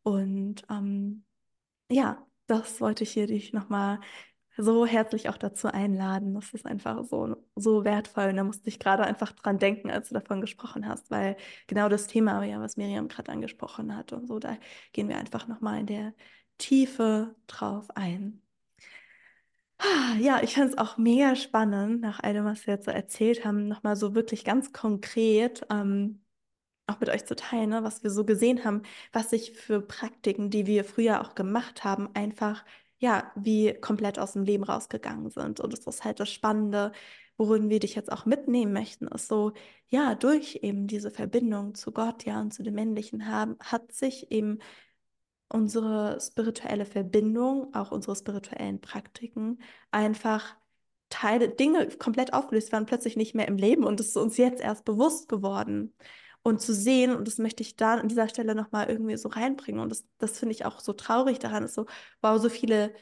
Und 0.03 0.63
ähm, 0.69 1.25
ja, 1.89 2.25
das 2.47 2.81
wollte 2.81 3.03
ich 3.03 3.11
hier 3.11 3.27
dich 3.27 3.53
nochmal 3.53 3.99
so 4.57 4.85
herzlich 4.85 5.29
auch 5.29 5.37
dazu 5.37 5.67
einladen. 5.69 6.33
Das 6.33 6.53
ist 6.53 6.65
einfach 6.65 7.03
so, 7.05 7.35
so 7.55 7.83
wertvoll. 7.85 8.29
Und 8.29 8.37
da 8.37 8.43
musste 8.43 8.69
ich 8.69 8.79
gerade 8.79 9.03
einfach 9.03 9.31
dran 9.31 9.59
denken, 9.59 9.89
als 9.89 10.09
du 10.09 10.13
davon 10.13 10.41
gesprochen 10.41 10.87
hast, 10.87 11.09
weil 11.11 11.37
genau 11.67 11.89
das 11.89 12.07
Thema, 12.07 12.43
ja, 12.43 12.59
was 12.59 12.77
Miriam 12.77 13.07
gerade 13.07 13.31
angesprochen 13.31 13.95
hat 13.95 14.13
und 14.13 14.27
so, 14.27 14.39
da 14.39 14.57
gehen 14.93 15.09
wir 15.09 15.17
einfach 15.17 15.47
nochmal 15.47 15.79
in 15.81 15.87
der 15.87 16.13
Tiefe 16.57 17.35
drauf 17.47 17.89
ein. 17.95 18.41
Ja, 20.19 20.41
ich 20.43 20.55
fand 20.55 20.71
es 20.71 20.77
auch 20.77 20.97
mega 20.97 21.35
spannend, 21.35 22.01
nach 22.01 22.19
all 22.21 22.33
dem, 22.33 22.45
was 22.45 22.67
wir 22.67 22.75
jetzt 22.75 22.85
so 22.85 22.91
erzählt 22.91 23.45
haben, 23.45 23.67
nochmal 23.67 23.95
so 23.95 24.13
wirklich 24.15 24.43
ganz 24.45 24.73
konkret 24.73 25.65
ähm, 25.69 26.21
auch 26.87 26.99
mit 26.99 27.09
euch 27.09 27.25
zu 27.25 27.35
teilen, 27.35 27.69
ne, 27.71 27.83
was 27.83 28.03
wir 28.03 28.11
so 28.11 28.25
gesehen 28.25 28.65
haben, 28.65 28.83
was 29.13 29.29
sich 29.31 29.53
für 29.53 29.81
Praktiken, 29.81 30.49
die 30.51 30.67
wir 30.67 30.83
früher 30.85 31.21
auch 31.21 31.35
gemacht 31.35 31.83
haben, 31.83 32.09
einfach, 32.15 32.65
ja, 32.99 33.31
wie 33.35 33.73
komplett 33.81 34.19
aus 34.19 34.33
dem 34.33 34.43
Leben 34.43 34.63
rausgegangen 34.63 35.29
sind. 35.31 35.59
Und 35.61 35.73
das 35.73 35.87
ist 35.87 36.03
halt 36.05 36.19
das 36.19 36.31
Spannende, 36.31 36.91
worin 37.37 37.69
wir 37.69 37.79
dich 37.79 37.95
jetzt 37.95 38.11
auch 38.11 38.25
mitnehmen 38.25 38.73
möchten, 38.73 39.07
ist 39.07 39.27
so, 39.29 39.53
ja, 39.89 40.15
durch 40.15 40.59
eben 40.63 40.87
diese 40.87 41.11
Verbindung 41.11 41.75
zu 41.75 41.91
Gott, 41.91 42.25
ja, 42.25 42.41
und 42.41 42.53
zu 42.53 42.63
dem 42.63 42.75
Männlichen 42.75 43.27
haben, 43.27 43.57
hat 43.61 43.91
sich 43.93 44.31
eben 44.31 44.59
unsere 45.51 46.19
spirituelle 46.21 46.85
Verbindung, 46.85 47.73
auch 47.73 47.91
unsere 47.91 48.15
spirituellen 48.15 48.81
Praktiken, 48.81 49.61
einfach 49.91 50.55
Teile, 51.09 51.49
Dinge 51.49 51.89
komplett 51.89 52.33
aufgelöst 52.33 52.71
waren, 52.71 52.85
plötzlich 52.85 53.17
nicht 53.17 53.35
mehr 53.35 53.47
im 53.47 53.57
Leben 53.57 53.83
und 53.83 53.99
es 53.99 54.09
ist 54.09 54.17
uns 54.17 54.37
jetzt 54.37 54.61
erst 54.61 54.85
bewusst 54.85 55.27
geworden. 55.29 55.93
Und 56.43 56.59
zu 56.59 56.73
sehen, 56.73 57.15
und 57.15 57.27
das 57.27 57.37
möchte 57.37 57.61
ich 57.61 57.75
da 57.75 57.95
an 57.95 58.07
dieser 58.07 58.27
Stelle 58.27 58.55
nochmal 58.55 58.89
irgendwie 58.89 59.15
so 59.15 59.29
reinbringen. 59.29 59.79
Und 59.79 59.89
das, 59.89 60.07
das 60.17 60.39
finde 60.39 60.53
ich 60.55 60.65
auch 60.65 60.79
so 60.79 60.91
traurig 60.93 61.37
daran, 61.37 61.63
ist 61.63 61.75
so, 61.75 61.85
wow, 62.21 62.41
so 62.41 62.49
viele 62.49 62.93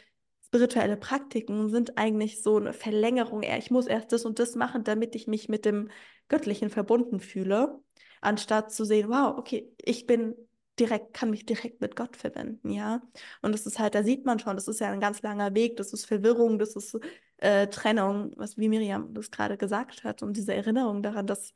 spirituelle 0.48 0.98
Praktiken 0.98 1.70
sind 1.70 1.98
eigentlich 1.98 2.44
so 2.44 2.58
eine 2.58 2.74
Verlängerung. 2.74 3.44
Ich 3.44 3.72
muss 3.72 3.88
erst 3.88 4.12
das 4.12 4.26
und 4.26 4.40
das 4.40 4.56
machen, 4.56 4.84
damit 4.84 5.16
ich 5.16 5.28
mich 5.28 5.48
mit 5.48 5.64
dem 5.64 5.90
Göttlichen 6.28 6.70
verbunden 6.70 7.22
fühle, 7.22 7.80
anstatt 8.20 8.74
zu 8.74 8.84
sehen, 8.84 9.08
wow, 9.10 9.38
okay, 9.38 9.72
ich 9.78 10.06
bin 10.06 10.36
direkt, 10.80 11.14
kann 11.14 11.30
mich 11.30 11.46
direkt 11.46 11.82
mit 11.82 11.96
Gott 11.96 12.16
verbinden, 12.18 12.70
ja. 12.72 13.02
Und 13.42 13.52
das 13.54 13.66
ist 13.66 13.80
halt, 13.80 13.96
da 13.96 14.04
sieht 14.04 14.26
man 14.26 14.40
schon, 14.40 14.56
das 14.56 14.68
ist 14.68 14.80
ja 14.80 14.92
ein 14.92 15.00
ganz 15.00 15.22
langer 15.22 15.54
Weg, 15.56 15.78
das 15.78 15.94
ist 15.94 16.06
Verwirrung, 16.06 16.60
das 16.60 16.76
ist 16.76 16.98
äh, 17.38 17.68
Trennung, 17.68 18.32
was 18.38 18.58
wie 18.58 18.70
Miriam 18.70 19.14
das 19.14 19.32
gerade 19.32 19.58
gesagt 19.58 20.04
hat, 20.04 20.24
und 20.24 20.38
diese 20.38 20.54
Erinnerung 20.54 21.04
daran, 21.04 21.28
dass 21.28 21.54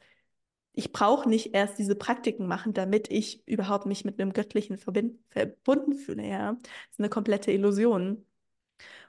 ich 0.73 0.91
brauche 0.91 1.29
nicht 1.29 1.53
erst 1.53 1.77
diese 1.77 1.95
Praktiken 1.95 2.47
machen, 2.47 2.73
damit 2.73 3.11
ich 3.11 3.47
überhaupt 3.47 3.85
mich 3.85 4.05
mit 4.05 4.19
einem 4.19 4.33
Göttlichen 4.33 4.77
verbunden 4.77 5.95
fühle, 5.95 6.27
ja. 6.27 6.53
Das 6.53 6.91
ist 6.91 6.99
eine 6.99 7.09
komplette 7.09 7.51
Illusion 7.51 8.25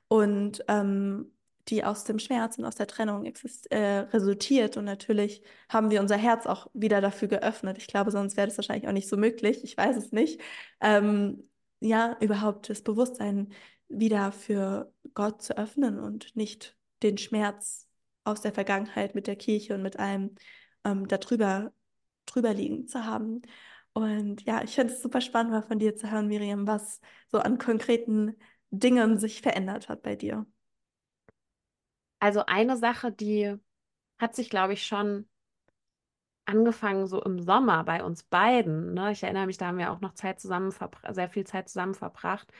und 0.08 0.64
ähm, 0.68 1.33
die 1.68 1.84
aus 1.84 2.04
dem 2.04 2.18
Schmerz 2.18 2.58
und 2.58 2.64
aus 2.64 2.74
der 2.76 2.86
Trennung 2.86 3.24
exist 3.24 3.70
äh, 3.72 4.00
resultiert. 4.12 4.76
Und 4.76 4.84
natürlich 4.84 5.42
haben 5.68 5.90
wir 5.90 6.00
unser 6.00 6.16
Herz 6.16 6.46
auch 6.46 6.68
wieder 6.74 7.00
dafür 7.00 7.28
geöffnet. 7.28 7.78
Ich 7.78 7.86
glaube, 7.86 8.10
sonst 8.10 8.36
wäre 8.36 8.46
das 8.46 8.58
wahrscheinlich 8.58 8.88
auch 8.88 8.92
nicht 8.92 9.08
so 9.08 9.16
möglich. 9.16 9.64
Ich 9.64 9.76
weiß 9.76 9.96
es 9.96 10.12
nicht. 10.12 10.40
Ähm, 10.80 11.48
ja, 11.80 12.16
überhaupt 12.20 12.68
das 12.70 12.82
Bewusstsein 12.82 13.52
wieder 13.88 14.32
für 14.32 14.92
Gott 15.14 15.42
zu 15.42 15.56
öffnen 15.56 15.98
und 15.98 16.36
nicht 16.36 16.76
den 17.02 17.18
Schmerz 17.18 17.88
aus 18.24 18.40
der 18.40 18.52
Vergangenheit 18.52 19.14
mit 19.14 19.26
der 19.26 19.36
Kirche 19.36 19.74
und 19.74 19.82
mit 19.82 19.98
allem 19.98 20.34
ähm, 20.84 21.08
darüber 21.08 21.72
drüber 22.26 22.54
liegen 22.54 22.86
zu 22.88 23.04
haben. 23.04 23.42
Und 23.92 24.42
ja, 24.42 24.62
ich 24.64 24.74
finde 24.74 24.92
es 24.92 25.02
super 25.02 25.20
spannend, 25.20 25.52
mal 25.52 25.62
von 25.62 25.78
dir 25.78 25.94
zu 25.96 26.10
hören, 26.10 26.28
Miriam, 26.28 26.66
was 26.66 27.00
so 27.28 27.38
an 27.38 27.58
konkreten 27.58 28.36
Dingen 28.70 29.18
sich 29.18 29.40
verändert 29.42 29.88
hat 29.88 30.02
bei 30.02 30.16
dir. 30.16 30.46
Also 32.24 32.46
eine 32.46 32.78
Sache, 32.78 33.12
die 33.12 33.54
hat 34.16 34.34
sich, 34.34 34.48
glaube 34.48 34.72
ich, 34.72 34.86
schon 34.86 35.28
angefangen 36.46 37.06
so 37.06 37.22
im 37.22 37.38
Sommer 37.38 37.84
bei 37.84 38.02
uns 38.02 38.22
beiden. 38.22 38.94
Ne? 38.94 39.12
Ich 39.12 39.22
erinnere 39.22 39.44
mich, 39.44 39.58
da 39.58 39.66
haben 39.66 39.76
wir 39.76 39.92
auch 39.92 40.00
noch 40.00 40.14
Zeit 40.14 40.40
zusammen 40.40 40.72
sehr 41.10 41.28
viel 41.28 41.44
Zeit 41.44 41.68
zusammen 41.68 41.92
verbracht. 41.92 42.50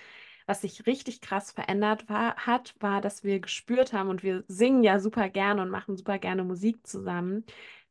Was 0.44 0.60
sich 0.60 0.86
richtig 0.86 1.22
krass 1.22 1.50
verändert 1.50 2.10
war, 2.10 2.36
hat, 2.36 2.74
war, 2.80 3.00
dass 3.00 3.24
wir 3.24 3.40
gespürt 3.40 3.94
haben 3.94 4.10
und 4.10 4.22
wir 4.22 4.44
singen 4.48 4.82
ja 4.82 5.00
super 5.00 5.30
gerne 5.30 5.62
und 5.62 5.70
machen 5.70 5.96
super 5.96 6.18
gerne 6.18 6.44
Musik 6.44 6.86
zusammen, 6.86 7.46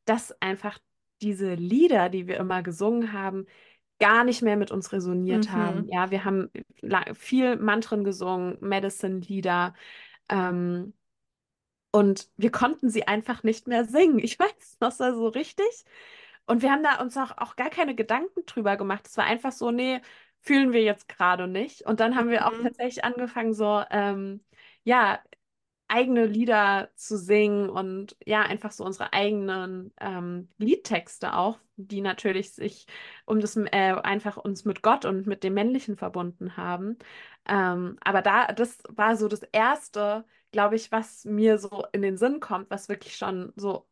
dass 0.06 0.40
einfach 0.44 0.78
diese 1.24 1.56
Lieder, 1.56 2.10
die 2.10 2.28
wir 2.28 2.38
immer 2.38 2.62
gesungen 2.62 3.14
haben, 3.14 3.48
gar 3.98 4.24
nicht 4.24 4.44
mehr 4.44 4.58
mit 4.58 4.70
uns 4.70 4.92
resoniert 4.92 5.50
haben. 5.50 5.86
Mhm. 5.86 5.90
Ja, 5.90 6.12
wir 6.12 6.24
haben 6.24 6.52
viel 7.16 7.56
Mantren 7.56 8.04
gesungen, 8.04 8.60
Medicine-Lieder. 8.62 9.74
Ähm, 10.30 10.94
und 11.94 12.30
wir 12.38 12.52
konnten 12.52 12.92
sie 12.92 13.08
einfach 13.08 13.44
nicht 13.44 13.68
mehr 13.70 13.86
singen. 13.86 14.20
Ich 14.20 14.40
weiß, 14.40 14.78
das 14.82 15.00
war 15.02 15.16
so 15.16 15.30
richtig. 15.30 15.68
Und 16.46 16.62
wir 16.62 16.72
haben 16.72 16.84
da 16.84 17.02
uns 17.02 17.18
auch, 17.18 17.38
auch 17.38 17.56
gar 17.56 17.70
keine 17.70 17.96
Gedanken 17.96 18.46
drüber 18.46 18.78
gemacht. 18.78 19.08
Es 19.08 19.18
war 19.18 19.26
einfach 19.26 19.52
so, 19.52 19.72
nee, 19.72 20.02
fühlen 20.42 20.74
wir 20.74 20.84
jetzt 20.84 21.08
gerade 21.10 21.48
nicht. 21.48 21.84
Und 21.84 22.00
dann 22.02 22.16
haben 22.16 22.30
wir 22.30 22.48
auch 22.48 22.58
Mhm. 22.58 22.62
tatsächlich 22.62 23.04
angefangen, 23.06 23.54
so, 23.54 23.84
ähm, 23.92 24.44
ja, 24.84 25.22
eigene 25.94 26.26
Lieder 26.26 26.90
zu 26.96 27.18
singen 27.18 27.70
und 27.70 28.18
ja, 28.26 28.42
einfach 28.42 28.72
so 28.72 28.84
unsere 28.84 29.14
eigenen 29.14 29.94
ähm, 30.02 30.50
Liedtexte 30.58 31.36
auch, 31.36 31.60
die 31.76 32.02
natürlich 32.02 32.54
sich 32.54 32.88
um 33.26 33.40
das 33.40 33.56
äh, 33.58 33.68
einfach 34.04 34.38
uns 34.38 34.66
mit 34.66 34.82
Gott 34.82 35.06
und 35.06 35.28
mit 35.28 35.44
dem 35.44 35.54
Männlichen 35.54 35.96
verbunden 35.96 36.58
haben. 36.58 36.98
Ähm, 37.48 37.98
aber 38.04 38.24
da, 38.24 38.48
das 38.48 38.82
war 38.90 39.16
so 39.18 39.28
das 39.28 39.44
Erste, 39.44 40.26
glaube 40.52 40.76
ich, 40.78 40.92
was 40.92 41.26
mir 41.26 41.60
so 41.60 41.84
in 41.92 42.02
den 42.02 42.18
Sinn 42.18 42.40
kommt, 42.40 42.72
was 42.72 42.90
wirklich 42.90 43.16
schon 43.16 43.54
so 43.56 43.88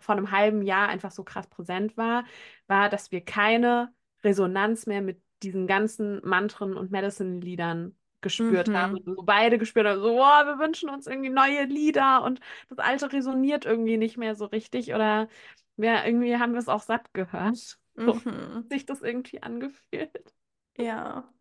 vor 0.00 0.16
einem 0.16 0.30
halben 0.30 0.62
Jahr 0.62 0.88
einfach 0.88 1.10
so 1.10 1.24
krass 1.24 1.46
präsent 1.48 1.96
war, 1.96 2.24
war, 2.68 2.88
dass 2.88 3.12
wir 3.12 3.22
keine 3.24 3.92
Resonanz 4.24 4.86
mehr 4.86 5.02
mit 5.02 5.22
diesen 5.42 5.66
ganzen 5.66 6.20
Mantren 6.26 6.76
und 6.76 6.90
Medicine-Liedern 6.90 7.94
gespürt 8.24 8.74
haben. 8.74 8.94
Mhm. 8.94 8.98
Und 9.04 9.16
so 9.16 9.22
beide 9.22 9.58
gespürt 9.58 9.86
haben, 9.86 10.00
so, 10.00 10.14
wow, 10.16 10.44
wir 10.46 10.58
wünschen 10.58 10.90
uns 10.90 11.06
irgendwie 11.06 11.30
neue 11.30 11.64
Lieder 11.66 12.24
und 12.24 12.40
das 12.68 12.78
alte 12.78 13.12
resoniert 13.12 13.64
irgendwie 13.66 13.96
nicht 13.96 14.16
mehr 14.16 14.34
so 14.34 14.46
richtig 14.46 14.92
oder 14.94 15.28
ja, 15.76 16.04
irgendwie 16.04 16.36
haben 16.36 16.52
wir 16.52 16.60
es 16.60 16.68
auch 16.68 16.82
satt 16.82 17.12
gehört. 17.14 17.78
So 17.96 18.20
Mhm. 18.26 18.66
sich 18.68 18.86
das 18.86 19.02
irgendwie 19.02 19.40
angefühlt. 19.42 20.34
Ja. 20.76 21.32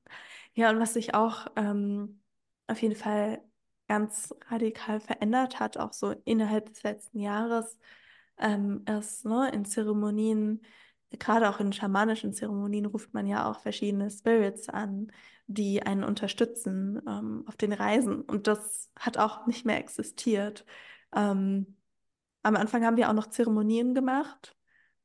Ja, 0.54 0.70
und 0.70 0.80
was 0.80 0.94
sich 0.94 1.16
auch 1.16 1.48
ähm, 1.56 2.22
auf 2.68 2.82
jeden 2.82 2.96
Fall 2.96 3.44
ganz 3.88 4.34
radikal 4.50 5.00
verändert 5.00 5.60
hat, 5.60 5.78
auch 5.78 5.94
so 5.94 6.12
innerhalb 6.26 6.68
des 6.70 6.84
letzten 6.84 7.20
Jahres, 7.20 7.78
ähm, 8.38 8.84
ist, 8.88 9.26
ne, 9.26 9.50
in 9.54 9.66
Zeremonien, 9.66 10.62
gerade 11.12 11.50
auch 11.50 11.60
in 11.60 11.74
schamanischen 11.74 12.34
Zeremonien, 12.34 12.86
ruft 12.86 13.14
man 13.14 13.28
ja 13.28 13.50
auch 13.50 13.60
verschiedene 13.62 14.10
Spirits 14.10 14.70
an, 14.70 15.12
die 15.48 15.84
einen 15.84 16.04
unterstützen 16.04 17.02
ähm, 17.08 17.44
auf 17.48 17.56
den 17.58 17.74
Reisen. 17.74 18.22
Und 18.22 18.48
das 18.48 18.90
hat 18.98 19.18
auch 19.18 19.46
nicht 19.48 19.66
mehr 19.66 19.78
existiert. 19.78 20.66
Ähm, 21.16 21.78
am 22.44 22.56
Anfang 22.56 22.86
haben 22.86 22.98
wir 22.98 23.10
auch 23.10 23.14
noch 23.14 23.28
Zeremonien 23.28 23.94
gemacht, 23.96 24.56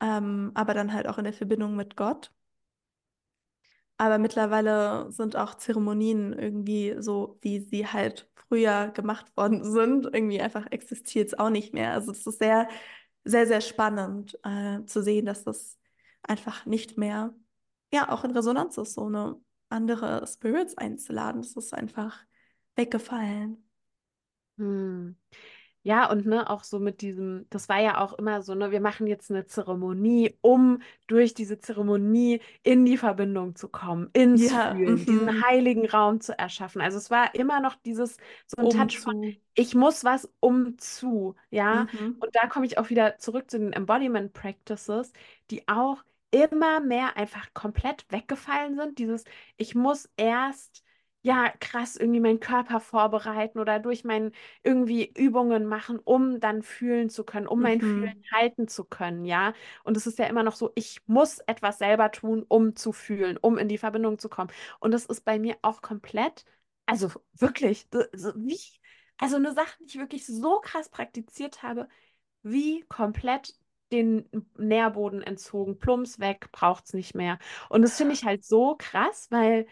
ähm, 0.00 0.52
aber 0.54 0.74
dann 0.74 0.92
halt 0.92 1.08
auch 1.08 1.18
in 1.18 1.24
der 1.24 1.32
Verbindung 1.32 1.76
mit 1.76 1.96
Gott. 1.96 2.32
Aber 3.96 4.18
mittlerweile 4.18 5.10
sind 5.10 5.36
auch 5.36 5.54
Zeremonien 5.56 6.32
irgendwie 6.32 6.96
so, 7.00 7.38
wie 7.42 7.60
sie 7.60 7.86
halt 7.86 8.30
früher 8.48 8.88
gemacht 8.88 9.36
worden 9.36 9.64
sind. 9.64 10.06
Irgendwie 10.06 10.40
einfach 10.40 10.66
existiert 10.70 11.28
es 11.28 11.38
auch 11.38 11.50
nicht 11.50 11.74
mehr. 11.74 11.92
Also 11.92 12.12
es 12.12 12.26
ist 12.26 12.38
sehr, 12.38 12.68
sehr, 13.24 13.46
sehr 13.46 13.60
spannend 13.60 14.38
äh, 14.44 14.84
zu 14.84 15.02
sehen, 15.02 15.26
dass 15.26 15.44
das 15.44 15.78
einfach 16.22 16.64
nicht 16.66 16.96
mehr, 16.96 17.34
ja, 17.92 18.10
auch 18.10 18.24
in 18.24 18.30
Resonanz 18.32 18.78
ist, 18.78 18.94
so 18.94 19.06
eine 19.06 19.36
andere 19.68 20.26
Spirits 20.26 20.76
einzuladen. 20.76 21.42
Das 21.42 21.56
ist 21.56 21.74
einfach 21.74 22.18
weggefallen. 22.76 23.64
Hm. 24.58 25.16
Ja, 25.82 26.10
und 26.10 26.26
ne, 26.26 26.50
auch 26.50 26.64
so 26.64 26.80
mit 26.80 27.00
diesem, 27.00 27.46
das 27.50 27.68
war 27.68 27.80
ja 27.80 27.98
auch 28.00 28.12
immer 28.14 28.42
so, 28.42 28.54
ne, 28.54 28.70
wir 28.72 28.80
machen 28.80 29.06
jetzt 29.06 29.30
eine 29.30 29.46
Zeremonie, 29.46 30.36
um 30.42 30.82
durch 31.06 31.34
diese 31.34 31.60
Zeremonie 31.60 32.40
in 32.62 32.84
die 32.84 32.98
Verbindung 32.98 33.54
zu 33.54 33.68
kommen, 33.68 34.10
ins 34.12 34.50
Ja, 34.50 34.74
Fühlen, 34.74 35.06
diesen 35.06 35.26
mhm. 35.26 35.42
heiligen 35.44 35.88
Raum 35.88 36.20
zu 36.20 36.36
erschaffen. 36.38 36.82
Also 36.82 36.98
es 36.98 37.10
war 37.10 37.34
immer 37.34 37.60
noch 37.60 37.76
dieses, 37.76 38.16
so 38.46 38.56
ein 38.58 38.66
Um 38.66 38.70
Touch 38.70 38.98
von, 38.98 39.22
zu. 39.22 39.40
ich 39.54 39.74
muss 39.74 40.04
was 40.04 40.28
um 40.40 40.76
zu, 40.78 41.36
ja. 41.50 41.86
Mhm. 41.92 42.16
Und 42.20 42.34
da 42.34 42.48
komme 42.48 42.66
ich 42.66 42.76
auch 42.76 42.90
wieder 42.90 43.18
zurück 43.18 43.50
zu 43.50 43.58
den 43.58 43.72
Embodiment 43.72 44.32
Practices, 44.32 45.12
die 45.50 45.66
auch 45.68 46.04
immer 46.30 46.80
mehr 46.80 47.16
einfach 47.16 47.52
komplett 47.54 48.04
weggefallen 48.10 48.76
sind. 48.76 48.98
Dieses, 48.98 49.24
ich 49.56 49.74
muss 49.74 50.08
erst 50.16 50.84
ja, 51.22 51.50
krass 51.60 51.96
irgendwie 51.96 52.20
meinen 52.20 52.38
Körper 52.40 52.80
vorbereiten 52.80 53.58
oder 53.58 53.80
durch 53.80 54.04
mein 54.04 54.30
irgendwie 54.62 55.12
Übungen 55.16 55.66
machen, 55.66 55.98
um 55.98 56.38
dann 56.40 56.62
fühlen 56.62 57.10
zu 57.10 57.24
können, 57.24 57.48
um 57.48 57.60
mein 57.60 57.80
Fühlen 57.82 58.12
Mhm. 58.12 58.24
halten 58.32 58.68
zu 58.68 58.84
können, 58.84 59.24
ja. 59.24 59.52
Und 59.84 59.96
es 59.96 60.06
ist 60.06 60.18
ja 60.18 60.26
immer 60.26 60.44
noch 60.44 60.54
so, 60.54 60.70
ich 60.76 61.00
muss 61.06 61.40
etwas 61.40 61.78
selber 61.78 62.10
tun, 62.12 62.44
um 62.48 62.76
zu 62.76 62.92
fühlen, 62.92 63.36
um 63.36 63.58
in 63.58 63.68
die 63.68 63.78
Verbindung 63.78 64.18
zu 64.18 64.28
kommen. 64.28 64.50
Und 64.80 64.92
das 64.92 65.06
ist 65.06 65.24
bei 65.24 65.38
mir 65.40 65.56
auch 65.62 65.82
komplett, 65.82 66.44
also 66.86 67.10
wirklich, 67.34 67.88
wie, 68.36 68.58
also 69.18 69.36
eine 69.36 69.52
Sache, 69.52 69.76
die 69.80 69.86
ich 69.86 69.98
wirklich 69.98 70.24
so 70.26 70.60
krass 70.60 70.88
praktiziert 70.88 71.62
habe, 71.62 71.88
wie 72.42 72.82
komplett 72.88 73.54
den 73.92 74.28
Nährboden 74.56 75.22
entzogen, 75.22 75.78
plumps 75.78 76.18
weg, 76.20 76.48
braucht's 76.52 76.92
nicht 76.94 77.14
mehr. 77.14 77.38
Und 77.70 77.82
das 77.82 77.96
finde 77.96 78.14
ich 78.14 78.24
halt 78.24 78.44
so 78.44 78.76
krass, 78.78 79.28
weil 79.30 79.66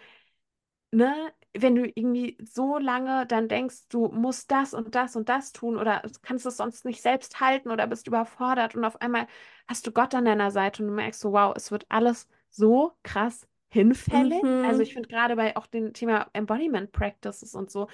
ne, 0.93 1.33
wenn 1.59 1.75
du 1.75 1.87
irgendwie 1.87 2.37
so 2.43 2.79
lange 2.79 3.27
dann 3.27 3.49
denkst, 3.49 3.89
du 3.89 4.09
musst 4.09 4.51
das 4.51 4.75
und 4.75 4.95
das 4.95 5.17
und 5.17 5.29
das 5.29 5.53
tun 5.53 5.77
oder 5.79 6.03
kannst 6.23 6.45
es 6.47 6.59
sonst 6.59 6.85
nicht 6.85 7.01
selbst 7.03 7.41
halten 7.41 7.71
oder 7.71 7.87
bist 7.87 8.07
überfordert 8.07 8.75
und 8.75 8.85
auf 8.85 9.01
einmal 9.01 9.27
hast 9.67 9.87
du 9.87 9.93
Gott 9.93 10.15
an 10.15 10.25
deiner 10.27 10.51
Seite 10.51 10.83
und 10.83 10.89
du 10.91 10.95
merkst 10.95 11.21
so, 11.21 11.33
wow, 11.33 11.55
es 11.57 11.71
wird 11.71 11.87
alles 11.89 12.29
so 12.51 12.93
krass 13.03 13.49
hinfällig. 13.69 14.57
Also 14.63 14.83
ich 14.83 14.93
Mhm. 14.93 14.93
finde 14.93 15.09
gerade 15.09 15.37
bei 15.37 15.57
auch 15.57 15.67
dem 15.67 15.93
Thema 15.93 16.29
Embodiment 16.35 16.93
Practices 16.93 17.55
und 17.55 17.71
so, 17.71 17.89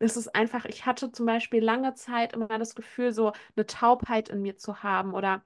ist 0.00 0.16
es 0.16 0.28
einfach, 0.28 0.64
ich 0.66 0.86
hatte 0.86 1.12
zum 1.12 1.26
Beispiel 1.26 1.62
lange 1.64 1.94
Zeit 1.94 2.32
immer 2.34 2.48
das 2.58 2.74
Gefühl, 2.74 3.12
so 3.12 3.32
eine 3.56 3.66
Taubheit 3.66 4.28
in 4.30 4.42
mir 4.42 4.56
zu 4.58 4.82
haben 4.82 5.14
oder 5.14 5.44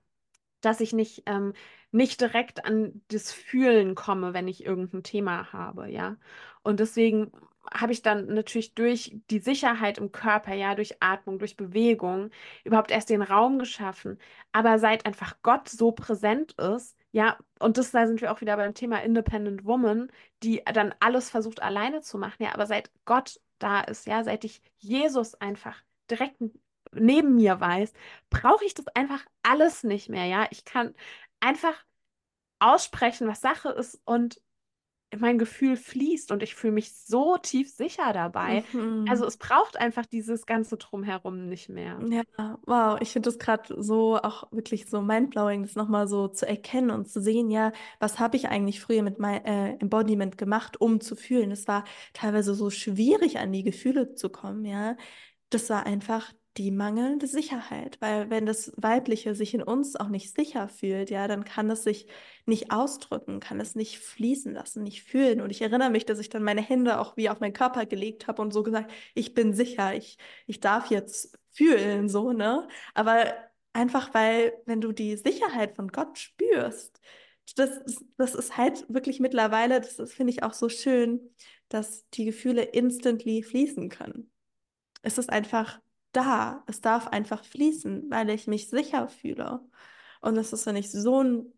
dass 0.64 0.81
ich 0.81 0.92
nicht, 0.92 1.22
ähm, 1.27 1.53
nicht 1.90 2.20
direkt 2.20 2.64
an 2.64 3.03
das 3.09 3.33
Fühlen 3.33 3.94
komme, 3.94 4.35
wenn 4.35 4.48
ich 4.48 4.64
irgendein 4.64 5.03
Thema 5.03 5.53
habe, 5.53 5.90
ja. 5.90 6.16
Und 6.62 6.81
deswegen 6.81 7.33
habe 7.72 7.92
ich 7.92 8.03
dann 8.03 8.27
natürlich 8.27 8.74
durch 8.74 9.16
die 9.31 9.38
Sicherheit 9.38 9.98
im 9.98 10.12
Körper, 10.12 10.55
ja, 10.55 10.74
durch 10.74 10.96
Atmung, 11.00 11.38
durch 11.38 11.57
Bewegung, 11.57 12.31
überhaupt 12.64 12.90
erst 12.90 13.11
den 13.11 13.22
Raum 13.22 13.59
geschaffen. 13.59 14.18
Aber 14.53 14.79
seit 14.79 15.07
einfach 15.07 15.37
Gott 15.42 15.68
so 15.68 15.92
präsent 15.92 16.53
ist, 16.53 16.96
ja, 17.12 17.38
und 17.61 17.79
das, 17.79 17.92
da 17.92 18.07
sind 18.07 18.20
wir 18.20 18.33
auch 18.33 18.40
wieder 18.40 18.57
beim 18.57 18.74
Thema 18.74 19.03
Independent 19.03 19.64
Woman, 19.64 20.11
die 20.42 20.62
dann 20.72 20.94
alles 21.00 21.31
versucht 21.31 21.62
alleine 21.62 22.00
zu 22.03 22.18
machen, 22.18 22.42
ja, 22.42 22.53
aber 22.55 22.66
seit 22.66 22.90
Gott 23.05 23.40
da 23.59 23.81
ist, 23.81 24.07
ja, 24.07 24.24
seit 24.24 24.44
ich 24.44 24.61
Jesus 24.79 25.35
einfach 25.37 25.83
direkt 26.11 26.40
neben 26.99 27.37
mir 27.37 27.61
weiß, 27.61 27.93
brauche 28.31 28.65
ich 28.65 28.75
das 28.75 28.87
einfach 28.89 29.25
alles 29.43 29.85
nicht 29.85 30.09
mehr, 30.09 30.27
ja. 30.27 30.47
Ich 30.51 30.65
kann 30.65 30.95
einfach 31.41 31.75
aussprechen, 32.59 33.29
was 33.29 33.41
Sache 33.41 33.71
ist 33.71 34.01
und 34.05 34.41
mein 35.17 35.39
Gefühl 35.39 35.77
fließt 35.77 36.33
und 36.33 36.43
ich 36.43 36.55
fühle 36.55 36.75
mich 36.75 36.95
so 36.95 37.37
tief 37.39 37.73
sicher 37.75 38.13
dabei. 38.13 38.65
Also 39.07 39.25
Mhm. 39.25 39.27
es 39.27 39.37
braucht 39.39 39.77
einfach 39.79 40.07
dieses 40.07 40.47
ganze 40.47 40.77
Drumherum 40.77 41.49
nicht 41.49 41.69
mehr. 41.71 42.07
Ja, 42.11 42.23
wow, 42.67 42.99
ich 43.01 43.11
finde 43.13 43.29
das 43.31 43.39
gerade 43.39 43.81
so 43.81 44.17
auch 44.21 44.51
wirklich 44.53 44.87
so 44.91 45.01
mindblowing, 45.01 45.63
das 45.63 45.77
nochmal 45.77 46.09
so 46.09 46.27
zu 46.27 46.47
erkennen 46.47 46.91
und 46.91 47.09
zu 47.09 47.21
sehen, 47.23 47.51
ja, 47.51 47.71
was 48.01 48.19
habe 48.19 48.37
ich 48.37 48.49
eigentlich 48.49 48.81
früher 48.81 49.03
mit 49.03 49.21
meinem 49.21 49.45
äh, 49.45 49.75
Embodiment 49.79 50.37
gemacht, 50.37 50.81
um 50.81 51.01
zu 51.01 51.15
fühlen. 51.15 51.53
Es 51.53 51.69
war 51.69 51.85
teilweise 52.13 52.55
so 52.55 52.69
schwierig, 52.71 53.39
an 53.39 53.53
die 53.53 53.63
Gefühle 53.63 54.15
zu 54.17 54.29
kommen, 54.29 54.65
ja. 54.65 54.97
Das 55.51 55.71
war 55.71 55.87
einfach 55.87 56.33
die 56.57 56.71
mangelnde 56.71 57.27
Sicherheit, 57.27 57.97
weil 58.01 58.31
wenn 58.31 58.47
das 58.47 58.73
Weibliche 58.77 59.35
sich 59.35 59.55
in 59.55 59.62
uns 59.62 59.97
auch 59.97 60.09
nicht 60.09 60.35
sicher 60.35 60.69
fühlt, 60.69 61.11
ja, 61.11 61.27
dann 61.27 61.45
kann 61.45 61.69
es 61.71 61.83
sich 61.83 62.07
nicht 62.47 62.71
ausdrücken, 62.71 63.40
kann 63.40 63.61
es 63.61 63.75
nicht 63.75 63.99
fließen 63.99 64.53
lassen, 64.55 64.85
nicht 64.85 65.03
fühlen. 65.03 65.40
Und 65.40 65.51
ich 65.51 65.62
erinnere 65.62 65.90
mich, 65.90 66.07
dass 66.07 66.21
ich 66.21 66.29
dann 66.29 66.45
meine 66.45 66.62
Hände 66.62 67.01
auch 67.01 67.17
wie 67.17 67.29
auf 67.29 67.40
meinen 67.40 67.55
Körper 67.55 67.87
gelegt 67.87 68.29
habe 68.29 68.40
und 68.40 68.53
so 68.53 68.62
gesagt, 68.62 68.93
ich 69.14 69.35
bin 69.35 69.53
sicher, 69.53 69.95
ich, 69.95 70.17
ich 70.47 70.61
darf 70.61 70.90
jetzt 70.90 71.37
fühlen, 71.51 72.09
so, 72.09 72.33
ne? 72.33 72.69
Aber 72.95 73.35
einfach 73.73 74.14
weil, 74.14 74.53
wenn 74.67 74.81
du 74.81 74.93
die 74.93 75.17
Sicherheit 75.17 75.75
von 75.75 75.88
Gott 75.88 76.19
spürst, 76.19 77.01
das 77.57 77.77
ist, 77.79 78.05
das 78.17 78.35
ist 78.35 78.57
halt 78.57 78.87
wirklich 78.88 79.21
mittlerweile, 79.21 79.81
das 79.81 79.99
ist, 79.99 80.14
finde 80.14 80.33
ich 80.33 80.43
auch 80.43 80.53
so 80.55 80.69
schön, 80.69 81.35
dass 81.69 82.09
die 82.11 82.25
Gefühle 82.27 82.62
instantly 82.62 83.43
fließen 83.43 83.88
können. 83.88 84.31
Es 85.03 85.19
ist 85.19 85.31
einfach 85.31 85.81
da. 86.16 86.64
Es 86.66 86.81
darf 86.81 87.09
einfach 87.09 87.44
fließen, 87.44 88.11
weil 88.11 88.31
ich 88.31 88.46
mich 88.46 88.68
sicher 88.68 89.09
fühle. 89.09 89.61
Und 90.20 90.37
das 90.37 90.53
ist, 90.53 90.64
finde 90.64 90.81
ich, 90.81 90.90
so 90.90 91.22
ein 91.22 91.53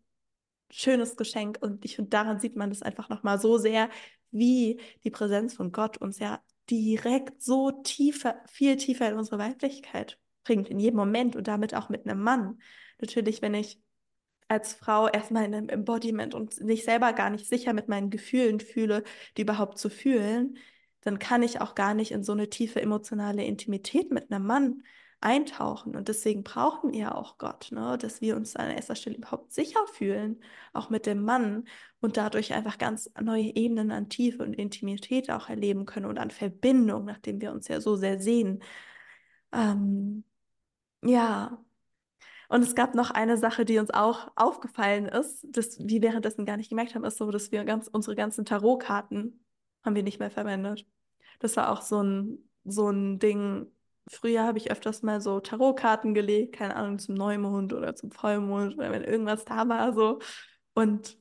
schönes 0.69 1.15
Geschenk. 1.15 1.59
Und 1.61 1.85
ich 1.85 1.95
finde, 1.95 2.09
daran 2.09 2.39
sieht 2.39 2.55
man 2.55 2.69
das 2.69 2.81
einfach 2.81 3.09
nochmal 3.09 3.39
so 3.39 3.57
sehr, 3.57 3.89
wie 4.31 4.79
die 5.03 5.11
Präsenz 5.11 5.53
von 5.53 5.71
Gott 5.71 5.97
uns 5.97 6.19
ja 6.19 6.41
direkt 6.69 7.41
so 7.41 7.71
tiefer, 7.71 8.41
viel 8.47 8.75
tiefer 8.75 9.09
in 9.09 9.17
unsere 9.17 9.39
Weiblichkeit 9.39 10.19
bringt, 10.43 10.69
in 10.69 10.79
jedem 10.79 10.97
Moment 10.97 11.35
und 11.35 11.47
damit 11.47 11.73
auch 11.73 11.89
mit 11.89 12.05
einem 12.05 12.21
Mann. 12.21 12.59
Natürlich, 12.99 13.41
wenn 13.41 13.53
ich 13.53 13.81
als 14.47 14.73
Frau 14.73 15.07
erstmal 15.07 15.45
in 15.45 15.55
einem 15.55 15.69
Embodiment 15.69 16.33
und 16.33 16.59
mich 16.61 16.83
selber 16.85 17.13
gar 17.13 17.29
nicht 17.29 17.47
sicher 17.47 17.73
mit 17.73 17.87
meinen 17.89 18.09
Gefühlen 18.09 18.59
fühle, 18.59 19.03
die 19.35 19.41
überhaupt 19.41 19.77
zu 19.77 19.89
fühlen, 19.89 20.57
dann 21.01 21.19
kann 21.19 21.43
ich 21.43 21.61
auch 21.61 21.75
gar 21.75 21.93
nicht 21.93 22.11
in 22.11 22.23
so 22.23 22.33
eine 22.33 22.49
tiefe 22.49 22.81
emotionale 22.81 23.43
Intimität 23.45 24.11
mit 24.11 24.31
einem 24.31 24.45
Mann 24.45 24.83
eintauchen. 25.21 25.95
Und 25.95 26.07
deswegen 26.09 26.43
brauchen 26.43 26.93
wir 26.93 27.15
auch 27.15 27.37
Gott, 27.37 27.69
ne? 27.71 27.97
Dass 27.97 28.21
wir 28.21 28.35
uns 28.35 28.55
an 28.55 28.69
erster 28.69 28.95
Stelle 28.95 29.17
überhaupt 29.17 29.51
sicher 29.53 29.79
fühlen, 29.93 30.41
auch 30.73 30.89
mit 30.89 31.05
dem 31.05 31.23
Mann 31.23 31.67
und 32.01 32.17
dadurch 32.17 32.53
einfach 32.53 32.77
ganz 32.77 33.11
neue 33.19 33.55
Ebenen 33.55 33.91
an 33.91 34.09
Tiefe 34.09 34.43
und 34.43 34.53
Intimität 34.53 35.31
auch 35.31 35.49
erleben 35.49 35.85
können 35.85 36.05
und 36.05 36.19
an 36.19 36.31
Verbindung, 36.31 37.05
nachdem 37.05 37.41
wir 37.41 37.51
uns 37.51 37.67
ja 37.67 37.81
so 37.81 37.95
sehr 37.95 38.19
sehen. 38.19 38.61
Ähm, 39.51 40.23
ja, 41.03 41.63
und 42.49 42.61
es 42.63 42.75
gab 42.75 42.95
noch 42.95 43.11
eine 43.11 43.37
Sache, 43.37 43.65
die 43.65 43.77
uns 43.79 43.91
auch 43.91 44.31
aufgefallen 44.35 45.05
ist, 45.07 45.45
das 45.49 45.79
wir 45.79 46.01
währenddessen 46.01 46.45
gar 46.45 46.57
nicht 46.57 46.69
gemerkt 46.69 46.95
haben, 46.95 47.03
ist 47.03 47.17
so, 47.17 47.29
dass 47.31 47.51
wir 47.51 47.65
ganz, 47.65 47.87
unsere 47.87 48.15
ganzen 48.15 48.45
Tarotkarten 48.45 49.43
haben 49.87 49.95
wir 49.95 50.03
nicht 50.03 50.19
mehr 50.19 50.31
verwendet. 50.31 50.85
Das 51.39 51.57
war 51.57 51.71
auch 51.71 51.81
so 51.81 52.03
ein, 52.03 52.49
so 52.65 52.89
ein 52.89 53.19
Ding. 53.19 53.67
Früher 54.09 54.43
habe 54.43 54.59
ich 54.59 54.71
öfters 54.71 55.01
mal 55.03 55.19
so 55.21 55.39
Tarotkarten 55.39 56.13
gelegt, 56.13 56.55
keine 56.55 56.75
Ahnung, 56.75 56.99
zum 56.99 57.15
Neumond 57.15 57.73
oder 57.73 57.95
zum 57.95 58.11
Vollmond 58.11 58.75
oder 58.77 58.91
wenn 58.91 59.03
irgendwas 59.03 59.45
da 59.45 59.67
war, 59.67 59.93
so. 59.93 60.19
Und 60.75 61.17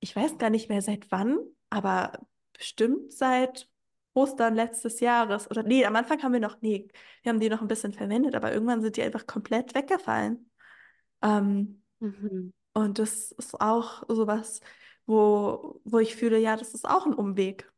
ich 0.00 0.14
weiß 0.14 0.38
gar 0.38 0.50
nicht 0.50 0.68
mehr 0.68 0.82
seit 0.82 1.10
wann, 1.10 1.38
aber 1.70 2.12
bestimmt 2.52 3.12
seit 3.12 3.68
Ostern 4.14 4.54
letztes 4.54 5.00
Jahres. 5.00 5.50
Oder 5.50 5.62
nee, 5.62 5.84
am 5.84 5.96
Anfang 5.96 6.22
haben 6.22 6.32
wir 6.32 6.40
noch, 6.40 6.60
nee, 6.62 6.88
wir 7.22 7.30
haben 7.30 7.40
die 7.40 7.48
noch 7.50 7.60
ein 7.60 7.68
bisschen 7.68 7.92
verwendet, 7.92 8.34
aber 8.34 8.52
irgendwann 8.52 8.80
sind 8.80 8.96
die 8.96 9.02
einfach 9.02 9.26
komplett 9.26 9.74
weggefallen. 9.74 10.50
Ähm, 11.22 11.82
Mhm. 11.98 12.52
und 12.74 12.98
das 12.98 13.32
ist 13.32 13.58
auch 13.58 14.02
sowas, 14.08 14.60
wo, 15.06 15.80
wo 15.84 15.98
ich 15.98 16.16
fühle, 16.16 16.38
ja, 16.38 16.56
das 16.56 16.74
ist 16.74 16.88
auch 16.88 17.06
ein 17.06 17.14
Umweg. 17.14 17.70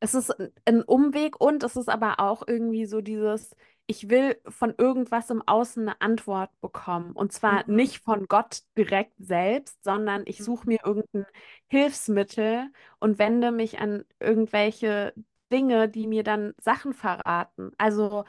Es 0.00 0.14
ist 0.14 0.32
ein 0.66 0.82
Umweg 0.82 1.40
und 1.40 1.62
es 1.62 1.76
ist 1.76 1.88
aber 1.88 2.20
auch 2.20 2.42
irgendwie 2.46 2.84
so 2.86 3.00
dieses, 3.00 3.56
ich 3.86 4.10
will 4.10 4.38
von 4.48 4.74
irgendwas 4.76 5.30
im 5.30 5.42
Außen 5.46 5.82
eine 5.88 6.00
Antwort 6.00 6.50
bekommen. 6.60 7.12
Und 7.12 7.32
zwar 7.32 7.64
Mhm. 7.66 7.74
nicht 7.76 7.98
von 8.04 8.26
Gott 8.28 8.62
direkt 8.76 9.14
selbst, 9.18 9.82
sondern 9.82 10.22
ich 10.26 10.44
suche 10.44 10.66
mir 10.68 10.80
irgendein 10.84 11.24
Hilfsmittel 11.68 12.70
und 12.98 13.18
wende 13.18 13.50
mich 13.50 13.78
an 13.80 14.04
irgendwelche 14.20 15.14
Dinge, 15.50 15.88
die 15.88 16.06
mir 16.06 16.22
dann 16.22 16.54
Sachen 16.60 16.92
verraten. 16.92 17.72
Also 17.78 18.24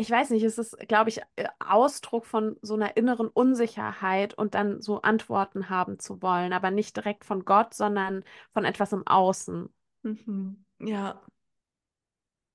ich 0.00 0.10
weiß 0.10 0.30
nicht, 0.30 0.42
es 0.44 0.56
ist, 0.56 0.78
glaube 0.88 1.10
ich, 1.10 1.20
äh, 1.36 1.46
Ausdruck 1.58 2.24
von 2.24 2.56
so 2.62 2.74
einer 2.74 2.96
inneren 2.96 3.28
Unsicherheit 3.28 4.32
und 4.32 4.54
dann 4.54 4.80
so 4.80 5.02
Antworten 5.02 5.68
haben 5.68 5.98
zu 5.98 6.22
wollen, 6.22 6.54
aber 6.54 6.70
nicht 6.70 6.96
direkt 6.96 7.26
von 7.26 7.44
Gott, 7.44 7.74
sondern 7.74 8.24
von 8.54 8.64
etwas 8.64 8.94
im 8.94 9.06
Außen. 9.06 9.68
Mhm. 10.02 10.64
Ja. 10.78 11.20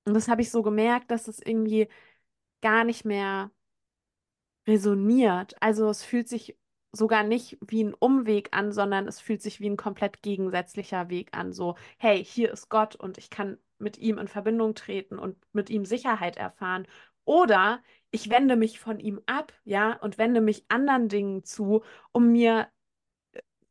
Und 0.04 0.14
das 0.14 0.26
habe 0.26 0.42
ich 0.42 0.50
so 0.50 0.62
gemerkt, 0.62 1.10
dass 1.12 1.28
es 1.28 1.40
irgendwie 1.40 1.88
gar 2.62 2.82
nicht 2.82 3.04
mehr 3.04 3.52
resoniert. 4.66 5.54
Also 5.62 5.88
es 5.88 6.02
fühlt 6.02 6.28
sich 6.28 6.58
sogar 6.92 7.22
nicht 7.22 7.58
wie 7.60 7.84
ein 7.84 7.94
Umweg 7.94 8.48
an, 8.52 8.72
sondern 8.72 9.06
es 9.06 9.20
fühlt 9.20 9.42
sich 9.42 9.60
wie 9.60 9.70
ein 9.70 9.76
komplett 9.76 10.22
gegensätzlicher 10.22 11.10
Weg 11.10 11.36
an. 11.36 11.52
So, 11.52 11.76
hey, 11.98 12.24
hier 12.24 12.50
ist 12.52 12.70
Gott 12.70 12.96
und 12.96 13.18
ich 13.18 13.30
kann 13.30 13.58
mit 13.78 13.98
ihm 13.98 14.18
in 14.18 14.28
Verbindung 14.28 14.74
treten 14.74 15.18
und 15.18 15.36
mit 15.52 15.70
ihm 15.70 15.84
Sicherheit 15.84 16.36
erfahren. 16.36 16.86
Oder 17.26 17.82
ich 18.12 18.30
wende 18.30 18.56
mich 18.56 18.80
von 18.80 19.00
ihm 19.00 19.22
ab, 19.26 19.54
ja, 19.64 19.94
und 19.98 20.18
wende 20.18 20.42
mich 20.42 20.66
anderen 20.70 21.10
Dingen 21.10 21.44
zu, 21.44 21.82
um 22.12 22.32
mir 22.32 22.68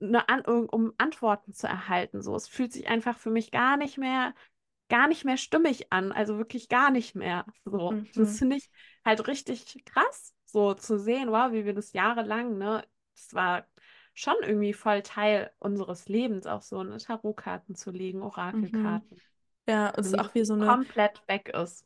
eine 0.01 0.27
An 0.29 0.41
um 0.45 0.93
Antworten 0.97 1.53
zu 1.53 1.67
erhalten. 1.67 2.21
So, 2.21 2.35
es 2.35 2.47
fühlt 2.47 2.73
sich 2.73 2.87
einfach 2.87 3.17
für 3.17 3.29
mich 3.31 3.51
gar 3.51 3.77
nicht 3.77 3.97
mehr 3.97 4.33
gar 4.89 5.09
nicht 5.09 5.25
mehr 5.25 5.37
stimmig 5.37 5.91
an, 5.93 6.13
also 6.13 6.39
wirklich 6.39 6.69
gar 6.69 6.91
nicht 6.91 7.15
mehr. 7.15 7.47
So, 7.65 7.97
das 8.15 8.37
Mhm. 8.37 8.39
finde 8.39 8.57
ich 8.57 8.71
halt 9.05 9.27
richtig 9.27 9.83
krass, 9.85 10.33
so 10.45 10.75
zu 10.75 10.99
sehen, 10.99 11.29
wow, 11.31 11.51
wie 11.53 11.65
wir 11.65 11.73
das 11.75 11.93
jahrelang, 11.93 12.57
ne, 12.59 12.87
das 13.15 13.33
war 13.35 13.67
schon 14.15 14.35
irgendwie 14.43 14.73
voll 14.73 15.03
Teil 15.03 15.51
unseres 15.59 16.07
Lebens, 16.07 16.47
auch 16.47 16.61
so 16.61 16.79
eine 16.79 16.99
Tarotkarten 16.99 17.75
zu 17.75 17.91
legen, 17.91 18.21
Mhm. 18.51 19.01
Orakelkarten. 19.01 19.21
Ja, 19.67 19.93
es 19.97 20.07
Und 20.07 20.13
ist 20.13 20.19
auch 20.19 20.33
das 20.33 20.35
wie 20.35 20.45
so 20.45 20.53
eine 20.53 20.79
komplett 20.85 21.23
weg 21.27 21.49
ist. 21.49 21.85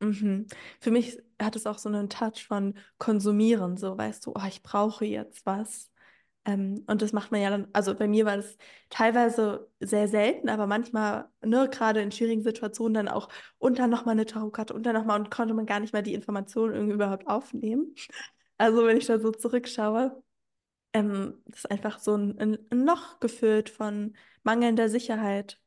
Mhm. 0.00 0.46
Für 0.80 0.90
mich 0.90 1.18
hat 1.40 1.56
es 1.56 1.66
auch 1.66 1.78
so 1.78 1.88
einen 1.88 2.08
Touch 2.08 2.46
von 2.46 2.74
Konsumieren, 2.98 3.76
so 3.76 3.96
weißt 3.96 4.26
du, 4.26 4.32
oh, 4.34 4.46
ich 4.48 4.62
brauche 4.62 5.04
jetzt 5.04 5.46
was. 5.46 5.90
Ähm, 6.44 6.84
und 6.86 7.02
das 7.02 7.12
macht 7.12 7.32
man 7.32 7.40
ja 7.40 7.50
dann, 7.50 7.68
also 7.72 7.94
bei 7.94 8.06
mir 8.06 8.24
war 8.24 8.36
das 8.36 8.56
teilweise 8.88 9.68
sehr 9.80 10.06
selten, 10.06 10.48
aber 10.48 10.66
manchmal, 10.66 11.28
ne, 11.42 11.68
gerade 11.68 12.00
in 12.00 12.12
schwierigen 12.12 12.42
Situationen 12.42 12.94
dann 12.94 13.08
auch 13.08 13.28
und 13.58 13.78
dann 13.78 13.90
nochmal 13.90 14.12
eine 14.12 14.26
Tarotkarte 14.26 14.72
und 14.72 14.84
dann 14.84 14.94
nochmal 14.94 15.18
und 15.18 15.30
konnte 15.30 15.54
man 15.54 15.66
gar 15.66 15.80
nicht 15.80 15.92
mal 15.92 16.02
die 16.02 16.14
Informationen 16.14 16.74
irgendwie 16.74 16.94
überhaupt 16.94 17.26
aufnehmen. 17.26 17.94
Also 18.58 18.86
wenn 18.86 18.96
ich 18.96 19.04
da 19.04 19.18
so 19.20 19.32
zurückschaue, 19.32 20.22
ähm, 20.94 21.42
das 21.44 21.58
ist 21.58 21.70
einfach 21.70 21.98
so 21.98 22.16
ein, 22.16 22.38
ein, 22.40 22.58
Loch 22.70 23.20
gefüllt 23.20 23.68
von 23.68 24.16
mangelnder 24.44 24.88
Sicherheit, 24.88 25.60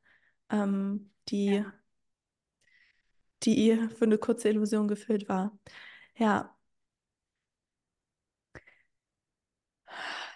ähm, 0.50 1.12
die 1.30 1.58
Ja. 1.58 1.79
Die 3.44 3.78
für 3.98 4.06
eine 4.06 4.18
kurze 4.18 4.50
Illusion 4.50 4.88
gefüllt 4.88 5.30
war. 5.30 5.58
Ja, 6.18 6.56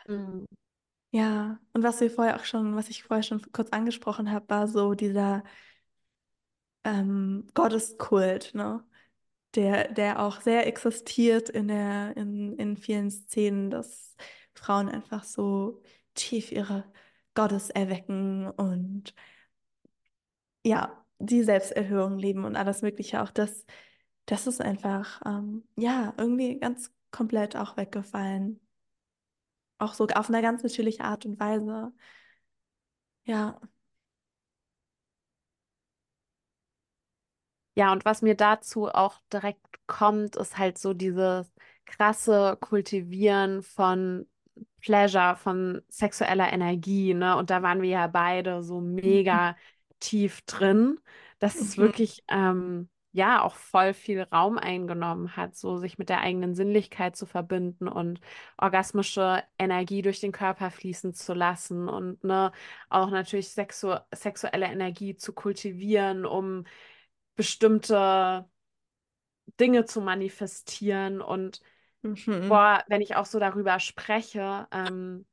Mhm. 0.07 0.47
ja. 1.11 1.59
Und 1.73 1.83
was 1.83 2.01
wir 2.01 2.11
vorher 2.11 2.37
auch 2.37 2.45
schon, 2.45 2.75
was 2.75 2.89
ich 2.89 3.03
vorher 3.03 3.23
schon 3.23 3.41
kurz 3.53 3.69
angesprochen 3.71 4.31
habe, 4.31 4.49
war 4.49 4.67
so 4.67 4.93
dieser 4.95 5.43
ähm, 6.83 7.47
Gotteskult, 7.53 8.53
ne? 8.55 8.83
Der, 9.55 9.91
der 9.93 10.19
auch 10.21 10.41
sehr 10.41 10.67
existiert 10.67 11.49
in 11.49 11.67
der, 11.69 12.17
in, 12.17 12.57
in 12.57 12.77
vielen 12.77 13.11
Szenen, 13.11 13.71
dass 13.71 14.15
Frauen 14.55 14.89
einfach 14.89 15.23
so 15.25 15.81
tief 16.15 16.51
ihre 16.51 16.85
Gottes 17.35 17.69
erwecken 17.71 18.49
und 18.51 19.13
ja, 20.63 21.02
die 21.25 21.43
Selbsterhöhung 21.43 22.17
leben 22.17 22.45
und 22.45 22.55
alles 22.55 22.81
Mögliche. 22.81 23.21
Auch 23.21 23.31
das, 23.31 23.65
das 24.25 24.47
ist 24.47 24.61
einfach, 24.61 25.21
ähm, 25.25 25.63
ja, 25.77 26.13
irgendwie 26.17 26.59
ganz 26.59 26.91
komplett 27.11 27.55
auch 27.55 27.77
weggefallen. 27.77 28.59
Auch 29.77 29.93
so 29.93 30.07
auf 30.07 30.29
eine 30.29 30.41
ganz 30.41 30.63
natürliche 30.63 31.03
Art 31.03 31.25
und 31.27 31.39
Weise. 31.39 31.93
Ja. 33.25 33.59
Ja, 37.75 37.91
und 37.91 38.05
was 38.05 38.21
mir 38.21 38.35
dazu 38.35 38.87
auch 38.87 39.19
direkt 39.31 39.65
kommt, 39.87 40.35
ist 40.35 40.57
halt 40.57 40.77
so 40.77 40.93
dieses 40.93 41.51
krasse 41.85 42.57
Kultivieren 42.61 43.63
von 43.63 44.27
Pleasure, 44.81 45.35
von 45.37 45.81
sexueller 45.89 46.51
Energie, 46.53 47.13
ne? 47.15 47.35
Und 47.37 47.49
da 47.49 47.63
waren 47.63 47.81
wir 47.81 47.89
ja 47.89 48.07
beide 48.07 48.61
so 48.63 48.79
Mhm. 48.81 48.93
mega 48.95 49.55
tief 50.03 50.41
drin, 50.45 50.99
dass 51.39 51.61
es 51.61 51.77
Mhm. 51.77 51.79
wirklich, 51.79 52.23
ähm, 52.29 52.89
ja, 53.11 53.41
auch 53.43 53.55
voll 53.55 53.93
viel 53.93 54.23
Raum 54.23 54.57
eingenommen 54.57 55.35
hat, 55.37 55.55
so 55.55 55.77
sich 55.77 55.97
mit 55.99 56.09
der 56.09 56.21
eigenen 56.21 56.55
Sinnlichkeit 56.55 57.15
zu 57.15 57.25
verbinden 57.27 57.87
und 57.87 58.19
orgasmische 58.57 59.43
Energie 59.59 60.01
durch 60.01 60.19
den 60.19 60.31
Körper 60.31 60.71
fließen 60.71 61.13
zu 61.13 61.33
lassen 61.33 61.87
und, 61.89 62.23
ne, 62.23 62.51
auch 62.89 63.09
natürlich 63.11 63.49
sexu 63.51 63.95
sexuelle 64.13 64.65
Energie 64.67 65.15
zu 65.15 65.33
kultivieren, 65.33 66.25
um 66.25 66.65
bestimmte 67.35 68.45
Dinge 69.59 69.85
zu 69.85 70.01
manifestieren. 70.01 71.21
Und 71.21 71.61
Mhm. 72.03 72.43
boah, 72.47 72.83
wenn 72.87 73.01
ich 73.01 73.15
auch 73.15 73.25
so 73.25 73.39
darüber 73.39 73.79
spreche, 73.79 74.67
ähm, 74.71 75.25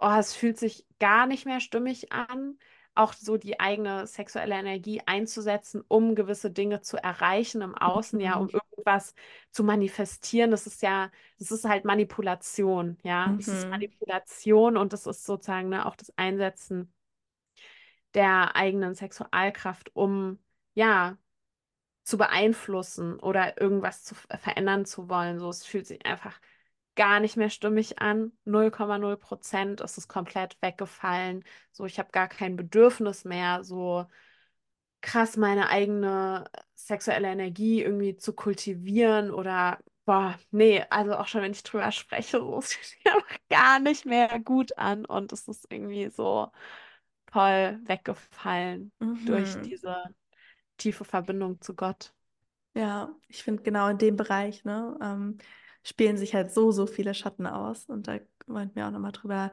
oh, 0.00 0.16
es 0.18 0.34
fühlt 0.34 0.58
sich 0.58 0.86
gar 0.98 1.26
nicht 1.26 1.46
mehr 1.46 1.60
stimmig 1.60 2.12
an, 2.12 2.58
auch 2.98 3.12
so 3.14 3.36
die 3.36 3.60
eigene 3.60 4.06
sexuelle 4.06 4.54
Energie 4.56 5.02
einzusetzen, 5.06 5.82
um 5.88 6.14
gewisse 6.14 6.50
Dinge 6.50 6.80
zu 6.82 6.96
erreichen 6.96 7.62
im 7.62 7.74
Außen, 7.76 8.20
ja, 8.20 8.36
um 8.36 8.48
Mhm. 8.48 8.58
irgendwas 8.76 9.14
zu 9.52 9.64
manifestieren. 9.64 10.50
Das 10.50 10.66
ist 10.66 10.82
ja, 10.82 11.10
das 11.38 11.50
ist 11.52 11.64
halt 11.64 11.84
Manipulation, 11.84 12.98
ja. 13.04 13.34
Das 13.36 13.52
ist 13.52 13.68
Mhm. 13.68 13.70
Manipulation 13.70 14.76
und 14.76 14.92
das 14.92 15.06
ist 15.06 15.24
sozusagen, 15.24 15.68
ne, 15.70 15.86
auch 15.86 15.96
das 15.96 16.12
Einsetzen 16.18 16.92
der 18.14 18.56
eigenen 18.56 18.94
Sexualkraft, 18.94 19.94
um 19.94 20.38
ja 20.74 21.18
zu 22.04 22.18
beeinflussen 22.18 23.18
oder 23.20 23.60
irgendwas 23.60 24.04
zu 24.04 24.14
ver- 24.16 24.38
verändern 24.38 24.86
zu 24.86 25.08
wollen. 25.10 25.38
So, 25.40 25.50
es 25.50 25.64
fühlt 25.66 25.86
sich 25.86 26.04
einfach 26.06 26.40
gar 26.98 27.20
nicht 27.20 27.38
mehr 27.38 27.50
stimmig 27.50 28.00
an. 28.00 28.32
0,0 28.44 29.16
Prozent 29.18 29.80
ist 29.82 29.98
es 29.98 30.08
komplett 30.08 30.58
weggefallen. 30.62 31.44
So, 31.72 31.86
ich 31.86 31.98
habe 32.00 32.10
gar 32.12 32.28
kein 32.28 32.56
Bedürfnis 32.56 33.24
mehr, 33.26 33.64
so 33.64 34.06
krass 35.00 35.36
meine 35.36 35.68
eigene 35.70 36.44
sexuelle 36.74 37.28
Energie 37.28 37.82
irgendwie 37.82 38.16
zu 38.16 38.32
kultivieren 38.34 39.30
oder 39.30 39.78
boah, 40.04 40.38
nee, 40.50 40.84
also 40.90 41.14
auch 41.16 41.28
schon 41.28 41.42
wenn 41.42 41.52
ich 41.52 41.62
drüber 41.62 41.92
spreche, 41.92 42.38
so, 42.40 42.58
es 42.58 42.74
fühlt 42.74 42.86
sich 42.86 43.06
einfach 43.14 43.38
gar 43.50 43.80
nicht 43.80 44.06
mehr 44.06 44.38
gut 44.40 44.76
an 44.78 45.04
und 45.04 45.32
es 45.32 45.48
ist 45.48 45.66
irgendwie 45.70 46.08
so 46.10 46.50
voll 47.32 47.80
weggefallen 47.86 48.92
durch 49.24 49.60
Mhm. 49.60 49.60
diese 49.60 49.96
tiefe 50.78 51.04
Verbindung 51.04 51.60
zu 51.62 51.74
Gott. 51.76 52.14
Ja, 52.74 53.14
ich 53.28 53.42
finde 53.42 53.62
genau 53.62 53.88
in 53.88 53.98
dem 53.98 54.16
Bereich, 54.16 54.64
ne, 54.64 54.96
ähm, 55.02 55.38
spielen 55.82 56.16
sich 56.16 56.34
halt 56.34 56.52
so, 56.52 56.70
so 56.72 56.86
viele 56.86 57.14
Schatten 57.14 57.46
aus. 57.46 57.86
Und 57.86 58.08
da 58.08 58.18
wollten 58.46 58.74
wir 58.76 58.86
auch 58.86 58.90
nochmal 58.90 59.12
drüber 59.12 59.52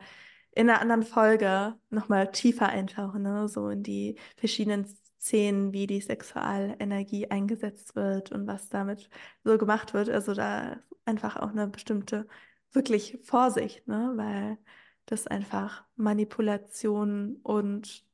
in 0.51 0.69
einer 0.69 0.81
anderen 0.81 1.03
Folge 1.03 1.75
nochmal 1.89 2.31
tiefer 2.31 2.69
eintauchen, 2.69 3.23
ne, 3.23 3.47
so 3.49 3.69
in 3.69 3.83
die 3.83 4.17
verschiedenen 4.37 4.85
Szenen, 5.19 5.73
wie 5.73 5.87
die 5.87 6.01
Sexualenergie 6.01 7.29
eingesetzt 7.29 7.95
wird 7.95 8.31
und 8.31 8.47
was 8.47 8.69
damit 8.69 9.09
so 9.43 9.57
gemacht 9.57 9.93
wird. 9.93 10.09
Also 10.09 10.33
da 10.33 10.79
einfach 11.05 11.35
auch 11.37 11.49
eine 11.49 11.67
bestimmte 11.67 12.27
wirklich 12.71 13.17
Vorsicht, 13.23 13.87
ne? 13.87 14.13
Weil 14.15 14.57
das 15.05 15.27
einfach 15.27 15.83
Manipulation 15.95 17.37
und 17.43 18.05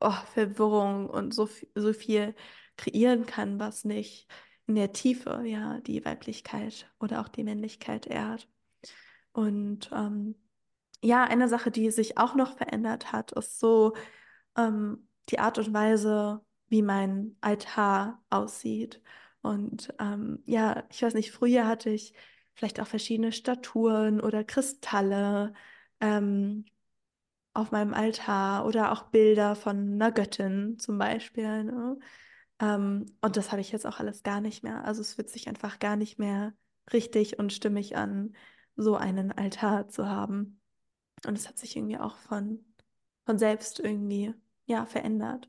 oh, 0.00 0.12
Verwirrung 0.34 1.08
und 1.08 1.34
so, 1.34 1.48
so 1.74 1.92
viel 1.92 2.34
kreieren 2.76 3.26
kann, 3.26 3.60
was 3.60 3.84
nicht 3.84 4.28
in 4.70 4.76
der 4.76 4.92
Tiefe 4.92 5.42
ja 5.44 5.80
die 5.80 6.04
Weiblichkeit 6.04 6.88
oder 7.00 7.20
auch 7.20 7.28
die 7.28 7.42
Männlichkeit 7.42 8.06
ehrt. 8.06 8.48
Und 9.32 9.90
ähm, 9.92 10.36
ja, 11.02 11.24
eine 11.24 11.48
Sache, 11.48 11.72
die 11.72 11.90
sich 11.90 12.18
auch 12.18 12.36
noch 12.36 12.56
verändert 12.56 13.12
hat, 13.12 13.32
ist 13.32 13.58
so 13.58 13.94
ähm, 14.56 15.08
die 15.28 15.40
Art 15.40 15.58
und 15.58 15.74
Weise, 15.74 16.44
wie 16.68 16.82
mein 16.82 17.36
Altar 17.40 18.22
aussieht. 18.30 19.02
Und 19.42 19.92
ähm, 19.98 20.42
ja, 20.46 20.84
ich 20.90 21.02
weiß 21.02 21.14
nicht, 21.14 21.32
früher 21.32 21.66
hatte 21.66 21.90
ich 21.90 22.14
vielleicht 22.54 22.80
auch 22.80 22.86
verschiedene 22.86 23.32
Statuen 23.32 24.20
oder 24.20 24.44
Kristalle 24.44 25.52
ähm, 26.00 26.64
auf 27.54 27.72
meinem 27.72 27.94
Altar 27.94 28.66
oder 28.66 28.92
auch 28.92 29.04
Bilder 29.10 29.56
von 29.56 29.94
einer 29.94 30.12
Göttin 30.12 30.78
zum 30.78 30.96
Beispiel. 30.98 31.64
Ne? 31.64 31.98
Ähm, 32.60 33.06
und 33.20 33.36
das 33.36 33.50
habe 33.50 33.60
ich 33.60 33.72
jetzt 33.72 33.86
auch 33.86 33.98
alles 34.00 34.22
gar 34.22 34.40
nicht 34.40 34.62
mehr. 34.62 34.84
Also 34.84 35.00
es 35.00 35.14
fühlt 35.14 35.30
sich 35.30 35.48
einfach 35.48 35.78
gar 35.78 35.96
nicht 35.96 36.18
mehr 36.18 36.54
richtig 36.92 37.38
und 37.38 37.52
stimmig 37.52 37.96
an, 37.96 38.34
so 38.76 38.96
einen 38.96 39.32
Altar 39.32 39.88
zu 39.88 40.08
haben. 40.08 40.60
Und 41.26 41.36
es 41.38 41.48
hat 41.48 41.58
sich 41.58 41.76
irgendwie 41.76 41.98
auch 41.98 42.16
von, 42.18 42.64
von 43.26 43.38
selbst 43.38 43.80
irgendwie, 43.80 44.34
ja, 44.66 44.86
verändert. 44.86 45.48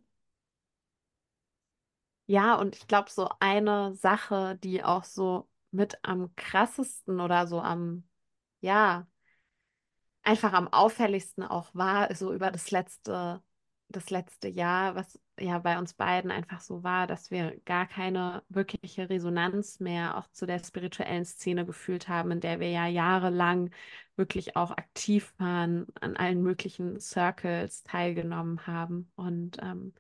Ja, 2.28 2.56
und 2.56 2.76
ich 2.76 2.88
glaube, 2.88 3.10
so 3.10 3.30
eine 3.40 3.94
Sache, 3.96 4.58
die 4.64 4.84
auch 4.84 5.04
so 5.04 5.50
mit 5.72 6.00
am 6.04 6.34
krassesten 6.36 7.20
oder 7.20 7.46
so 7.48 7.60
am, 7.62 8.08
ja, 8.62 9.08
einfach 10.24 10.54
am 10.54 10.68
auffälligsten 10.68 11.44
auch 11.44 11.74
war, 11.74 12.14
so 12.16 12.34
über 12.34 12.52
das 12.52 12.72
letzte, 12.72 13.42
das 13.92 14.10
letzte 14.10 14.48
Jahr, 14.48 14.96
was 14.96 15.20
ja 15.40 15.60
bei 15.60 15.78
uns 15.78 15.94
beiden 15.94 16.32
einfach 16.32 16.62
so 16.62 16.84
war, 16.84 17.08
dass 17.08 17.32
wir 17.32 17.60
gar 17.66 17.88
keine 17.88 18.44
wirkliche 18.50 19.10
Resonanz 19.10 19.80
mehr 19.80 20.18
auch 20.18 20.28
zu 20.32 20.46
der 20.46 20.60
spirituellen 20.60 21.26
Szene 21.26 21.66
gefühlt 21.66 22.08
haben, 22.08 22.32
in 22.32 22.40
der 22.40 22.60
wir 22.60 22.70
ja 22.70 22.88
jahrelang 22.88 23.72
wirklich 24.16 24.56
auch 24.56 24.72
aktiv 24.72 25.34
waren, 25.38 25.88
an 26.00 26.16
allen 26.18 26.42
möglichen 26.42 27.00
Circles 27.00 27.84
teilgenommen 27.84 28.68
haben. 28.68 29.12
Und 29.16 29.58
ähm, 29.62 29.94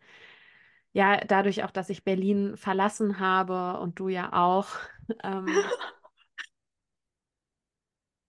ja, 0.94 1.18
dadurch 1.26 1.64
auch, 1.64 1.72
dass 1.72 1.90
ich 1.90 2.04
Berlin 2.04 2.58
verlassen 2.58 3.20
habe 3.20 3.80
und 3.80 4.00
du 4.00 4.10
ja 4.10 4.34
auch, 4.34 4.68
ähm, 5.24 5.48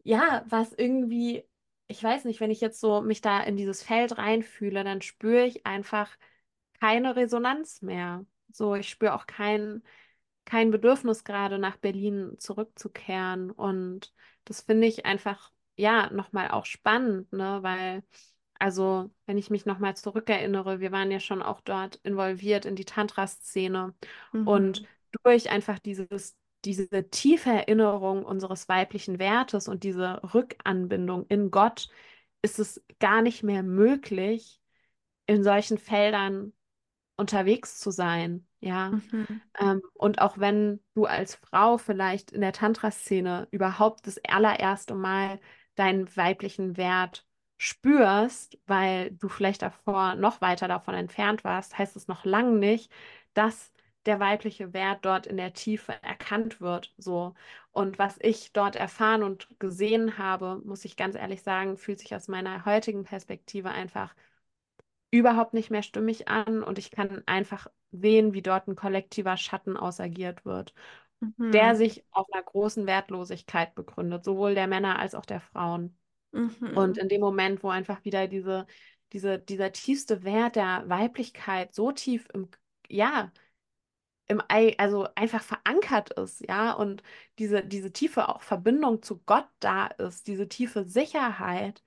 ja, 0.05 0.45
was 0.49 0.73
irgendwie 0.73 1.45
ich 1.93 2.03
weiß 2.03 2.25
nicht, 2.25 2.41
wenn 2.41 2.51
ich 2.51 2.61
jetzt 2.61 2.81
so 2.81 3.01
mich 3.03 3.21
da 3.21 3.41
in 3.43 3.57
dieses 3.57 3.83
Feld 3.83 4.19
reinfühle, 4.19 4.85
dann 4.85 5.03
spüre 5.03 5.45
ich 5.47 5.67
einfach 5.67 6.11
keine 6.81 7.17
Resonanz 7.17 7.83
mehr. 7.83 8.27
So, 8.53 8.75
ich 8.75 8.89
spüre 8.89 9.15
auch 9.15 9.27
kein, 9.27 9.83
kein 10.45 10.71
Bedürfnis 10.71 11.25
gerade 11.25 11.59
nach 11.59 11.77
Berlin 11.77 12.37
zurückzukehren. 12.39 13.51
Und 13.51 14.13
das 14.45 14.63
finde 14.63 14.87
ich 14.89 15.07
einfach, 15.07 15.53
ja, 15.77 16.11
nochmal 16.13 16.51
auch 16.51 16.67
spannend, 16.67 17.33
ne? 17.33 17.61
Weil, 17.63 18.03
also, 18.59 19.11
wenn 19.27 19.39
ich 19.39 19.51
mich 19.51 19.67
nochmal 19.67 19.97
zurückerinnere, 19.97 20.81
wir 20.81 20.93
waren 20.93 21.11
ja 21.11 21.21
schon 21.21 21.43
auch 21.43 21.61
dort 21.61 21.97
involviert 22.05 22.65
in 22.67 22.77
die 22.77 22.85
Tantra-Szene 22.85 23.95
und 24.45 24.83
Mhm. 24.83 24.87
durch 25.25 25.51
einfach 25.51 25.79
dieses 25.79 26.37
diese 26.65 27.11
tiefe 27.11 27.51
Erinnerung 27.51 28.25
unseres 28.25 28.69
weiblichen 28.69 29.19
Wertes 29.19 29.69
und 29.69 29.83
diese 29.85 30.21
Rückanbindung 30.35 31.27
in 31.27 31.51
Gott 31.51 31.89
ist 32.43 32.59
es 32.59 32.83
gar 32.99 33.23
nicht 33.23 33.43
mehr 33.43 33.63
möglich, 33.63 34.61
in 35.27 35.45
solchen 35.45 35.79
Feldern 35.79 36.53
unterwegs 37.17 37.79
zu 37.79 37.91
sein. 37.91 38.47
Ja. 38.61 38.91
Mhm. 38.91 39.43
Ähm, 39.61 39.83
und 39.95 40.21
auch 40.21 40.39
wenn 40.39 40.81
du 40.95 41.05
als 41.07 41.37
Frau 41.37 41.79
vielleicht 41.79 42.33
in 42.33 42.41
der 42.41 42.53
Tantra-Szene 42.53 43.49
überhaupt 43.51 44.07
das 44.07 44.21
allererste 44.25 44.95
Mal 44.95 45.41
deinen 45.75 46.15
weiblichen 46.17 46.77
Wert 46.77 47.27
spürst, 47.57 48.59
weil 48.67 49.13
du 49.13 49.29
vielleicht 49.29 49.63
davor 49.63 50.15
noch 50.17 50.41
weiter 50.41 50.69
davon 50.69 50.95
entfernt 50.95 51.45
warst, 51.45 51.79
heißt 51.79 51.97
es 51.97 52.09
noch 52.09 52.25
lange 52.25 52.59
nicht, 52.59 52.91
dass 53.35 53.72
der 54.07 54.21
weibliche 54.21 54.73
Wert 54.73 55.05
dort 55.05 55.27
in 55.27 55.37
der 55.37 55.53
Tiefe 55.55 55.93
erkannt 56.03 56.61
wird. 56.61 56.93
So. 56.99 57.35
Und 57.73 57.99
was 57.99 58.19
ich 58.21 58.53
dort 58.53 58.77
erfahren 58.77 59.23
und 59.23 59.49
gesehen 59.61 60.19
habe, 60.19 60.61
muss 60.65 60.85
ich 60.85 60.97
ganz 60.97 61.15
ehrlich 61.17 61.43
sagen, 61.43 61.77
fühlt 61.77 62.01
sich 62.01 62.15
aus 62.15 62.29
meiner 62.29 62.65
heutigen 62.65 63.05
Perspektive 63.05 63.71
einfach 63.71 64.15
überhaupt 65.11 65.55
nicht 65.55 65.71
mehr 65.71 65.83
stimmig 65.83 66.29
an 66.29 66.63
und 66.63 66.79
ich 66.79 66.91
kann 66.91 67.23
einfach 67.27 67.67
sehen, 67.93 68.33
wie 68.35 68.43
dort 68.43 68.69
ein 68.69 68.77
kollektiver 68.77 69.37
Schatten 69.37 69.77
ausagiert 69.77 70.45
wird, 70.45 70.75
der 71.53 71.75
Mhm. 71.75 71.77
sich 71.77 72.05
auf 72.13 72.27
einer 72.33 72.43
großen 72.43 72.87
Wertlosigkeit 72.87 73.75
begründet, 73.75 74.25
sowohl 74.25 74.55
der 74.55 74.67
Männer 74.69 74.99
als 74.99 75.15
auch 75.15 75.27
der 75.27 75.41
Frauen. 75.41 75.99
Und 76.75 76.97
Mhm. 76.97 76.99
in 76.99 77.09
dem 77.09 77.21
Moment, 77.21 77.63
wo 77.65 77.71
einfach 77.71 78.05
wieder 78.05 78.29
diese, 78.29 78.67
diese, 79.13 79.39
dieser 79.39 79.73
tiefste 79.73 80.25
Wert 80.25 80.57
der 80.57 80.85
Weiblichkeit 80.89 81.75
so 81.75 81.93
tief 81.93 82.29
im, 82.35 82.51
ja, 82.89 83.33
im 84.33 84.43
Ei, 84.49 84.75
also 84.79 85.09
einfach 85.15 85.43
verankert 85.43 86.11
ist, 86.13 86.41
ja, 86.49 86.73
und 86.73 87.03
diese, 87.39 87.65
diese 87.65 87.93
tiefe 87.93 88.29
auch 88.29 88.43
Verbindung 88.43 89.03
zu 89.03 89.19
Gott 89.27 89.47
da 89.61 89.87
ist, 89.87 90.27
diese 90.29 90.49
tiefe 90.49 90.85
Sicherheit, 90.85 91.83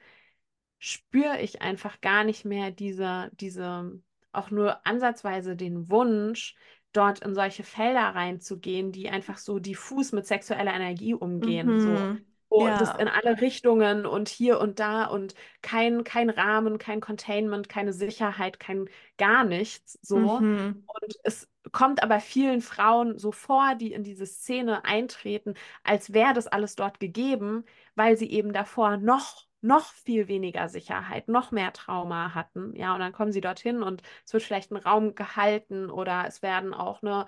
spüre 0.80 1.42
ich 1.42 1.62
einfach 1.62 2.02
gar 2.02 2.24
nicht 2.24 2.46
mehr 2.46 2.72
diese, 2.72 3.32
diese, 3.40 4.02
auch 4.32 4.52
nur 4.52 4.86
ansatzweise 4.86 5.56
den 5.56 5.90
Wunsch, 5.90 6.56
dort 6.94 7.20
in 7.20 7.36
solche 7.36 7.64
Felder 7.64 8.16
reinzugehen, 8.16 8.92
die 8.92 9.10
einfach 9.10 9.38
so 9.38 9.60
diffus 9.60 10.12
mit 10.14 10.28
sexueller 10.28 10.74
Energie 10.74 11.14
umgehen, 11.14 11.78
so. 11.78 12.12
Mhm. 12.54 12.58
So, 12.58 12.70
das 12.78 12.92
in 12.92 13.08
Ja. 13.08 13.10
alle 13.10 13.42
Richtungen 13.42 14.06
und 14.06 14.30
hier 14.30 14.60
und 14.60 14.80
da 14.80 15.06
und 15.06 15.36
kein, 15.62 16.04
kein 16.04 16.30
Rahmen, 16.30 16.78
kein 16.78 17.02
Containment, 17.02 17.70
keine 17.70 17.92
Sicherheit, 17.94 18.60
kein 18.60 18.88
gar 19.18 19.44
nichts, 19.44 20.00
so. 20.02 20.46
Mhm. 20.46 20.88
Und 20.88 21.16
es 21.24 21.50
kommt 21.72 22.04
aber 22.04 22.20
vielen 22.20 22.62
Frauen 22.62 23.18
so 23.18 23.32
vor, 23.32 23.76
die 23.76 23.92
in 23.94 24.04
diese 24.04 24.26
Szene 24.28 24.86
eintreten, 24.86 25.56
als 25.84 26.14
wäre 26.14 26.34
das 26.34 26.48
alles 26.48 26.76
dort 26.76 27.00
gegeben, 27.00 27.66
weil 27.96 28.18
sie 28.18 28.30
eben 28.32 28.54
davor 28.54 28.98
noch, 28.98 29.48
noch 29.62 29.92
viel 29.94 30.28
weniger 30.28 30.70
Sicherheit, 30.70 31.28
noch 31.28 31.52
mehr 31.52 31.74
Trauma 31.74 32.36
hatten. 32.36 32.76
Ja, 32.76 32.94
und 32.94 33.00
dann 33.00 33.14
kommen 33.14 33.32
sie 33.32 33.42
dorthin 33.42 33.82
und 33.84 34.04
es 34.26 34.34
wird 34.34 34.44
vielleicht 34.44 34.72
ein 34.72 34.78
Raum 34.78 35.16
gehalten 35.16 35.90
oder 35.90 36.26
es 36.28 36.42
werden 36.44 36.74
auch 36.74 37.02
eine 37.02 37.26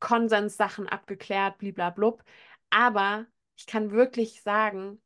Konsenssachen 0.00 0.88
abgeklärt, 0.88 1.58
bliblablub. 1.58 2.24
Aber 2.70 3.26
ich 3.56 3.66
kann 3.66 3.90
wirklich 3.90 4.42
sagen, 4.42 5.00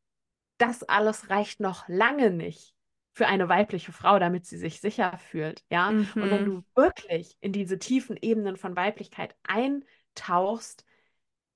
das 0.59 0.83
alles 0.85 1.31
reicht 1.31 1.61
noch 1.61 1.89
lange 1.89 2.31
nicht 2.31 2.75
für 3.15 3.27
eine 3.27 3.49
weibliche 3.49 3.93
Frau, 3.93 4.19
damit 4.19 4.47
sie 4.47 4.59
sich 4.59 4.81
sicher 4.81 5.19
fühlt, 5.19 5.65
ja? 5.71 5.97
Und 6.19 6.31
wenn 6.31 6.45
Mhm. 6.45 6.45
du 6.45 6.65
wirklich 6.75 7.37
in 7.41 7.53
diese 7.53 7.79
tiefen 7.79 8.17
Ebenen 8.21 8.57
von 8.57 8.77
Weiblichkeit 8.77 9.35
eintauchst, 9.45 10.85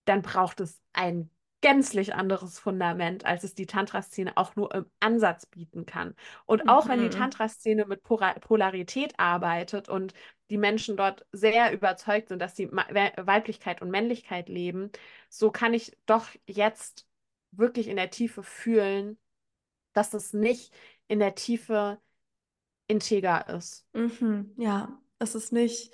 dann 0.05 0.23
braucht 0.23 0.61
es 0.61 0.81
ein 0.93 1.31
gänzlich 1.61 2.15
anderes 2.15 2.59
Fundament, 2.59 3.25
als 3.25 3.43
es 3.45 3.55
die 3.55 3.67
Tantra-Szene 3.67 4.37
auch 4.37 4.55
nur 4.55 4.75
im 4.75 4.87
Ansatz 5.01 5.47
bieten 5.47 5.87
kann. 5.87 6.15
Und 6.45 6.69
auch 6.69 6.89
wenn 6.89 7.01
die 7.01 7.09
Mhm. 7.09 7.11
Tantra-Szene 7.11 7.87
mit 7.87 8.03
Polarität 8.03 9.19
arbeitet 9.19 9.89
und 9.89 10.13
die 10.51 10.59
Menschen 10.59 10.97
dort 10.97 11.27
sehr 11.33 11.73
überzeugt 11.73 12.29
sind, 12.29 12.39
dass 12.39 12.57
sie 12.57 12.71
Weiblichkeit 12.71 13.83
und 13.83 13.91
Männlichkeit 13.91 14.49
leben, 14.49 14.91
so 15.29 15.51
kann 15.51 15.75
ich 15.75 15.97
doch 16.07 16.29
jetzt 16.47 17.07
wirklich 17.51 17.89
in 17.89 17.97
der 17.97 18.11
Tiefe 18.11 18.43
fühlen, 18.43 19.19
dass 19.93 20.13
es 20.15 20.33
nicht 20.33 20.75
in 21.09 21.19
der 21.19 21.35
Tiefe 21.35 21.99
integer 22.87 23.49
ist. 23.49 23.87
Mhm. 23.93 24.53
Ja, 24.57 25.01
es 25.19 25.35
ist 25.35 25.53
nicht 25.53 25.93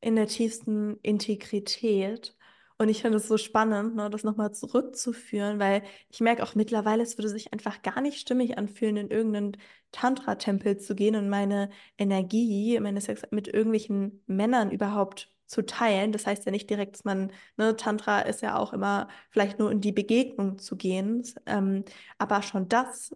in 0.00 0.16
der 0.16 0.26
tiefsten 0.26 0.98
Integrität. 1.02 2.35
Und 2.78 2.90
ich 2.90 3.00
finde 3.00 3.16
es 3.18 3.26
so 3.26 3.38
spannend, 3.38 3.96
ne, 3.96 4.10
das 4.10 4.22
nochmal 4.22 4.52
zurückzuführen, 4.52 5.58
weil 5.58 5.82
ich 6.10 6.20
merke 6.20 6.42
auch 6.42 6.54
mittlerweile, 6.54 7.02
es 7.02 7.16
würde 7.16 7.30
sich 7.30 7.52
einfach 7.52 7.80
gar 7.80 8.02
nicht 8.02 8.20
stimmig 8.20 8.58
anfühlen, 8.58 8.98
in 8.98 9.10
irgendeinen 9.10 9.56
Tantra-Tempel 9.92 10.76
zu 10.76 10.94
gehen 10.94 11.16
und 11.16 11.30
meine 11.30 11.70
Energie, 11.96 12.78
meine 12.80 13.00
Sex 13.00 13.22
mit 13.30 13.48
irgendwelchen 13.48 14.22
Männern 14.26 14.70
überhaupt 14.70 15.30
zu 15.46 15.64
teilen. 15.64 16.12
Das 16.12 16.26
heißt 16.26 16.44
ja 16.44 16.52
nicht 16.52 16.68
direkt, 16.68 16.96
dass 16.96 17.04
man, 17.04 17.32
ne, 17.56 17.76
Tantra 17.76 18.20
ist 18.20 18.42
ja 18.42 18.58
auch 18.58 18.74
immer 18.74 19.08
vielleicht 19.30 19.58
nur 19.58 19.70
in 19.70 19.80
die 19.80 19.92
Begegnung 19.92 20.58
zu 20.58 20.76
gehen. 20.76 21.22
Ähm, 21.46 21.84
aber 22.18 22.42
schon 22.42 22.68
das. 22.68 23.10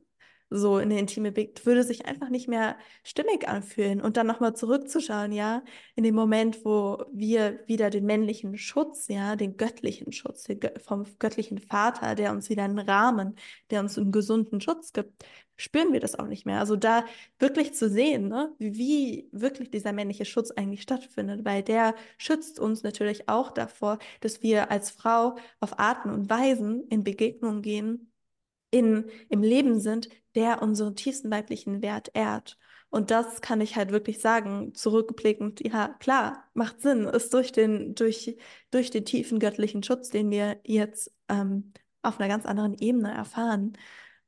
So 0.50 0.78
in 0.78 0.90
der 0.90 0.98
Intime 0.98 1.30
bewegt, 1.32 1.64
würde 1.64 1.84
sich 1.84 2.06
einfach 2.06 2.28
nicht 2.28 2.48
mehr 2.48 2.76
stimmig 3.04 3.48
anfühlen. 3.48 4.00
Und 4.00 4.16
dann 4.16 4.26
nochmal 4.26 4.54
zurückzuschauen, 4.54 5.32
ja, 5.32 5.62
in 5.94 6.04
dem 6.04 6.14
Moment, 6.14 6.64
wo 6.64 7.04
wir 7.12 7.60
wieder 7.66 7.88
den 7.90 8.04
männlichen 8.04 8.58
Schutz, 8.58 9.08
ja, 9.08 9.36
den 9.36 9.56
göttlichen 9.56 10.12
Schutz 10.12 10.46
vom 10.84 11.06
göttlichen 11.18 11.58
Vater, 11.58 12.14
der 12.16 12.32
uns 12.32 12.50
wieder 12.50 12.64
einen 12.64 12.78
Rahmen, 12.80 13.36
der 13.70 13.80
uns 13.80 13.96
einen 13.96 14.12
gesunden 14.12 14.60
Schutz 14.60 14.92
gibt, 14.92 15.24
spüren 15.60 15.92
wir 15.92 16.00
das 16.00 16.18
auch 16.18 16.26
nicht 16.26 16.46
mehr. 16.46 16.58
Also 16.58 16.74
da 16.76 17.04
wirklich 17.38 17.74
zu 17.74 17.88
sehen, 17.88 18.28
ne, 18.28 18.52
wie 18.58 19.28
wirklich 19.32 19.70
dieser 19.70 19.92
männliche 19.92 20.24
Schutz 20.24 20.50
eigentlich 20.50 20.82
stattfindet, 20.82 21.44
weil 21.44 21.62
der 21.62 21.94
schützt 22.18 22.58
uns 22.58 22.82
natürlich 22.82 23.28
auch 23.28 23.50
davor, 23.50 23.98
dass 24.20 24.42
wir 24.42 24.70
als 24.70 24.90
Frau 24.90 25.36
auf 25.60 25.78
Arten 25.78 26.10
und 26.10 26.30
Weisen 26.30 26.86
in 26.88 27.04
Begegnungen 27.04 27.62
gehen, 27.62 28.09
in, 28.70 29.10
im 29.28 29.42
Leben 29.42 29.80
sind, 29.80 30.08
der 30.34 30.62
unseren 30.62 30.96
tiefsten 30.96 31.30
weiblichen 31.30 31.82
Wert 31.82 32.10
ehrt. 32.14 32.58
Und 32.90 33.10
das 33.10 33.40
kann 33.40 33.60
ich 33.60 33.76
halt 33.76 33.92
wirklich 33.92 34.18
sagen, 34.20 34.74
zurückblickend, 34.74 35.60
ja, 35.64 35.88
klar, 36.00 36.48
macht 36.54 36.80
Sinn, 36.80 37.04
ist 37.04 37.32
durch 37.32 37.52
den, 37.52 37.94
durch, 37.94 38.36
durch 38.70 38.90
den 38.90 39.04
tiefen 39.04 39.38
göttlichen 39.38 39.82
Schutz, 39.82 40.10
den 40.10 40.30
wir 40.30 40.60
jetzt 40.64 41.12
ähm, 41.28 41.72
auf 42.02 42.18
einer 42.18 42.28
ganz 42.28 42.46
anderen 42.46 42.74
Ebene 42.78 43.12
erfahren, 43.12 43.74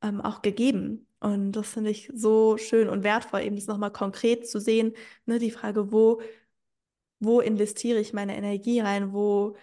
ähm, 0.01 0.21
auch 0.21 0.41
gegeben. 0.41 1.07
Und 1.19 1.53
das 1.53 1.69
finde 1.69 1.89
ich 1.89 2.09
so 2.13 2.57
schön 2.57 2.89
und 2.89 3.03
wertvoll, 3.03 3.41
eben 3.41 3.55
das 3.55 3.67
nochmal 3.67 3.91
konkret 3.91 4.47
zu 4.47 4.59
sehen, 4.59 4.93
ne, 5.25 5.39
die 5.39 5.51
Frage, 5.51 5.91
wo, 5.91 6.21
wo 7.19 7.39
investiere 7.41 7.99
ich 7.99 8.13
meine 8.13 8.35
Energie 8.37 8.79
rein, 8.79 9.13
wo 9.13 9.55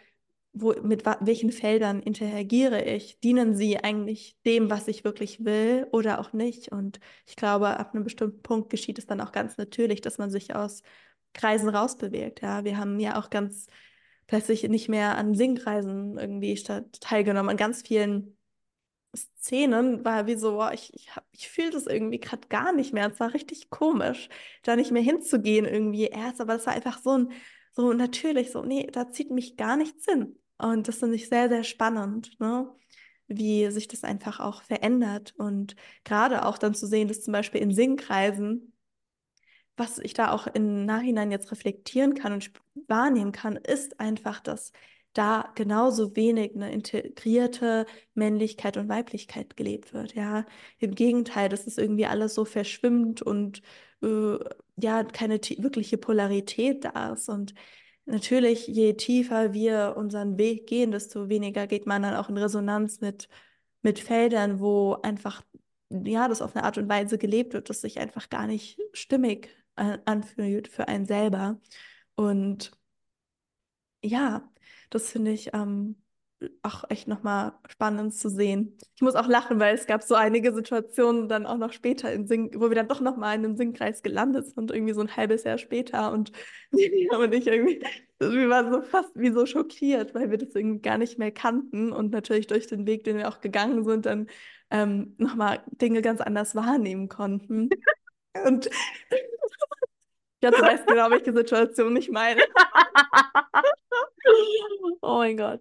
wo, 0.53 0.75
mit 0.83 1.05
welchen 1.21 1.53
Feldern 1.53 2.01
interagiere 2.03 2.83
ich? 2.85 3.21
Dienen 3.21 3.55
sie 3.55 3.79
eigentlich 3.79 4.37
dem, 4.45 4.71
was 4.71 4.89
ich 4.89 5.05
wirklich 5.05 5.45
will 5.45 5.87
oder 5.93 6.21
auch 6.21 6.33
nicht? 6.33 6.73
Und 6.73 7.01
ich 7.27 7.37
glaube, 7.37 7.69
ab 7.79 7.95
einem 7.95 8.05
bestimmten 8.05 8.43
Punkt 8.43 8.71
geschieht 8.71 8.99
es 8.99 9.07
dann 9.07 9.21
auch 9.21 9.33
ganz 9.33 9.57
natürlich, 9.59 10.01
dass 10.01 10.19
man 10.19 10.31
sich 10.31 10.55
aus 10.55 10.83
Kreisen 11.35 11.69
rausbewegt. 11.69 12.43
Ja, 12.43 12.65
wir 12.65 12.79
haben 12.79 12.99
ja 12.99 13.19
auch 13.19 13.31
ganz 13.31 13.69
plötzlich 14.27 14.69
nicht 14.69 14.89
mehr 14.89 15.17
an 15.17 15.35
Singkreisen 15.35 16.19
irgendwie 16.19 16.57
statt 16.57 17.01
teilgenommen, 17.01 17.51
an 17.51 17.57
ganz 17.57 17.83
vielen 17.83 18.37
Szenen 19.17 20.05
war 20.05 20.27
wie 20.27 20.37
so, 20.37 20.53
boah, 20.53 20.73
ich, 20.73 20.93
ich, 20.95 21.09
ich 21.33 21.49
fühle 21.49 21.71
das 21.71 21.87
irgendwie 21.87 22.21
gerade 22.21 22.47
gar 22.49 22.73
nicht 22.73 22.93
mehr. 22.93 23.11
Es 23.11 23.19
war 23.21 23.35
richtig 23.35 23.71
komisch, 23.71 24.29
da 24.63 24.77
nicht 24.77 24.93
mehr 24.93 25.03
hinzugehen 25.03 25.67
irgendwie 25.67 26.07
erst, 26.07 26.41
aber 26.41 26.55
das 26.55 26.67
war 26.67 26.75
einfach 26.75 26.99
so 27.03 27.19
ein, 27.19 27.33
so 27.73 27.93
natürlich, 27.93 28.51
so, 28.51 28.63
nee, 28.65 28.89
da 28.91 29.11
zieht 29.11 29.31
mich 29.31 29.57
gar 29.57 29.77
nichts 29.77 30.05
hin. 30.05 30.37
Und 30.59 30.89
das 30.89 30.99
finde 30.99 31.17
ich 31.17 31.29
sehr, 31.29 31.49
sehr 31.49 31.65
spannend, 31.65 32.39
ne? 32.41 32.71
wie 33.27 33.71
sich 33.71 33.89
das 33.89 34.05
einfach 34.05 34.41
auch 34.41 34.63
verändert. 34.63 35.35
Und 35.39 35.77
gerade 36.05 36.45
auch 36.45 36.59
dann 36.59 36.75
zu 36.75 36.87
sehen, 36.87 37.09
dass 37.09 37.23
zum 37.23 37.33
Beispiel 37.33 37.61
in 37.61 37.73
Singkreisen, 37.73 38.73
was 39.77 39.99
ich 39.99 40.13
da 40.15 40.33
auch 40.33 40.47
im 40.49 40.85
Nachhinein 40.85 41.31
jetzt 41.31 41.51
reflektieren 41.51 42.15
kann 42.15 42.33
und 42.35 42.51
wahrnehmen 42.89 43.33
kann, 43.33 43.57
ist 43.57 43.99
einfach, 44.01 44.41
dass 44.41 44.73
da 45.13 45.51
genauso 45.55 46.15
wenig 46.15 46.55
eine 46.55 46.73
integrierte 46.73 47.87
Männlichkeit 48.15 48.77
und 48.77 48.89
Weiblichkeit 48.89 49.57
gelebt 49.57 49.93
wird. 49.93 50.15
Ja, 50.15 50.45
im 50.79 50.95
Gegenteil, 50.95 51.49
das 51.49 51.67
ist 51.67 51.79
irgendwie 51.79 52.07
alles 52.07 52.35
so 52.35 52.45
verschwimmt 52.45 53.23
und 53.23 53.63
äh, 54.03 54.37
ja, 54.81 55.05
keine 55.05 55.37
wirkliche 55.39 55.99
Polarität 55.99 56.85
da 56.85 57.13
ist. 57.13 57.29
Und 57.29 57.55
natürlich, 58.07 58.67
je 58.67 58.95
tiefer 58.95 59.53
wir 59.53 59.95
unseren 59.97 60.39
Weg 60.39 60.67
gehen, 60.67 60.91
desto 60.91 61.29
weniger 61.29 61.67
geht 61.67 61.87
man 61.87 62.03
dann 62.03 62.17
auch 62.17 62.29
in 62.29 62.39
Resonanz 62.39 63.01
mit, 63.01 63.29
mit 63.83 63.99
Feldern, 63.99 64.61
wo 64.61 64.95
einfach, 65.03 65.43
ja, 65.91 66.29
das 66.29 66.43
auf 66.43 66.57
eine 66.57 66.65
Art 66.65 66.79
und 66.79 66.89
Weise 66.89 67.19
gelebt 67.19 67.53
wird, 67.55 67.71
das 67.71 67.81
sich 67.81 67.99
einfach 68.01 68.29
gar 68.31 68.47
nicht 68.47 68.79
stimmig 68.93 69.57
anfühlt 69.77 70.69
für 70.69 70.89
einen 70.89 71.07
selber. 71.07 71.61
Und 72.15 72.73
ja, 74.03 74.51
das 74.91 75.11
finde 75.11 75.33
ich 75.33 75.55
ähm, 75.55 75.97
auch 76.63 76.85
echt 76.89 77.09
nochmal 77.09 77.53
spannend 77.69 78.15
zu 78.15 78.29
sehen. 78.29 78.77
Ich 78.97 79.03
muss 79.03 79.15
auch 79.15 79.27
lachen, 79.27 79.61
weil 79.61 79.75
es 79.75 79.87
gab 79.87 80.03
so 80.03 80.15
einige 80.15 80.55
Situationen 80.55 81.29
dann 81.29 81.47
auch 81.47 81.59
noch 81.59 81.73
später 81.73 82.13
in 82.13 82.27
Sing, 82.27 82.51
wo 82.55 82.69
wir 82.69 82.75
dann 82.75 82.89
doch 82.89 83.01
nochmal 83.01 83.37
in 83.37 83.45
einem 83.45 83.57
Singkreis 83.57 84.03
gelandet 84.03 84.47
sind, 84.47 84.71
irgendwie 84.71 84.95
so 84.95 85.03
ein 85.03 85.17
halbes 85.17 85.45
Jahr 85.45 85.59
später 85.59 86.13
und, 86.13 86.33
und 86.73 87.35
ich 87.35 87.47
irgendwie, 87.47 87.83
wir 88.19 88.49
waren 88.49 88.73
so 88.73 88.83
fast 88.83 89.11
wie 89.15 89.31
so 89.31 89.47
schockiert, 89.47 90.15
weil 90.15 90.31
wir 90.31 90.39
das 90.39 90.55
irgendwie 90.55 90.81
gar 90.81 90.99
nicht 90.99 91.19
mehr 91.19 91.31
kannten 91.31 91.93
und 91.93 92.13
natürlich 92.13 92.47
durch 92.47 92.67
den 92.67 92.87
Weg, 92.87 93.05
den 93.05 93.17
wir 93.17 93.29
auch 93.29 93.41
gegangen 93.41 93.85
sind, 93.85 94.07
dann 94.07 94.27
ähm, 94.71 95.15
nochmal 95.19 95.63
Dinge 95.67 96.03
ganz 96.03 96.21
anders 96.21 96.55
wahrnehmen 96.55 97.09
konnten. 97.09 97.71
Und 98.45 98.71
ja, 100.43 100.51
du 100.51 100.61
weißt 100.61 100.87
genau, 100.87 101.11
welche 101.11 101.33
Situation 101.33 101.97
ich 101.97 102.11
meine. 102.11 102.43
oh 105.03 105.19
mein 105.19 105.37
Gott. 105.37 105.61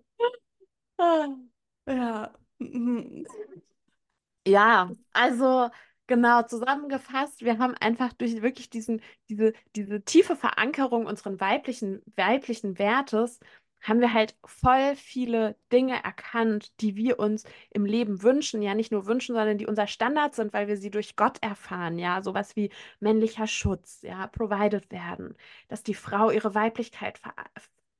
Ja. 1.88 2.34
Ja, 4.48 4.92
also 5.14 5.70
genau 6.08 6.42
zusammengefasst, 6.44 7.42
wir 7.42 7.60
haben 7.60 7.76
einfach 7.76 8.14
durch 8.14 8.42
wirklich 8.42 8.70
diesen, 8.70 9.02
diese, 9.30 9.54
diese 9.76 10.02
tiefe 10.04 10.36
Verankerung 10.36 11.06
unseren 11.06 11.40
weiblichen, 11.40 12.02
weiblichen 12.16 12.80
Wertes, 12.80 13.40
haben 13.82 14.02
wir 14.02 14.14
halt 14.14 14.36
voll 14.44 14.96
viele 14.96 15.56
Dinge 15.72 16.04
erkannt, 16.04 16.82
die 16.82 16.96
wir 16.96 17.20
uns 17.20 17.46
im 17.70 17.86
Leben 17.86 18.24
wünschen. 18.24 18.62
Ja, 18.62 18.74
nicht 18.76 18.92
nur 18.92 19.06
wünschen, 19.06 19.36
sondern 19.36 19.58
die 19.58 19.68
unser 19.68 19.88
Standard 19.88 20.36
sind, 20.36 20.52
weil 20.52 20.68
wir 20.68 20.76
sie 20.78 20.90
durch 20.92 21.16
Gott 21.16 21.38
erfahren. 21.42 21.98
Ja, 21.98 22.22
sowas 22.22 22.56
wie 22.58 22.72
männlicher 23.00 23.48
Schutz, 23.48 24.02
ja, 24.02 24.28
provided 24.28 24.92
werden, 24.92 25.36
dass 25.70 25.84
die 25.84 25.94
Frau 25.94 26.30
ihre 26.32 26.56
Weiblichkeit 26.56 27.20
ver 27.20 27.34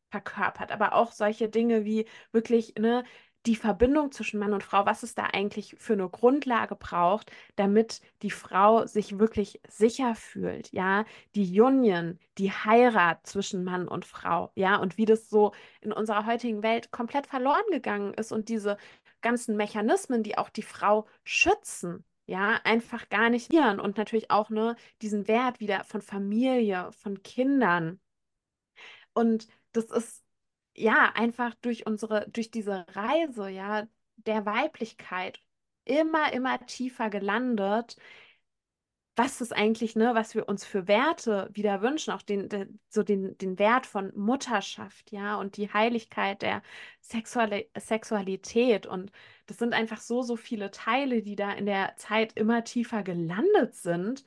verkörpert, 0.10 0.72
aber 0.72 0.94
auch 0.94 1.12
solche 1.12 1.50
Dinge 1.50 1.86
wie 1.86 2.06
wirklich, 2.32 2.76
ne, 2.76 3.04
die 3.46 3.56
Verbindung 3.56 4.12
zwischen 4.12 4.40
Mann 4.40 4.54
und 4.54 4.64
Frau, 4.64 4.86
was 4.86 5.04
es 5.04 5.16
da 5.16 5.24
eigentlich 5.26 5.76
für 5.80 5.94
eine 5.94 6.10
Grundlage 6.10 6.76
braucht, 6.76 7.32
damit 7.56 8.02
die 8.22 8.32
Frau 8.32 8.86
sich 8.86 9.18
wirklich 9.18 9.62
sicher 9.68 10.16
fühlt, 10.16 10.72
ja, 10.74 11.06
die 11.36 11.60
Union, 11.62 12.20
die 12.38 12.52
Heirat 12.52 13.26
zwischen 13.26 13.64
Mann 13.64 13.88
und 13.88 14.06
Frau, 14.06 14.52
ja, 14.56 14.76
und 14.78 14.98
wie 14.98 15.06
das 15.06 15.30
so 15.30 15.54
in 15.82 15.94
unserer 15.94 16.26
heutigen 16.26 16.64
Welt 16.64 16.92
komplett 16.92 17.28
verloren 17.28 17.64
gegangen 17.72 18.14
ist 18.14 18.32
und 18.32 18.50
diese 18.50 18.78
ganzen 19.22 19.56
Mechanismen, 19.56 20.24
die 20.24 20.38
auch 20.38 20.50
die 20.50 20.62
Frau 20.62 21.08
schützen, 21.24 22.04
ja, 22.26 22.60
einfach 22.64 23.10
gar 23.10 23.30
nicht 23.30 23.52
hier 23.52 23.80
und 23.82 23.98
natürlich 23.98 24.32
auch 24.32 24.50
ne, 24.50 24.76
diesen 25.02 25.28
Wert 25.28 25.60
wieder 25.60 25.84
von 25.86 26.02
Familie, 26.02 26.92
von 26.92 27.24
Kindern. 27.24 28.00
Und 29.14 29.48
das 29.72 29.86
ist 29.92 30.24
ja, 30.76 31.12
einfach 31.16 31.56
durch 31.56 31.86
unsere, 31.86 32.30
durch 32.30 32.52
diese 32.52 32.86
Reise, 32.90 33.50
ja, 33.50 33.88
der 34.18 34.46
Weiblichkeit 34.46 35.42
immer, 35.86 36.32
immer 36.34 36.66
tiefer 36.66 37.10
gelandet, 37.10 37.98
was 39.16 39.42
ist 39.42 39.52
eigentlich, 39.54 39.96
ne, 39.98 40.16
was 40.16 40.34
wir 40.34 40.48
uns 40.48 40.64
für 40.66 40.88
Werte 40.88 41.50
wieder 41.52 41.82
wünschen, 41.82 42.12
auch 42.14 42.22
den, 42.22 42.48
den, 42.48 42.80
so 42.88 43.04
den, 43.04 43.38
den 43.38 43.60
Wert 43.60 43.86
von 43.86 44.14
Mutterschaft, 44.16 45.12
ja, 45.12 45.36
und 45.36 45.58
die 45.58 45.72
Heiligkeit 45.74 46.42
der 46.42 46.62
Sexuali 47.02 47.70
Sexualität. 47.78 48.86
Und 48.86 49.12
das 49.48 49.58
sind 49.58 49.74
einfach 49.74 50.00
so, 50.00 50.22
so 50.22 50.38
viele 50.38 50.72
Teile, 50.72 51.22
die 51.22 51.36
da 51.36 51.52
in 51.52 51.66
der 51.66 51.96
Zeit 51.98 52.34
immer 52.38 52.64
tiefer 52.64 53.04
gelandet 53.04 53.76
sind. 53.76 54.24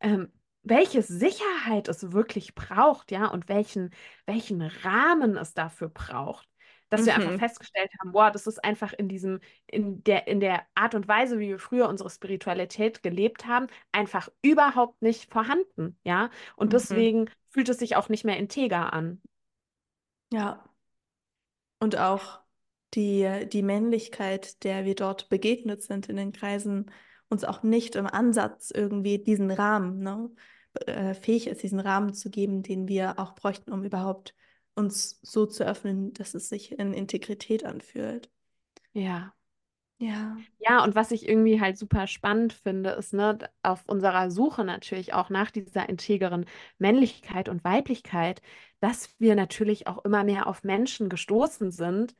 Ähm, 0.00 0.30
welche 0.68 1.02
Sicherheit 1.02 1.88
es 1.88 2.12
wirklich 2.12 2.54
braucht, 2.54 3.12
ja, 3.12 3.26
und 3.28 3.48
welchen, 3.48 3.90
welchen 4.26 4.62
Rahmen 4.62 5.36
es 5.36 5.54
dafür 5.54 5.88
braucht. 5.88 6.48
Dass 6.88 7.02
mhm. 7.02 7.06
wir 7.06 7.14
einfach 7.14 7.30
mhm. 7.32 7.38
festgestellt 7.38 7.90
haben, 8.00 8.12
boah, 8.12 8.30
das 8.30 8.46
ist 8.46 8.62
einfach 8.64 8.92
in 8.92 9.08
diesem, 9.08 9.40
in 9.66 10.02
der, 10.04 10.26
in 10.28 10.40
der 10.40 10.64
Art 10.74 10.94
und 10.94 11.08
Weise, 11.08 11.38
wie 11.38 11.48
wir 11.48 11.58
früher 11.58 11.88
unsere 11.88 12.10
Spiritualität 12.10 13.02
gelebt 13.02 13.46
haben, 13.46 13.66
einfach 13.92 14.28
überhaupt 14.42 15.02
nicht 15.02 15.30
vorhanden, 15.30 15.98
ja. 16.04 16.30
Und 16.56 16.68
mhm. 16.68 16.70
deswegen 16.70 17.30
fühlt 17.50 17.68
es 17.68 17.78
sich 17.78 17.96
auch 17.96 18.08
nicht 18.08 18.24
mehr 18.24 18.36
integer 18.36 18.92
an. 18.92 19.20
Ja. 20.32 20.64
Und 21.78 21.96
auch 21.96 22.40
die, 22.94 23.46
die 23.52 23.62
Männlichkeit, 23.62 24.64
der 24.64 24.84
wir 24.84 24.94
dort 24.94 25.28
begegnet 25.28 25.82
sind 25.82 26.08
in 26.08 26.16
den 26.16 26.32
Kreisen, 26.32 26.90
uns 27.28 27.44
auch 27.44 27.62
nicht 27.62 27.96
im 27.96 28.06
Ansatz 28.06 28.70
irgendwie 28.74 29.22
diesen 29.22 29.50
Rahmen, 29.50 30.00
ne? 30.00 30.30
Äh, 30.86 31.14
fähig 31.14 31.46
ist, 31.48 31.62
diesen 31.62 31.80
Rahmen 31.80 32.14
zu 32.14 32.30
geben, 32.30 32.62
den 32.62 32.88
wir 32.88 33.18
auch 33.18 33.34
bräuchten, 33.34 33.72
um 33.72 33.84
überhaupt 33.84 34.34
uns 34.74 35.18
so 35.22 35.46
zu 35.46 35.64
öffnen, 35.66 36.12
dass 36.12 36.34
es 36.34 36.48
sich 36.48 36.78
in 36.78 36.92
Integrität 36.92 37.64
anfühlt. 37.64 38.30
Ja. 38.92 39.32
Ja. 39.98 40.36
Ja, 40.58 40.84
und 40.84 40.94
was 40.94 41.10
ich 41.10 41.26
irgendwie 41.26 41.60
halt 41.60 41.78
super 41.78 42.06
spannend 42.06 42.52
finde, 42.52 42.90
ist, 42.90 43.14
ne, 43.14 43.38
auf 43.62 43.82
unserer 43.86 44.30
Suche 44.30 44.62
natürlich 44.64 45.14
auch 45.14 45.30
nach 45.30 45.50
dieser 45.50 45.88
integeren 45.88 46.44
Männlichkeit 46.78 47.48
und 47.48 47.64
Weiblichkeit, 47.64 48.42
dass 48.80 49.14
wir 49.18 49.34
natürlich 49.36 49.86
auch 49.86 50.04
immer 50.04 50.22
mehr 50.24 50.46
auf 50.48 50.64
Menschen 50.64 51.08
gestoßen 51.08 51.70
sind, 51.70 52.14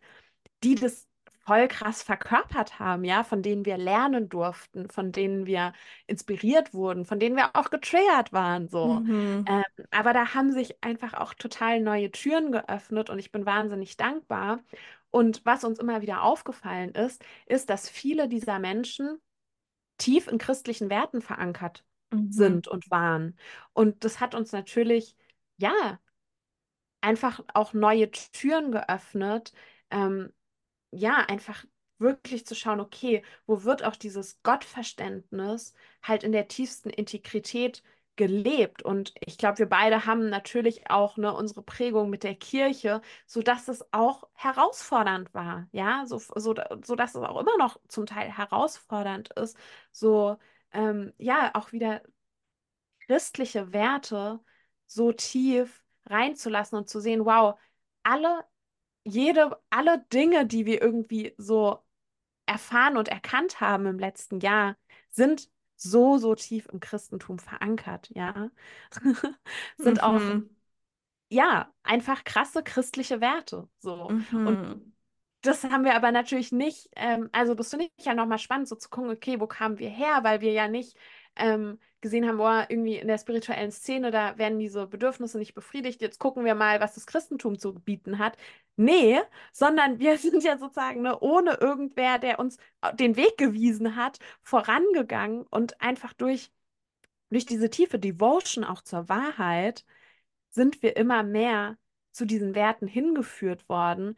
die 0.64 0.74
das 0.76 1.08
voll 1.46 1.68
krass 1.68 2.02
verkörpert 2.02 2.78
haben, 2.80 3.04
ja, 3.04 3.22
von 3.24 3.42
denen 3.42 3.64
wir 3.64 3.78
lernen 3.78 4.28
durften, 4.28 4.90
von 4.90 5.12
denen 5.12 5.46
wir 5.46 5.72
inspiriert 6.06 6.74
wurden, 6.74 7.04
von 7.04 7.20
denen 7.20 7.36
wir 7.36 7.50
auch 7.54 7.70
getriggert 7.70 8.32
waren, 8.32 8.68
so. 8.68 9.02
Mhm. 9.02 9.44
Ähm, 9.46 9.62
aber 9.92 10.12
da 10.12 10.34
haben 10.34 10.52
sich 10.52 10.82
einfach 10.82 11.14
auch 11.14 11.34
total 11.34 11.80
neue 11.80 12.10
Türen 12.10 12.52
geöffnet 12.52 13.10
und 13.10 13.18
ich 13.20 13.32
bin 13.32 13.46
wahnsinnig 13.46 13.96
dankbar. 13.96 14.60
Und 15.10 15.42
was 15.46 15.64
uns 15.64 15.78
immer 15.78 16.02
wieder 16.02 16.22
aufgefallen 16.22 16.90
ist, 16.94 17.24
ist, 17.46 17.70
dass 17.70 17.88
viele 17.88 18.28
dieser 18.28 18.58
Menschen 18.58 19.18
tief 19.98 20.28
in 20.28 20.38
christlichen 20.38 20.90
Werten 20.90 21.22
verankert 21.22 21.84
Mhm. 22.12 22.30
sind 22.30 22.68
und 22.68 22.90
waren. 22.90 23.38
Und 23.72 24.04
das 24.04 24.20
hat 24.20 24.34
uns 24.34 24.52
natürlich, 24.52 25.16
ja, 25.58 25.98
einfach 27.00 27.40
auch 27.54 27.72
neue 27.72 28.10
Türen 28.10 28.72
geöffnet, 28.72 29.52
ähm, 29.90 30.32
ja, 30.96 31.16
einfach 31.28 31.64
wirklich 31.98 32.46
zu 32.46 32.54
schauen, 32.54 32.80
okay, 32.80 33.22
wo 33.46 33.64
wird 33.64 33.84
auch 33.84 33.96
dieses 33.96 34.42
Gottverständnis 34.42 35.74
halt 36.02 36.24
in 36.24 36.32
der 36.32 36.48
tiefsten 36.48 36.90
Integrität 36.90 37.82
gelebt? 38.16 38.82
Und 38.82 39.14
ich 39.20 39.38
glaube, 39.38 39.58
wir 39.58 39.68
beide 39.68 40.06
haben 40.06 40.28
natürlich 40.28 40.90
auch 40.90 41.16
ne, 41.16 41.32
unsere 41.34 41.62
Prägung 41.62 42.10
mit 42.10 42.22
der 42.22 42.34
Kirche, 42.34 43.00
sodass 43.26 43.68
es 43.68 43.84
auch 43.92 44.24
herausfordernd 44.34 45.32
war, 45.34 45.68
ja, 45.72 46.04
so, 46.06 46.18
so, 46.18 46.54
so 46.84 46.96
dass 46.96 47.14
es 47.14 47.22
auch 47.22 47.40
immer 47.40 47.56
noch 47.58 47.78
zum 47.88 48.06
Teil 48.06 48.30
herausfordernd 48.30 49.30
ist, 49.38 49.56
so, 49.92 50.36
ähm, 50.72 51.12
ja, 51.18 51.50
auch 51.54 51.72
wieder 51.72 52.02
christliche 53.06 53.72
Werte 53.72 54.40
so 54.86 55.12
tief 55.12 55.84
reinzulassen 56.06 56.78
und 56.78 56.88
zu 56.88 57.00
sehen, 57.00 57.24
wow, 57.24 57.58
alle 58.02 58.44
jede, 59.06 59.58
alle 59.70 60.04
Dinge, 60.12 60.46
die 60.46 60.66
wir 60.66 60.82
irgendwie 60.82 61.34
so 61.38 61.80
erfahren 62.46 62.96
und 62.98 63.08
erkannt 63.08 63.60
haben 63.60 63.86
im 63.86 63.98
letzten 63.98 64.40
Jahr, 64.40 64.76
sind 65.10 65.50
so, 65.76 66.18
so 66.18 66.34
tief 66.36 66.66
im 66.72 66.80
Christentum 66.80 67.38
verankert, 67.40 68.10
ja. 68.14 68.50
Sind 69.78 70.02
auch, 70.02 70.22
Mhm. 70.28 70.50
ja, 71.28 71.72
einfach 71.82 72.24
krasse 72.24 72.62
christliche 72.62 73.20
Werte, 73.20 73.68
so. 73.78 74.14
Und 74.44 74.58
Mhm. 74.58 74.92
das 75.42 75.64
haben 75.64 75.84
wir 75.84 75.94
aber 75.96 76.12
natürlich 76.12 76.52
nicht, 76.52 76.88
ähm, 76.96 77.28
also 77.32 77.54
das 77.54 77.70
finde 77.70 77.88
ich 77.96 78.04
ja 78.06 78.14
nochmal 78.14 78.38
spannend, 78.38 78.68
so 78.68 78.76
zu 78.76 78.88
gucken, 78.90 79.10
okay, 79.10 79.40
wo 79.40 79.46
kamen 79.46 79.78
wir 79.78 79.90
her, 79.90 80.20
weil 80.24 80.40
wir 80.40 80.52
ja 80.52 80.68
nicht 80.68 80.96
ähm, 81.36 81.78
gesehen 82.00 82.26
haben, 82.28 82.38
boah, 82.38 82.66
irgendwie 82.68 82.96
in 82.96 83.08
der 83.08 83.18
spirituellen 83.18 83.72
Szene, 83.72 84.10
da 84.10 84.38
werden 84.38 84.58
diese 84.58 84.86
Bedürfnisse 84.86 85.38
nicht 85.38 85.54
befriedigt, 85.54 86.00
jetzt 86.00 86.18
gucken 86.20 86.44
wir 86.44 86.54
mal, 86.54 86.80
was 86.80 86.94
das 86.94 87.06
Christentum 87.06 87.58
zu 87.58 87.74
bieten 87.74 88.18
hat. 88.18 88.36
Nee, 88.76 89.20
sondern 89.52 89.98
wir 89.98 90.18
sind 90.18 90.44
ja 90.44 90.58
sozusagen 90.58 91.02
ne, 91.02 91.18
ohne 91.20 91.54
irgendwer, 91.54 92.18
der 92.18 92.38
uns 92.38 92.58
den 92.94 93.16
Weg 93.16 93.36
gewiesen 93.38 93.96
hat, 93.96 94.18
vorangegangen 94.42 95.42
und 95.50 95.80
einfach 95.80 96.12
durch, 96.12 96.50
durch 97.30 97.46
diese 97.46 97.70
tiefe 97.70 97.98
Devotion 97.98 98.64
auch 98.64 98.82
zur 98.82 99.08
Wahrheit 99.08 99.84
sind 100.50 100.82
wir 100.82 100.96
immer 100.96 101.22
mehr 101.22 101.76
zu 102.12 102.24
diesen 102.24 102.54
Werten 102.54 102.86
hingeführt 102.86 103.68
worden 103.68 104.16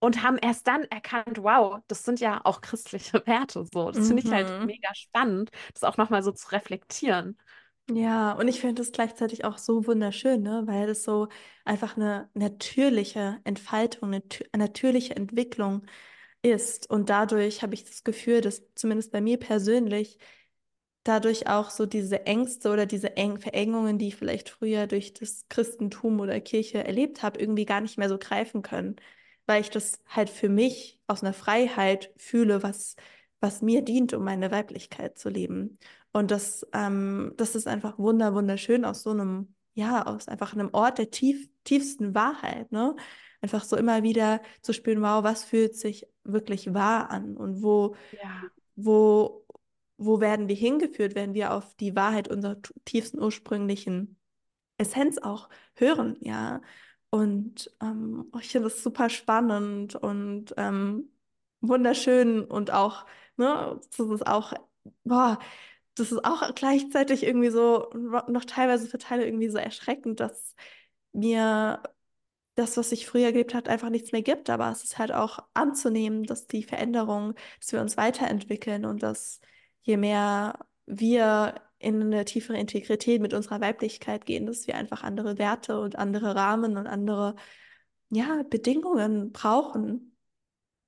und 0.00 0.22
haben 0.22 0.38
erst 0.38 0.66
dann 0.66 0.84
erkannt, 0.84 1.38
wow, 1.42 1.80
das 1.88 2.04
sind 2.04 2.20
ja 2.20 2.40
auch 2.44 2.60
christliche 2.60 3.26
Werte. 3.26 3.64
So, 3.72 3.90
das 3.90 4.06
finde 4.06 4.22
ich 4.22 4.32
halt 4.32 4.54
Mhm. 4.54 4.62
mega 4.62 4.94
spannend, 4.94 5.50
das 5.74 5.84
auch 5.84 5.96
nochmal 5.96 6.22
so 6.22 6.32
zu 6.32 6.48
reflektieren. 6.52 7.38
Ja, 7.88 8.32
und 8.32 8.48
ich 8.48 8.60
finde 8.60 8.82
es 8.82 8.90
gleichzeitig 8.90 9.44
auch 9.44 9.58
so 9.58 9.86
wunderschön, 9.86 10.42
ne? 10.42 10.62
Weil 10.66 10.88
es 10.88 11.04
so 11.04 11.28
einfach 11.64 11.96
eine 11.96 12.28
natürliche 12.34 13.40
Entfaltung, 13.44 14.08
eine 14.12 14.18
tü- 14.24 14.44
natürliche 14.56 15.14
Entwicklung 15.14 15.86
ist. 16.42 16.90
Und 16.90 17.10
dadurch 17.10 17.62
habe 17.62 17.74
ich 17.74 17.84
das 17.84 18.04
Gefühl, 18.04 18.40
dass 18.40 18.62
zumindest 18.76 19.12
bei 19.12 19.20
mir 19.20 19.38
persönlich 19.38 20.18
dadurch 21.04 21.48
auch 21.48 21.70
so 21.70 21.86
diese 21.86 22.26
Ängste 22.26 22.70
oder 22.72 22.86
diese 22.86 23.16
Eng 23.16 23.38
Verengungen, 23.38 23.98
die 23.98 24.08
ich 24.08 24.16
vielleicht 24.16 24.50
früher 24.50 24.86
durch 24.88 25.14
das 25.14 25.46
Christentum 25.48 26.20
oder 26.20 26.40
Kirche 26.40 26.84
erlebt 26.84 27.22
habe, 27.22 27.40
irgendwie 27.40 27.66
gar 27.66 27.80
nicht 27.82 27.98
mehr 27.98 28.08
so 28.08 28.18
greifen 28.18 28.62
können, 28.62 28.96
weil 29.46 29.60
ich 29.60 29.70
das 29.70 30.00
halt 30.08 30.30
für 30.30 30.48
mich 30.48 31.00
aus 31.06 31.22
einer 31.22 31.32
Freiheit 31.32 32.12
fühle, 32.16 32.62
was, 32.62 32.96
was 33.40 33.62
mir 33.62 33.82
dient, 33.82 34.12
um 34.14 34.24
meine 34.24 34.50
Weiblichkeit 34.50 35.18
zu 35.18 35.28
leben. 35.28 35.78
Und 36.12 36.30
das, 36.30 36.66
ähm, 36.72 37.32
das 37.36 37.54
ist 37.54 37.66
einfach 37.68 37.98
wunder, 37.98 38.34
wunderschön 38.34 38.84
aus 38.84 39.02
so 39.02 39.10
einem, 39.10 39.54
ja, 39.74 40.06
aus 40.06 40.28
einfach 40.28 40.54
einem 40.54 40.70
Ort 40.72 40.98
der 40.98 41.10
tief, 41.10 41.48
tiefsten 41.64 42.14
Wahrheit, 42.14 42.72
ne? 42.72 42.96
Einfach 43.42 43.64
so 43.64 43.76
immer 43.76 44.02
wieder 44.02 44.40
zu 44.62 44.72
spüren, 44.72 45.02
wow, 45.02 45.22
was 45.22 45.44
fühlt 45.44 45.76
sich 45.76 46.06
wirklich 46.24 46.72
wahr 46.74 47.10
an 47.10 47.36
und 47.36 47.62
wo 47.62 47.94
Ja. 48.10 48.44
wo, 48.76 49.46
wo 49.98 50.20
werden 50.20 50.48
wir 50.48 50.56
hingeführt, 50.56 51.14
wenn 51.14 51.34
wir 51.34 51.52
auf 51.52 51.74
die 51.76 51.94
Wahrheit 51.96 52.28
unserer 52.28 52.56
tiefsten 52.84 53.20
ursprünglichen 53.20 54.18
Essenz 54.78 55.18
auch 55.18 55.48
hören, 55.74 56.16
ja. 56.20 56.60
Und 57.10 57.70
ähm, 57.80 58.30
ich 58.40 58.48
finde 58.50 58.68
das 58.68 58.82
super 58.82 59.08
spannend 59.10 59.94
und 59.94 60.54
ähm, 60.56 61.10
wunderschön 61.60 62.44
und 62.44 62.70
auch, 62.72 63.06
ne, 63.36 63.80
das 63.96 64.08
ist 64.08 64.26
auch, 64.26 64.52
boah, 65.04 65.38
das 65.94 66.12
ist 66.12 66.24
auch 66.24 66.54
gleichzeitig 66.54 67.22
irgendwie 67.24 67.50
so, 67.50 67.90
noch 68.28 68.44
teilweise 68.44 68.86
für 68.88 68.98
Teile 68.98 69.24
irgendwie 69.26 69.48
so 69.48 69.58
erschreckend, 69.58 70.20
dass 70.20 70.54
mir 71.12 71.82
das, 72.54 72.76
was 72.76 72.90
sich 72.90 73.06
früher 73.06 73.32
gelebt 73.32 73.54
hat, 73.54 73.68
einfach 73.68 73.90
nichts 73.90 74.12
mehr 74.12 74.22
gibt. 74.22 74.50
Aber 74.50 74.70
es 74.70 74.84
ist 74.84 74.98
halt 74.98 75.12
auch 75.12 75.40
anzunehmen, 75.54 76.24
dass 76.24 76.46
die 76.46 76.64
Veränderung, 76.64 77.34
dass 77.60 77.72
wir 77.72 77.80
uns 77.80 77.96
weiterentwickeln 77.96 78.84
und 78.86 79.02
dass 79.02 79.40
je 79.82 79.96
mehr 79.96 80.58
wir 80.86 81.54
in 81.78 82.02
eine 82.02 82.24
tiefere 82.24 82.58
Integrität 82.58 83.20
mit 83.20 83.34
unserer 83.34 83.60
Weiblichkeit 83.60 84.26
gehen, 84.26 84.46
dass 84.46 84.66
wir 84.66 84.76
einfach 84.76 85.02
andere 85.02 85.38
Werte 85.38 85.80
und 85.80 85.96
andere 85.96 86.34
Rahmen 86.34 86.76
und 86.76 86.86
andere, 86.86 87.36
ja, 88.10 88.42
Bedingungen 88.48 89.32
brauchen. 89.32 90.16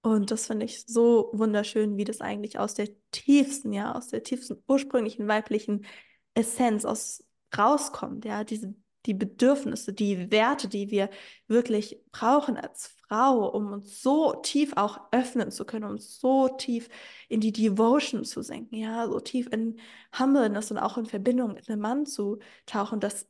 Und 0.02 0.30
das 0.30 0.46
finde 0.46 0.66
ich 0.66 0.84
so 0.86 1.30
wunderschön, 1.32 1.96
wie 1.96 2.04
das 2.04 2.20
eigentlich 2.20 2.58
aus 2.58 2.74
der 2.74 2.88
tiefsten, 3.10 3.72
ja, 3.72 3.94
aus 3.94 4.08
der 4.08 4.22
tiefsten 4.22 4.62
ursprünglichen 4.68 5.28
weiblichen 5.28 5.86
Essenz 6.34 6.84
aus 6.84 7.24
rauskommt, 7.56 8.24
ja, 8.24 8.44
diese 8.44 8.74
die 9.06 9.14
Bedürfnisse, 9.14 9.92
die 9.92 10.30
Werte, 10.30 10.68
die 10.68 10.90
wir 10.90 11.10
wirklich 11.46 12.00
brauchen 12.12 12.56
als 12.56 12.97
Frau, 13.08 13.48
um 13.48 13.72
uns 13.72 14.02
so 14.02 14.34
tief 14.42 14.72
auch 14.76 15.00
öffnen 15.12 15.50
zu 15.50 15.64
können, 15.64 15.84
um 15.84 15.98
so 15.98 16.48
tief 16.48 16.88
in 17.28 17.40
die 17.40 17.52
Devotion 17.52 18.24
zu 18.24 18.42
senken, 18.42 18.76
ja, 18.76 19.06
so 19.08 19.20
tief 19.20 19.48
in 19.52 19.78
Humbleness 20.18 20.70
und 20.70 20.78
auch 20.78 20.98
in 20.98 21.06
Verbindung 21.06 21.54
mit 21.54 21.68
einem 21.68 21.80
Mann 21.80 22.06
zu 22.06 22.38
tauchen, 22.66 23.00
das, 23.00 23.28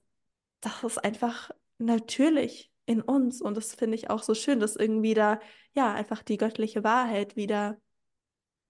das 0.60 0.82
ist 0.84 0.98
einfach 1.04 1.50
natürlich 1.78 2.72
in 2.86 3.02
uns 3.02 3.40
und 3.40 3.56
das 3.56 3.74
finde 3.74 3.96
ich 3.96 4.10
auch 4.10 4.22
so 4.22 4.34
schön, 4.34 4.60
dass 4.60 4.76
irgendwie 4.76 5.14
da 5.14 5.40
ja, 5.74 5.92
einfach 5.92 6.22
die 6.22 6.38
göttliche 6.38 6.82
Wahrheit 6.84 7.36
wieder 7.36 7.78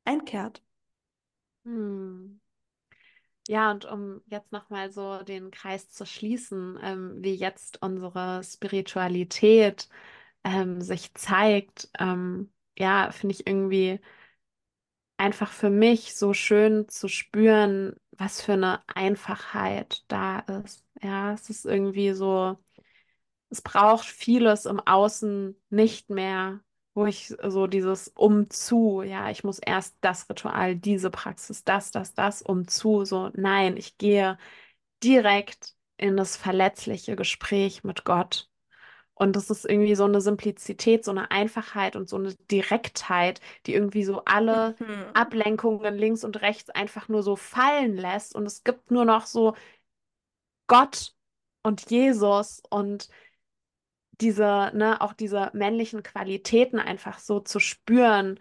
einkehrt. 0.05 0.63
Hm. 1.65 2.41
Ja, 3.49 3.71
und 3.71 3.87
um 3.87 4.21
jetzt 4.27 4.53
nochmal 4.53 4.91
so 4.93 5.23
den 5.23 5.51
Kreis 5.51 5.89
zu 5.89 6.05
schließen, 6.05 6.79
ähm, 6.83 7.15
wie 7.19 7.35
jetzt 7.35 7.81
unsere 7.81 8.43
Spiritualität 8.45 9.89
ähm, 10.45 10.81
sich 10.81 11.15
zeigt, 11.15 11.91
ähm, 11.99 12.53
ja, 12.79 13.11
finde 13.13 13.35
ich 13.35 13.47
irgendwie 13.47 14.01
einfach 15.17 15.51
für 15.53 15.71
mich 15.71 16.15
so 16.17 16.33
schön 16.35 16.89
zu 16.89 17.09
spüren, 17.09 17.95
was 18.13 18.41
für 18.43 18.53
eine 18.55 18.83
Einfachheit 18.89 20.05
da 20.09 20.41
ist. 20.41 20.85
Ja, 21.03 21.33
es 21.33 21.51
ist 21.51 21.65
irgendwie 21.67 22.13
so, 22.13 22.57
es 23.51 23.63
braucht 23.63 24.07
vieles 24.07 24.67
im 24.67 24.81
Außen 24.81 25.57
nicht 25.71 26.11
mehr, 26.11 26.61
wo 26.95 27.07
ich 27.07 27.29
so 27.45 27.67
dieses 27.67 28.09
Umzu, 28.09 29.03
ja, 29.03 29.31
ich 29.31 29.45
muss 29.45 29.59
erst 29.61 29.97
das 30.01 30.29
Ritual, 30.31 30.77
diese 30.77 31.11
Praxis, 31.11 31.65
das, 31.65 31.91
das, 31.93 32.15
das, 32.15 32.43
umzu, 32.43 33.05
so, 33.05 33.31
nein, 33.35 33.77
ich 33.77 33.99
gehe 33.99 34.39
direkt 35.05 35.77
in 35.99 36.17
das 36.17 36.37
verletzliche 36.37 37.17
Gespräch 37.17 37.85
mit 37.85 38.05
Gott. 38.05 38.51
Und 39.19 39.37
das 39.37 39.51
ist 39.51 39.65
irgendwie 39.65 39.95
so 39.95 40.05
eine 40.05 40.21
Simplizität, 40.21 41.05
so 41.05 41.11
eine 41.11 41.31
Einfachheit 41.31 41.97
und 41.97 42.09
so 42.09 42.17
eine 42.17 42.35
Direktheit, 42.51 43.41
die 43.67 43.75
irgendwie 43.75 44.05
so 44.05 44.25
alle 44.25 44.77
Mhm. 44.81 45.15
Ablenkungen 45.15 45.97
links 45.97 46.25
und 46.25 46.41
rechts 46.43 46.71
einfach 46.71 47.09
nur 47.09 47.23
so 47.23 47.37
fallen 47.37 47.97
lässt. 47.97 48.35
Und 48.35 48.47
es 48.47 48.65
gibt 48.65 48.91
nur 48.91 49.05
noch 49.05 49.27
so 49.27 49.55
Gott 50.67 51.15
und 51.63 51.91
Jesus 51.91 52.63
und 52.71 53.09
diese, 54.21 54.71
ne, 54.75 55.01
auch 55.01 55.13
diese 55.13 55.51
männlichen 55.55 56.03
Qualitäten 56.03 56.79
einfach 56.79 57.19
so 57.19 57.41
zu 57.41 57.61
spüren. 57.61 58.39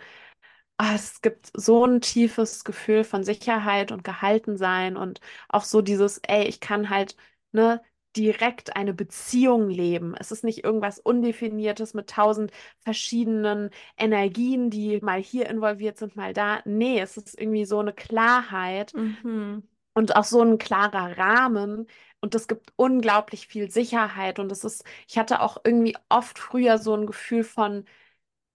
Ah, 0.78 0.96
es 0.96 1.22
gibt 1.22 1.52
so 1.56 1.86
ein 1.86 2.02
tiefes 2.02 2.64
Gefühl 2.66 3.04
von 3.04 3.24
Sicherheit 3.24 3.92
und 3.92 4.04
Gehaltensein 4.04 4.98
und 4.98 5.22
auch 5.50 5.64
so 5.66 5.82
dieses, 5.82 6.20
ey, 6.28 6.46
ich 6.48 6.60
kann 6.62 6.90
halt, 6.92 7.16
ne, 7.54 7.82
direkt 8.18 8.76
eine 8.76 8.94
Beziehung 8.94 9.70
leben. 9.70 10.16
Es 10.20 10.32
ist 10.32 10.44
nicht 10.44 10.64
irgendwas 10.64 11.00
Undefiniertes 11.00 11.94
mit 11.94 12.10
tausend 12.10 12.52
verschiedenen 12.80 13.70
Energien, 13.98 14.70
die 14.70 15.00
mal 15.02 15.22
hier 15.22 15.50
involviert 15.50 15.98
sind, 15.98 16.16
mal 16.16 16.34
da. 16.34 16.62
Nee, 16.66 17.00
es 17.02 17.18
ist 17.18 17.40
irgendwie 17.40 17.66
so 17.66 17.80
eine 17.80 17.94
Klarheit 17.94 18.94
Mhm. 18.94 19.64
und 19.94 20.16
auch 20.16 20.24
so 20.24 20.42
ein 20.42 20.58
klarer 20.58 21.18
Rahmen. 21.18 21.88
Und 22.22 22.34
das 22.36 22.48
gibt 22.48 22.72
unglaublich 22.76 23.48
viel 23.48 23.70
Sicherheit. 23.72 24.40
Und 24.40 24.52
es 24.52 24.64
ist, 24.64 24.84
ich 25.08 25.18
hatte 25.18 25.42
auch 25.42 25.58
irgendwie 25.64 25.96
oft 26.10 26.40
früher 26.40 26.78
so 26.78 26.96
ein 26.96 27.06
Gefühl 27.08 27.44
von, 27.44 27.86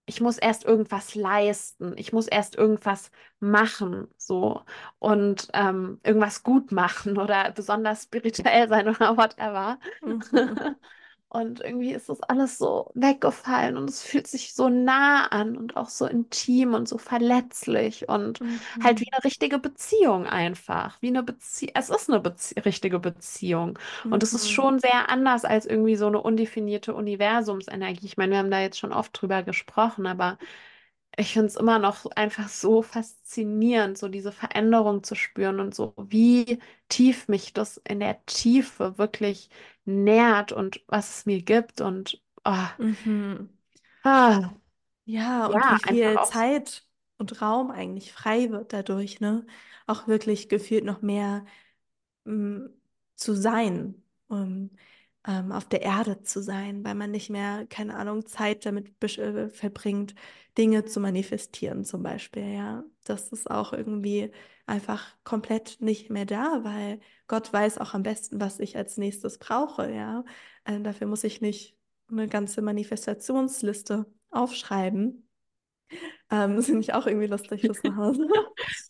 ich 0.07 0.20
muss 0.20 0.38
erst 0.38 0.64
irgendwas 0.64 1.14
leisten, 1.14 1.94
ich 1.96 2.12
muss 2.12 2.26
erst 2.28 2.57
irgendwas 2.57 3.11
machen, 3.40 4.09
so 4.16 4.62
und 4.98 5.48
ähm, 5.55 6.00
irgendwas 6.05 6.42
gut 6.42 6.72
machen 6.72 7.18
oder 7.18 7.53
besonders 7.53 8.05
spirituell 8.05 8.68
sein 8.68 8.88
oder 8.88 9.16
whatever. 9.16 9.78
Mhm. 10.00 10.76
Und 11.33 11.61
irgendwie 11.61 11.93
ist 11.95 12.11
das 12.11 12.20
alles 12.22 12.59
so 12.59 12.91
weggefallen 12.95 13.78
und 13.78 13.89
es 13.89 14.03
fühlt 14.03 14.26
sich 14.26 14.53
so 14.55 14.68
nah 14.68 15.28
an 15.28 15.57
und 15.57 15.76
auch 15.78 15.89
so 15.89 16.05
intim 16.07 16.74
und 16.74 16.87
so 16.89 16.99
verletzlich 16.99 18.07
und 18.09 18.41
halt 18.80 19.01
wie 19.01 19.07
Mhm. 19.07 19.12
eine 19.12 19.24
richtige 19.24 19.59
Beziehung 19.59 20.26
einfach. 20.26 21.01
Wie 21.01 21.09
eine 21.09 21.22
Beziehung. 21.22 21.72
Es 21.74 21.89
ist 21.89 22.11
eine 22.11 22.20
Bezie 22.20 22.62
richtige 22.66 22.99
Beziehung. 22.99 23.78
Und 24.11 24.22
es 24.22 24.35
ist 24.35 24.51
Mhm. 24.51 24.51
schon 24.51 24.78
sehr 24.78 25.09
anders 25.09 25.45
als 25.47 25.64
irgendwie 25.64 25.97
so 25.97 26.07
eine 26.07 26.20
undefinierte 26.20 26.95
Universumsenergie. 26.95 28.05
Ich 28.07 28.16
meine, 28.18 28.33
wir 28.33 28.39
haben 28.39 28.51
da 28.51 28.61
jetzt 28.61 28.78
schon 28.78 28.93
oft 28.93 29.18
drüber 29.20 29.43
gesprochen, 29.43 30.07
aber 30.07 30.37
ich 31.17 31.33
finde 31.35 31.49
es 31.49 31.57
immer 31.57 31.79
noch 31.79 32.07
einfach 32.13 32.49
so 32.49 32.83
faszinierend, 32.83 33.99
so 33.99 34.09
diese 34.09 34.33
Veränderung 34.33 35.03
zu 35.05 35.15
spüren 35.15 35.61
und 35.61 35.75
so, 35.75 35.95
wie 35.99 36.59
tief 36.89 37.29
mich 37.29 37.53
das 37.53 37.77
in 37.79 38.01
der 38.01 38.25
Tiefe 38.27 38.99
wirklich 38.99 39.51
nährt 39.85 40.53
und 40.53 40.83
was 40.89 41.19
es 41.19 41.27
mir 41.27 41.43
gibt 41.43 41.81
und 41.81 42.23
ah, 42.45 42.71
Mhm. 42.79 43.49
ah, 44.05 44.53
Ja, 45.05 45.47
und 45.49 45.69
ja, 45.69 45.71
wie 45.71 45.79
viel. 45.79 46.21
Zeit 46.23 46.87
und 47.19 47.43
Raum 47.43 47.71
eigentlich 47.71 48.13
frei 48.13 48.51
wird 48.51 48.73
dadurch, 48.73 49.21
ne? 49.21 49.47
Auch 49.87 50.07
wirklich 50.09 50.49
gefühlt 50.49 50.85
noch 50.85 51.03
mehr 51.03 51.45
ähm, 52.27 52.71
zu 53.17 53.35
sein, 53.37 54.03
um 54.29 54.71
ähm, 55.27 55.53
auf 55.53 55.68
der 55.68 55.83
Erde 55.83 56.23
zu 56.23 56.43
sein, 56.43 56.85
weil 56.85 56.95
man 56.95 57.11
nicht 57.11 57.31
mehr, 57.31 57.66
keine 57.68 57.97
Ahnung, 57.97 58.27
Zeit 58.27 58.66
damit 58.66 59.03
äh, 59.18 59.49
verbringt, 59.49 60.14
Dinge 60.59 60.85
zu 60.85 61.01
manifestieren, 61.01 61.85
zum 61.85 62.03
Beispiel, 62.03 62.53
ja. 62.53 62.85
Das 63.05 63.29
ist 63.29 63.51
auch 63.51 63.73
irgendwie 63.73 64.33
einfach 64.66 65.16
komplett 65.25 65.79
nicht 65.81 66.11
mehr 66.11 66.27
da, 66.27 66.61
weil 66.62 67.01
Gott 67.27 67.53
weiß 67.53 67.79
auch 67.79 67.95
am 67.95 68.03
besten, 68.03 68.41
was 68.41 68.61
ich 68.61 68.77
als 68.77 68.97
nächstes 68.97 69.39
brauche, 69.39 69.93
ja. 69.93 70.25
Ähm, 70.64 70.85
dafür 70.85 71.07
muss 71.07 71.25
ich 71.25 71.41
nicht 71.41 71.77
eine 72.11 72.29
ganze 72.29 72.62
Manifestationsliste 72.62 74.07
aufschreiben. 74.31 75.29
Ähm, 76.31 76.57
das 76.57 76.66
finde 76.66 76.81
ich 76.81 76.95
auch 76.95 77.07
irgendwie 77.07 77.27
lustig, 77.27 77.62
das 77.62 77.83
nach 77.83 77.97
Hause. 77.97 78.29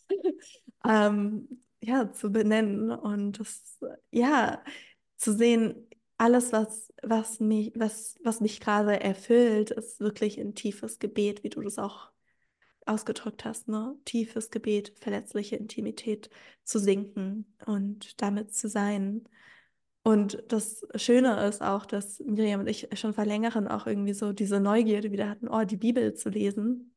ähm, 0.85 1.61
ja, 1.81 2.11
zu 2.11 2.31
benennen 2.31 2.91
und 2.91 3.39
das, 3.39 3.77
ja, 4.11 4.63
zu 5.17 5.33
sehen, 5.33 5.87
alles, 6.23 6.53
was, 6.53 6.93
was 7.03 7.41
mich, 7.41 7.73
was, 7.75 8.17
was 8.23 8.39
mich 8.39 8.61
gerade 8.61 8.97
erfüllt, 9.01 9.71
ist 9.71 9.99
wirklich 9.99 10.39
ein 10.39 10.55
tiefes 10.55 10.99
Gebet, 10.99 11.43
wie 11.43 11.49
du 11.49 11.59
das 11.59 11.77
auch 11.77 12.11
ausgedrückt 12.85 13.43
hast, 13.43 13.67
ne? 13.67 13.97
Tiefes 14.05 14.49
Gebet, 14.49 14.93
verletzliche 14.97 15.57
Intimität 15.57 16.29
zu 16.63 16.79
sinken 16.79 17.53
und 17.65 18.21
damit 18.21 18.55
zu 18.55 18.69
sein. 18.69 19.27
Und 20.03 20.41
das 20.47 20.85
Schöne 20.95 21.45
ist 21.45 21.61
auch, 21.61 21.85
dass 21.85 22.19
Miriam 22.21 22.61
und 22.61 22.67
ich 22.67 22.87
schon 22.93 23.13
vor 23.13 23.25
längerem 23.25 23.67
auch 23.67 23.85
irgendwie 23.85 24.13
so 24.13 24.31
diese 24.31 24.61
Neugierde 24.61 25.11
wieder 25.11 25.29
hatten, 25.29 25.49
oh, 25.49 25.65
die 25.65 25.77
Bibel 25.77 26.13
zu 26.13 26.29
lesen 26.29 26.95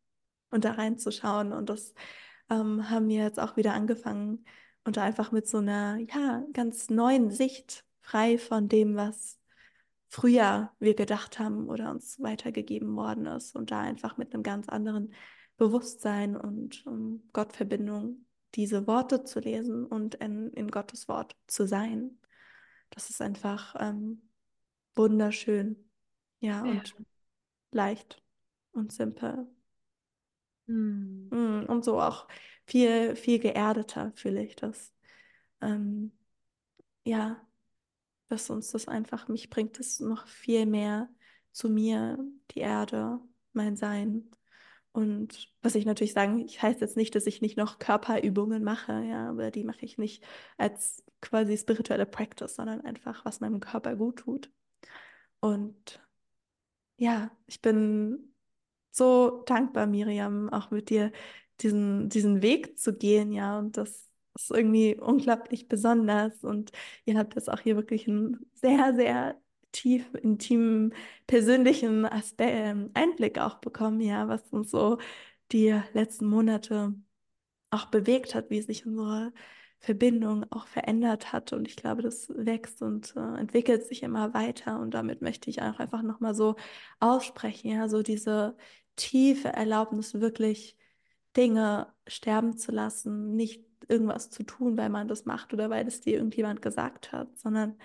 und 0.50 0.64
da 0.64 0.72
reinzuschauen. 0.72 1.52
Und 1.52 1.68
das 1.68 1.94
ähm, 2.48 2.90
haben 2.90 3.08
wir 3.08 3.24
jetzt 3.24 3.40
auch 3.40 3.56
wieder 3.56 3.74
angefangen 3.74 4.44
und 4.84 4.96
da 4.96 5.02
einfach 5.02 5.32
mit 5.32 5.48
so 5.48 5.58
einer, 5.58 5.98
ja, 5.98 6.44
ganz 6.52 6.90
neuen 6.90 7.30
Sicht, 7.30 7.85
frei 8.06 8.38
von 8.38 8.68
dem, 8.68 8.94
was 8.94 9.40
früher 10.08 10.70
wir 10.78 10.94
gedacht 10.94 11.40
haben 11.40 11.68
oder 11.68 11.90
uns 11.90 12.20
weitergegeben 12.20 12.94
worden 12.94 13.26
ist 13.26 13.56
und 13.56 13.72
da 13.72 13.80
einfach 13.80 14.16
mit 14.16 14.32
einem 14.32 14.44
ganz 14.44 14.68
anderen 14.68 15.12
Bewusstsein 15.56 16.36
und 16.36 16.86
um, 16.86 17.28
Gottverbindung 17.32 18.24
diese 18.54 18.86
Worte 18.86 19.24
zu 19.24 19.40
lesen 19.40 19.84
und 19.84 20.14
in, 20.16 20.52
in 20.52 20.70
Gottes 20.70 21.08
Wort 21.08 21.36
zu 21.48 21.66
sein. 21.66 22.18
Das 22.90 23.10
ist 23.10 23.20
einfach 23.20 23.74
ähm, 23.80 24.22
wunderschön, 24.94 25.90
ja, 26.38 26.64
Ja. 26.64 26.70
und 26.70 26.94
leicht 27.72 28.22
und 28.70 28.92
simpel. 28.92 29.48
Hm. 30.68 31.28
Mm, 31.30 31.64
Und 31.68 31.84
so 31.84 32.00
auch 32.00 32.28
viel, 32.66 33.16
viel 33.16 33.40
geerdeter 33.40 34.12
fühle 34.14 34.44
ich 34.44 34.54
das. 34.54 34.92
Ähm, 35.60 36.12
ja, 37.04 37.45
dass 38.28 38.50
uns 38.50 38.72
das 38.72 38.88
einfach, 38.88 39.28
mich 39.28 39.50
bringt 39.50 39.78
es 39.78 40.00
noch 40.00 40.26
viel 40.26 40.66
mehr 40.66 41.08
zu 41.52 41.68
mir, 41.68 42.18
die 42.50 42.60
Erde, 42.60 43.20
mein 43.52 43.76
Sein. 43.76 44.30
Und 44.92 45.52
was 45.62 45.74
ich 45.74 45.84
natürlich 45.84 46.12
sagen, 46.12 46.38
ich 46.38 46.62
heißt 46.62 46.80
jetzt 46.80 46.96
nicht, 46.96 47.14
dass 47.14 47.26
ich 47.26 47.40
nicht 47.42 47.56
noch 47.56 47.78
Körperübungen 47.78 48.64
mache, 48.64 48.92
ja, 49.04 49.28
aber 49.28 49.50
die 49.50 49.64
mache 49.64 49.84
ich 49.84 49.98
nicht 49.98 50.24
als 50.56 51.04
quasi 51.20 51.56
spirituelle 51.56 52.06
Practice, 52.06 52.56
sondern 52.56 52.80
einfach, 52.82 53.24
was 53.24 53.40
meinem 53.40 53.60
Körper 53.60 53.96
gut 53.96 54.20
tut. 54.20 54.50
Und 55.40 56.00
ja, 56.96 57.30
ich 57.46 57.60
bin 57.60 58.34
so 58.90 59.42
dankbar, 59.46 59.86
Miriam, 59.86 60.48
auch 60.50 60.70
mit 60.70 60.90
dir 60.90 61.12
diesen, 61.60 62.08
diesen 62.08 62.42
Weg 62.42 62.78
zu 62.78 62.96
gehen, 62.96 63.32
ja. 63.32 63.58
Und 63.58 63.76
das 63.76 64.08
ist 64.42 64.50
irgendwie 64.50 64.96
unglaublich 64.96 65.68
besonders. 65.68 66.44
Und 66.44 66.72
ihr 67.04 67.18
habt 67.18 67.34
jetzt 67.34 67.50
auch 67.50 67.60
hier 67.60 67.76
wirklich 67.76 68.08
einen 68.08 68.46
sehr, 68.54 68.94
sehr 68.94 69.40
tief, 69.72 70.14
intimen, 70.14 70.94
persönlichen 71.26 72.04
Aspe 72.06 72.44
ähm, 72.44 72.90
Einblick 72.94 73.38
auch 73.38 73.56
bekommen, 73.56 74.00
ja, 74.00 74.28
was 74.28 74.42
uns 74.50 74.70
so 74.70 74.98
die 75.52 75.78
letzten 75.92 76.26
Monate 76.26 76.94
auch 77.70 77.86
bewegt 77.86 78.34
hat, 78.34 78.50
wie 78.50 78.62
sich 78.62 78.86
unsere 78.86 79.32
Verbindung 79.78 80.44
auch 80.50 80.66
verändert 80.66 81.32
hat. 81.32 81.52
Und 81.52 81.68
ich 81.68 81.76
glaube, 81.76 82.02
das 82.02 82.28
wächst 82.34 82.82
und 82.82 83.14
äh, 83.16 83.38
entwickelt 83.38 83.86
sich 83.86 84.02
immer 84.02 84.34
weiter. 84.34 84.80
Und 84.80 84.92
damit 84.94 85.22
möchte 85.22 85.50
ich 85.50 85.62
auch 85.62 85.78
einfach 85.78 86.02
nochmal 86.02 86.34
so 86.34 86.56
aussprechen, 87.00 87.70
ja, 87.70 87.88
so 87.88 88.02
diese 88.02 88.56
tiefe 88.96 89.48
Erlaubnis, 89.48 90.14
wirklich 90.14 90.76
Dinge 91.36 91.92
sterben 92.06 92.56
zu 92.56 92.72
lassen, 92.72 93.36
nicht 93.36 93.62
irgendwas 93.88 94.30
zu 94.30 94.42
tun, 94.44 94.76
weil 94.76 94.88
man 94.90 95.08
das 95.08 95.24
macht 95.24 95.52
oder 95.52 95.70
weil 95.70 95.86
es 95.86 96.00
dir 96.00 96.14
irgendjemand 96.16 96.62
gesagt 96.62 97.12
hat, 97.12 97.38
sondern 97.38 97.76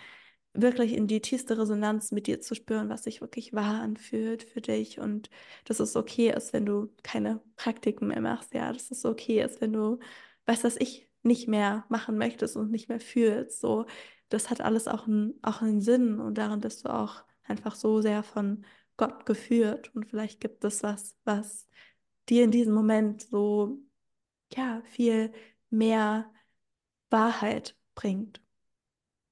wirklich 0.53 0.93
in 0.93 1.07
die 1.07 1.21
tiefste 1.21 1.57
Resonanz 1.57 2.11
mit 2.11 2.27
dir 2.27 2.41
zu 2.41 2.55
spüren, 2.55 2.89
was 2.89 3.03
sich 3.03 3.21
wirklich 3.21 3.53
wahr 3.53 3.81
anfühlt 3.81 4.43
für 4.43 4.61
dich 4.61 4.99
und 4.99 5.29
dass 5.65 5.79
es 5.79 5.95
okay 5.95 6.31
ist, 6.35 6.53
wenn 6.53 6.65
du 6.65 6.93
keine 7.03 7.41
Praktiken 7.55 8.07
mehr 8.07 8.21
machst, 8.21 8.53
ja, 8.53 8.71
dass 8.73 8.91
es 8.91 9.05
okay 9.05 9.41
ist, 9.43 9.61
wenn 9.61 9.73
du, 9.73 9.99
weißt 10.45 10.63
was 10.63 10.77
ich 10.77 11.09
nicht 11.23 11.47
mehr 11.47 11.85
machen 11.89 12.17
möchtest 12.17 12.57
und 12.57 12.71
nicht 12.71 12.89
mehr 12.89 12.99
fühlst, 12.99 13.61
so, 13.61 13.85
das 14.29 14.49
hat 14.49 14.61
alles 14.61 14.87
auch 14.87 15.07
einen, 15.07 15.39
auch 15.41 15.61
einen 15.61 15.81
Sinn 15.81 16.19
und 16.19 16.37
darin 16.37 16.59
bist 16.61 16.85
du 16.85 16.89
auch 16.93 17.23
einfach 17.43 17.75
so 17.75 18.01
sehr 18.01 18.23
von 18.23 18.65
Gott 18.97 19.25
geführt 19.25 19.93
und 19.95 20.05
vielleicht 20.05 20.41
gibt 20.41 20.63
es 20.63 20.83
was, 20.83 21.15
was 21.23 21.67
dir 22.29 22.43
in 22.43 22.51
diesem 22.51 22.73
Moment 22.73 23.21
so, 23.23 23.79
ja, 24.53 24.81
viel 24.85 25.31
mehr 25.71 26.31
Wahrheit 27.11 27.77
bringt. 27.95 28.41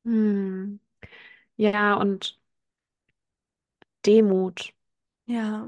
Hm. 0.06 0.80
Ja, 1.58 1.96
und 1.96 2.40
Demut, 4.06 4.74
Ja, 5.26 5.68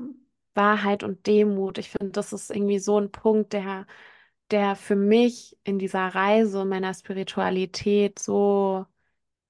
Wahrheit 0.56 1.04
und 1.04 1.28
Demut. 1.28 1.78
Ich 1.78 1.90
finde, 1.92 2.12
das 2.12 2.34
ist 2.34 2.50
irgendwie 2.52 2.80
so 2.80 3.00
ein 3.00 3.12
Punkt, 3.12 3.54
der, 3.54 3.86
der 4.52 4.76
für 4.76 4.96
mich 4.96 5.58
in 5.64 5.80
dieser 5.80 6.08
Reise 6.10 6.66
meiner 6.66 6.94
Spiritualität 6.94 8.20
so 8.20 8.86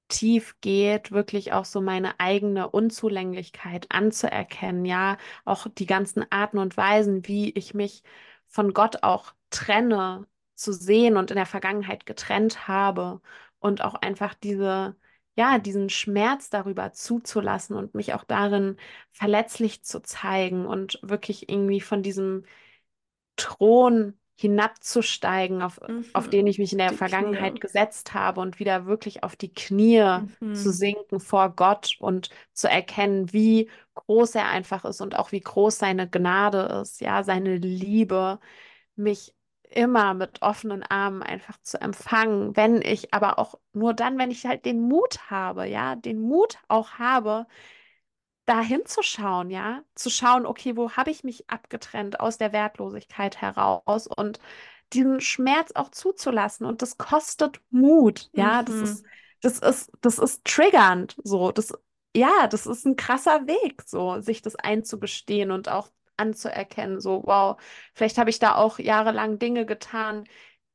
tief 0.10 0.58
geht, 0.62 1.12
wirklich 1.12 1.54
auch 1.54 1.66
so 1.66 1.82
meine 1.82 2.20
eigene 2.20 2.70
Unzulänglichkeit 2.72 3.88
anzuerkennen, 3.92 4.86
ja, 4.86 5.18
auch 5.46 5.68
die 5.70 5.86
ganzen 5.88 6.26
Arten 6.32 6.58
und 6.60 6.78
Weisen, 6.78 7.28
wie 7.28 7.52
ich 7.52 7.74
mich 7.76 8.04
von 8.48 8.74
Gott 8.74 9.04
auch 9.04 9.34
trenne, 9.52 10.28
zu 10.62 10.74
sehen 10.74 11.18
und 11.18 11.32
in 11.32 11.38
der 11.38 11.46
Vergangenheit 11.46 12.06
getrennt 12.06 12.68
habe 12.68 13.22
und 13.60 13.82
auch 13.84 13.96
einfach 13.96 14.34
diese, 14.36 14.96
ja, 15.36 15.60
diesen 15.60 15.90
Schmerz 15.90 16.50
darüber 16.50 16.92
zuzulassen 16.94 17.76
und 17.76 17.96
mich 17.96 18.14
auch 18.14 18.24
darin 18.24 18.78
verletzlich 19.12 19.84
zu 19.84 20.02
zeigen 20.02 20.66
und 20.66 21.00
wirklich 21.04 21.50
irgendwie 21.50 21.82
von 21.82 22.04
diesem 22.04 22.46
Thron 23.36 24.18
hinabzusteigen, 24.38 25.62
auf, 25.62 25.80
Mhm. 25.88 26.06
auf 26.14 26.28
den 26.30 26.48
ich 26.48 26.60
mich 26.60 26.72
in 26.72 26.78
der 26.80 26.92
Die 26.92 26.98
Vergangenheit 26.98 27.60
Knie. 27.60 27.62
gesetzt 27.62 28.14
habe 28.14 28.42
und 28.42 28.60
wieder 28.60 28.86
wirklich 28.86 29.24
auf 29.24 29.36
die 29.36 29.54
Knie 29.54 30.22
zu 30.52 30.72
Mhm. 30.72 30.72
sinken 30.72 31.20
vor 31.20 31.56
Gott 31.56 31.96
und 32.00 32.30
zu 32.54 32.70
erkennen, 32.70 33.32
wie 33.34 33.70
groß 33.96 34.36
er 34.36 34.48
einfach 34.50 34.84
ist 34.86 35.02
und 35.02 35.16
auch 35.18 35.32
wie 35.32 35.40
groß 35.40 35.78
seine 35.80 36.10
Gnade 36.10 36.82
ist, 36.82 37.00
ja, 37.02 37.24
seine 37.24 37.56
Liebe, 37.58 38.40
mich 38.96 39.34
immer 39.72 40.14
mit 40.14 40.42
offenen 40.42 40.84
Armen 40.84 41.24
einfach 41.24 41.58
zu 41.64 41.80
empfangen, 41.82 42.56
wenn 42.58 42.82
ich 42.82 43.14
aber 43.14 43.40
auch 43.40 43.60
nur 43.74 43.94
dann, 43.94 44.18
wenn 44.18 44.32
ich 44.32 44.46
halt 44.46 44.66
den 44.66 44.82
Mut 44.82 45.30
habe, 45.32 45.68
ja, 45.68 45.96
den 45.96 46.22
Mut 46.22 46.58
auch 46.68 46.94
habe, 47.00 47.48
da 48.46 48.62
hinzuschauen, 48.62 49.50
ja, 49.50 49.84
zu 49.96 50.10
schauen, 50.10 50.46
okay, 50.46 50.76
wo 50.76 50.92
habe 50.92 51.12
ich 51.12 51.24
mich 51.24 51.50
abgetrennt 51.50 52.20
aus 52.20 52.38
der 52.38 52.52
Wertlosigkeit 52.54 53.40
heraus 53.42 54.08
und 54.08 54.40
diesen 54.94 55.22
Schmerz 55.22 55.72
auch 55.76 55.90
zuzulassen 55.90 56.66
und 56.66 56.82
das 56.82 56.98
kostet 56.98 57.62
Mut, 57.72 58.30
ja, 58.34 58.64
das 58.64 58.82
ist, 58.82 59.06
Mhm. 59.06 59.12
das 59.42 59.60
ist, 59.60 59.92
das 60.02 60.20
ist 60.20 60.44
triggernd, 60.46 61.16
so, 61.24 61.52
das, 61.52 61.74
ja, 62.16 62.48
das 62.48 62.66
ist 62.68 62.86
ein 62.86 62.96
krasser 62.98 63.48
Weg, 63.48 63.84
so, 63.86 64.20
sich 64.22 64.42
das 64.42 64.56
einzugestehen 64.56 65.52
und 65.52 65.70
auch 65.70 65.90
anzuerkennen, 66.22 67.00
so, 67.00 67.24
wow, 67.26 67.58
vielleicht 67.94 68.18
habe 68.18 68.30
ich 68.30 68.40
da 68.40 68.56
auch 68.56 68.80
jahrelang 68.80 69.40
Dinge 69.40 69.66
getan, 69.66 70.26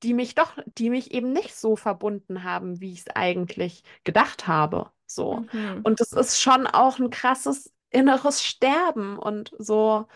die 0.03 0.15
mich 0.15 0.35
doch, 0.35 0.59
die 0.67 0.91
mich 0.91 1.13
eben 1.13 1.33
nicht 1.33 1.55
so 1.55 1.77
verbunden 1.77 2.45
haben, 2.45 2.81
wie 2.81 2.93
ich 2.93 3.01
es 3.01 3.17
eigentlich 3.17 3.83
gedacht 4.05 4.47
habe, 4.47 4.91
so. 5.07 5.45
Mhm. 5.53 5.81
Und 5.85 6.01
das 6.01 6.13
ist 6.13 6.41
schon 6.41 6.67
auch 6.67 6.99
ein 6.99 7.11
krasses 7.11 7.73
inneres 7.91 8.45
Sterben 8.45 9.19
und 9.19 9.53
so, 9.59 10.07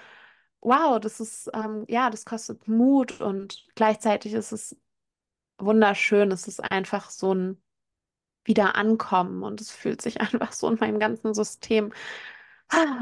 wow, 0.61 1.01
das 1.01 1.20
ist, 1.20 1.51
ähm, 1.55 1.85
ja, 1.89 2.11
das 2.11 2.24
kostet 2.24 2.68
Mut 2.68 3.20
und 3.20 3.66
gleichzeitig 3.74 4.35
ist 4.35 4.53
es 4.53 4.76
wunderschön. 5.59 6.31
Es 6.31 6.49
ist 6.49 6.61
einfach 6.61 7.11
so 7.11 7.35
ein 7.35 7.62
Wiederankommen 8.45 9.43
und 9.43 9.61
es 9.61 9.70
fühlt 9.70 10.03
sich 10.03 10.20
einfach 10.20 10.53
so 10.53 10.68
in 10.68 10.78
meinem 10.78 10.99
ganzen 10.99 11.35
System 11.35 11.93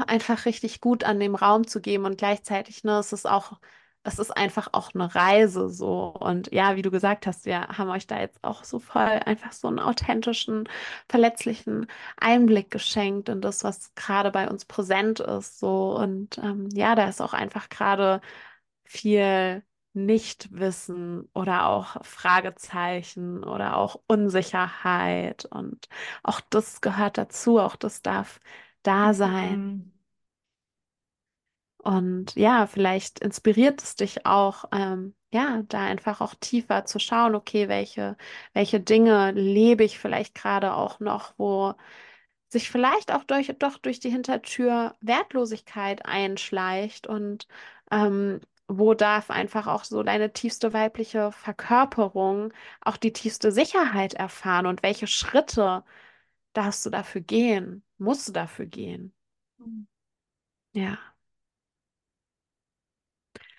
einfach 0.07 0.45
richtig 0.45 0.81
gut 0.81 1.03
an 1.03 1.19
dem 1.19 1.35
Raum 1.35 1.67
zu 1.67 1.81
geben 1.81 2.05
und 2.05 2.17
gleichzeitig, 2.17 2.83
ne, 2.83 2.99
es 2.99 3.13
ist 3.13 3.27
auch, 3.27 3.59
es 4.03 4.17
ist 4.19 4.31
einfach 4.35 4.69
auch 4.73 4.93
eine 4.93 5.13
Reise 5.13 5.69
so. 5.69 6.07
Und 6.13 6.51
ja, 6.51 6.75
wie 6.75 6.81
du 6.81 6.91
gesagt 6.91 7.27
hast, 7.27 7.45
wir 7.45 7.67
haben 7.69 7.89
euch 7.89 8.07
da 8.07 8.19
jetzt 8.19 8.43
auch 8.43 8.63
so 8.63 8.79
voll 8.79 9.01
einfach 9.03 9.51
so 9.51 9.67
einen 9.67 9.79
authentischen, 9.79 10.67
verletzlichen 11.09 11.87
Einblick 12.17 12.71
geschenkt 12.71 13.29
in 13.29 13.41
das, 13.41 13.63
was 13.63 13.93
gerade 13.95 14.31
bei 14.31 14.49
uns 14.49 14.65
präsent 14.65 15.19
ist 15.19 15.59
so. 15.59 15.95
Und 15.97 16.37
ähm, 16.39 16.69
ja, 16.73 16.95
da 16.95 17.07
ist 17.09 17.21
auch 17.21 17.33
einfach 17.33 17.69
gerade 17.69 18.21
viel 18.85 19.63
Nichtwissen 19.93 21.29
oder 21.33 21.67
auch 21.67 22.03
Fragezeichen 22.05 23.43
oder 23.43 23.77
auch 23.77 24.01
Unsicherheit. 24.07 25.45
Und 25.45 25.89
auch 26.23 26.41
das 26.49 26.81
gehört 26.81 27.17
dazu, 27.17 27.59
auch 27.59 27.75
das 27.75 28.01
darf 28.01 28.39
da 28.89 29.13
sein. 29.13 29.59
Mhm. 29.59 29.91
Und 31.77 32.35
ja, 32.35 32.67
vielleicht 32.67 33.19
inspiriert 33.19 33.81
es 33.81 33.95
dich 33.95 34.25
auch, 34.25 34.65
ähm, 34.73 35.15
ja, 35.31 35.63
da 35.67 35.81
einfach 35.85 36.21
auch 36.21 36.35
tiefer 36.35 36.85
zu 36.85 36.99
schauen, 36.99 37.35
okay, 37.35 37.69
welche, 37.69 38.17
welche 38.53 38.79
Dinge 38.81 39.31
lebe 39.31 39.83
ich 39.83 39.99
vielleicht 39.99 40.35
gerade 40.35 40.73
auch 40.73 40.99
noch, 40.99 41.33
wo 41.37 41.75
sich 42.49 42.69
vielleicht 42.71 43.13
auch 43.13 43.23
durch, 43.25 43.53
doch 43.59 43.77
durch 43.77 43.99
die 43.99 44.09
Hintertür 44.11 44.95
Wertlosigkeit 45.01 46.05
einschleicht 46.05 47.07
und 47.07 47.47
ähm, 47.91 48.41
wo 48.67 48.93
darf 48.93 49.29
einfach 49.31 49.67
auch 49.67 49.83
so 49.83 50.03
deine 50.03 50.33
tiefste 50.33 50.73
weibliche 50.73 51.31
Verkörperung 51.31 52.53
auch 52.81 52.97
die 52.97 53.13
tiefste 53.13 53.51
Sicherheit 53.51 54.13
erfahren 54.15 54.65
und 54.67 54.83
welche 54.83 55.07
Schritte 55.07 55.83
darfst 56.53 56.85
du 56.85 56.89
dafür 56.91 57.21
gehen, 57.21 57.83
musst 57.99 58.27
du 58.29 58.33
dafür 58.33 58.65
gehen. 58.65 59.13
Ja. 60.73 60.97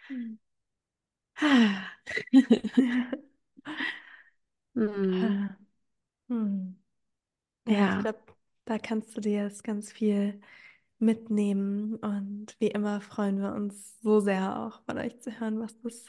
Mhm. 0.09 0.39
Hm, 4.75 5.49
Hm. 6.29 6.77
Ja, 7.67 7.89
ich 7.89 7.99
glaube, 7.99 8.21
da 8.67 8.79
kannst 8.79 9.17
du 9.17 9.21
dir 9.23 9.45
jetzt 9.45 9.65
ganz 9.65 9.93
viel 9.93 10.41
mitnehmen. 10.99 11.97
Und 11.97 12.57
wie 12.61 12.69
immer 12.69 13.01
freuen 13.03 13.41
wir 13.41 13.55
uns 13.55 14.01
so 14.03 14.21
sehr 14.21 14.59
auch 14.61 14.83
von 14.87 14.99
euch 14.99 15.21
zu 15.21 15.39
hören, 15.41 15.61
was 15.61 15.79
das 15.83 16.07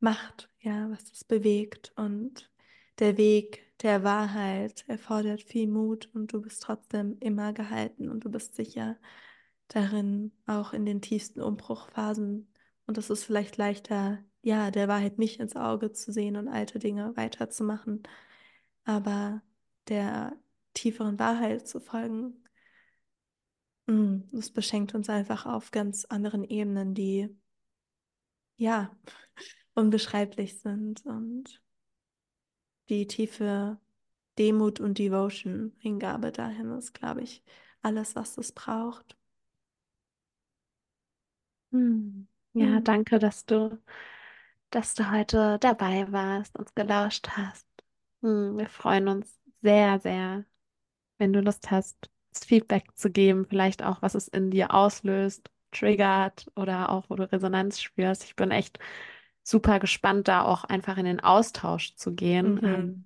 macht, 0.00 0.50
ja, 0.60 0.90
was 0.90 1.04
das 1.10 1.24
bewegt. 1.24 1.92
Und 1.96 2.50
der 3.00 3.16
Weg 3.18 3.64
der 3.84 4.02
Wahrheit 4.02 4.84
erfordert 4.88 5.42
viel 5.42 5.68
Mut 5.68 6.08
und 6.14 6.32
du 6.32 6.40
bist 6.40 6.62
trotzdem 6.62 7.18
immer 7.20 7.52
gehalten 7.52 8.08
und 8.08 8.24
du 8.24 8.30
bist 8.30 8.56
sicher 8.56 8.96
darin, 9.68 10.32
auch 10.46 10.72
in 10.72 10.86
den 10.86 11.02
tiefsten 11.02 11.42
Umbruchphasen. 11.42 12.50
Und 12.86 12.98
es 12.98 13.10
ist 13.10 13.24
vielleicht 13.24 13.58
leichter, 13.58 14.24
ja, 14.42 14.70
der 14.70 14.88
Wahrheit 14.88 15.18
nicht 15.18 15.38
ins 15.38 15.54
Auge 15.54 15.92
zu 15.92 16.12
sehen 16.12 16.36
und 16.36 16.48
alte 16.48 16.78
Dinge 16.78 17.14
weiterzumachen, 17.16 18.02
aber 18.84 19.42
der 19.88 20.34
tieferen 20.72 21.18
Wahrheit 21.18 21.68
zu 21.68 21.78
folgen. 21.78 22.42
Mm, 23.86 24.20
Es 24.32 24.50
beschenkt 24.50 24.94
uns 24.94 25.10
einfach 25.10 25.44
auf 25.44 25.70
ganz 25.70 26.06
anderen 26.06 26.44
Ebenen, 26.44 26.94
die 26.94 27.28
ja 28.56 28.90
unbeschreiblich 29.74 30.60
sind 30.60 31.04
und 31.04 31.63
die 32.88 33.06
tiefe 33.06 33.78
Demut 34.38 34.80
und 34.80 34.98
Devotion, 34.98 35.74
Hingabe 35.80 36.32
dahin 36.32 36.72
ist, 36.78 36.94
glaube 36.94 37.22
ich, 37.22 37.42
alles, 37.82 38.16
was 38.16 38.38
es 38.38 38.52
braucht. 38.52 39.16
Hm. 41.72 42.26
Ja, 42.56 42.80
Mm, 42.80 42.84
danke, 42.84 43.18
dass 43.18 43.44
du, 43.46 43.78
dass 44.70 44.94
du 44.94 45.10
heute 45.10 45.58
dabei 45.60 46.10
warst, 46.12 46.56
uns 46.58 46.74
gelauscht 46.74 47.28
hast. 47.30 47.66
Hm, 48.22 48.56
wir 48.58 48.68
freuen 48.68 49.08
uns 49.08 49.38
sehr, 49.62 49.98
sehr, 50.00 50.44
wenn 51.18 51.32
du 51.32 51.40
Lust 51.40 51.70
hast, 51.70 52.10
das 52.32 52.44
Feedback 52.46 52.86
zu 52.96 53.10
geben, 53.10 53.46
vielleicht 53.46 53.82
auch, 53.82 54.02
was 54.02 54.14
es 54.16 54.28
in 54.28 54.50
dir 54.50 54.74
auslöst, 54.74 55.50
triggert 55.72 56.46
oder 56.56 56.90
auch, 56.90 57.10
wo 57.10 57.16
du 57.16 57.30
Resonanz 57.32 57.80
spürst. 57.82 58.24
Ich 58.24 58.36
bin 58.36 58.50
echt 58.52 58.78
super 59.44 59.80
gespannt, 59.80 60.28
da 60.28 60.42
auch 60.44 60.64
einfach 60.64 60.98
in 60.98 61.06
den 61.06 61.20
Austausch 61.20 61.96
zu 61.96 62.14
gehen. 62.14 62.60
Ähm, 62.64 62.94
Mhm. 62.94 63.04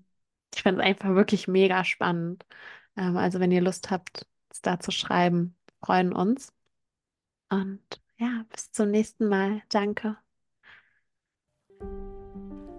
ich 0.54 0.62
finde 0.62 0.82
es 0.82 0.88
einfach 0.88 1.10
wirklich 1.10 1.48
mega 1.48 1.84
spannend. 1.84 2.46
Ähm, 2.96 3.16
also, 3.18 3.40
wenn 3.40 3.52
ihr 3.52 3.62
Lust 3.62 3.90
habt, 3.90 4.26
es 4.50 4.62
da 4.62 4.80
zu 4.80 4.92
schreiben, 4.92 5.56
freuen 5.84 6.12
uns. 6.14 6.52
Und 7.50 7.82
ja, 8.18 8.44
bis 8.50 8.72
zum 8.72 8.90
nächsten 8.90 9.28
Mal. 9.28 9.62
Danke. 9.68 10.16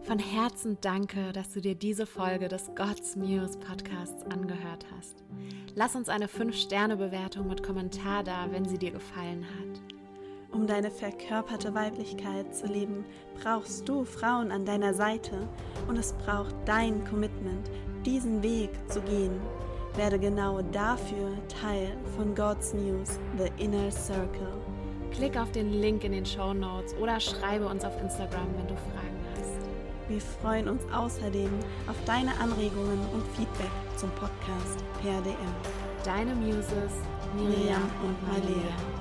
Von 0.03 0.17
Herzen 0.17 0.77
danke, 0.81 1.31
dass 1.33 1.53
du 1.53 1.61
dir 1.61 1.75
diese 1.75 2.07
Folge 2.07 2.47
des 2.47 2.71
God's 2.75 3.15
Muse 3.15 3.59
Podcasts 3.59 4.23
angehört 4.23 4.85
hast. 4.95 5.23
Lass 5.75 5.95
uns 5.95 6.09
eine 6.09 6.27
5-Sterne-Bewertung 6.27 7.47
mit 7.47 7.61
Kommentar 7.61 8.23
da, 8.23 8.51
wenn 8.51 8.65
sie 8.65 8.79
dir 8.79 8.91
gefallen 8.91 9.45
hat. 9.45 9.98
Um 10.51 10.65
deine 10.65 10.89
verkörperte 10.89 11.75
Weiblichkeit 11.75 12.55
zu 12.55 12.65
leben, 12.65 13.05
brauchst 13.41 13.87
du 13.87 14.03
Frauen 14.03 14.51
an 14.51 14.65
deiner 14.65 14.93
Seite 14.93 15.47
und 15.87 15.97
es 15.97 16.13
braucht 16.13 16.55
dein 16.65 17.05
Commitment, 17.05 17.69
diesen 18.03 18.41
Weg 18.41 18.71
zu 18.87 18.99
gehen. 19.01 19.39
Werde 19.95 20.17
genau 20.17 20.61
dafür 20.71 21.31
Teil 21.61 21.95
von 22.15 22.33
God's 22.33 22.73
News, 22.73 23.19
The 23.37 23.63
Inner 23.63 23.91
Circle. 23.91 24.53
Klick 25.11 25.37
auf 25.37 25.51
den 25.51 25.71
Link 25.71 26.03
in 26.03 26.13
den 26.13 26.25
Show 26.25 26.53
Notes 26.53 26.95
oder 26.95 27.19
schreibe 27.19 27.67
uns 27.67 27.83
auf 27.85 27.99
Instagram, 28.01 28.47
wenn 28.57 28.67
du 28.67 28.75
Fragen 28.75 29.19
hast. 29.35 30.09
Wir 30.09 30.21
freuen 30.21 30.67
uns 30.67 30.83
außerdem 30.91 31.51
auf 31.87 31.95
deine 32.05 32.31
Anregungen 32.39 32.99
und 33.13 33.23
Feedback 33.35 33.71
zum 33.97 34.09
Podcast 34.11 34.83
per 35.01 35.21
DM. 35.21 35.35
Deine 36.03 36.33
Muses, 36.33 36.93
Miriam, 37.35 37.51
Miriam 37.51 37.91
und. 38.03 38.27
Malia. 38.27 38.98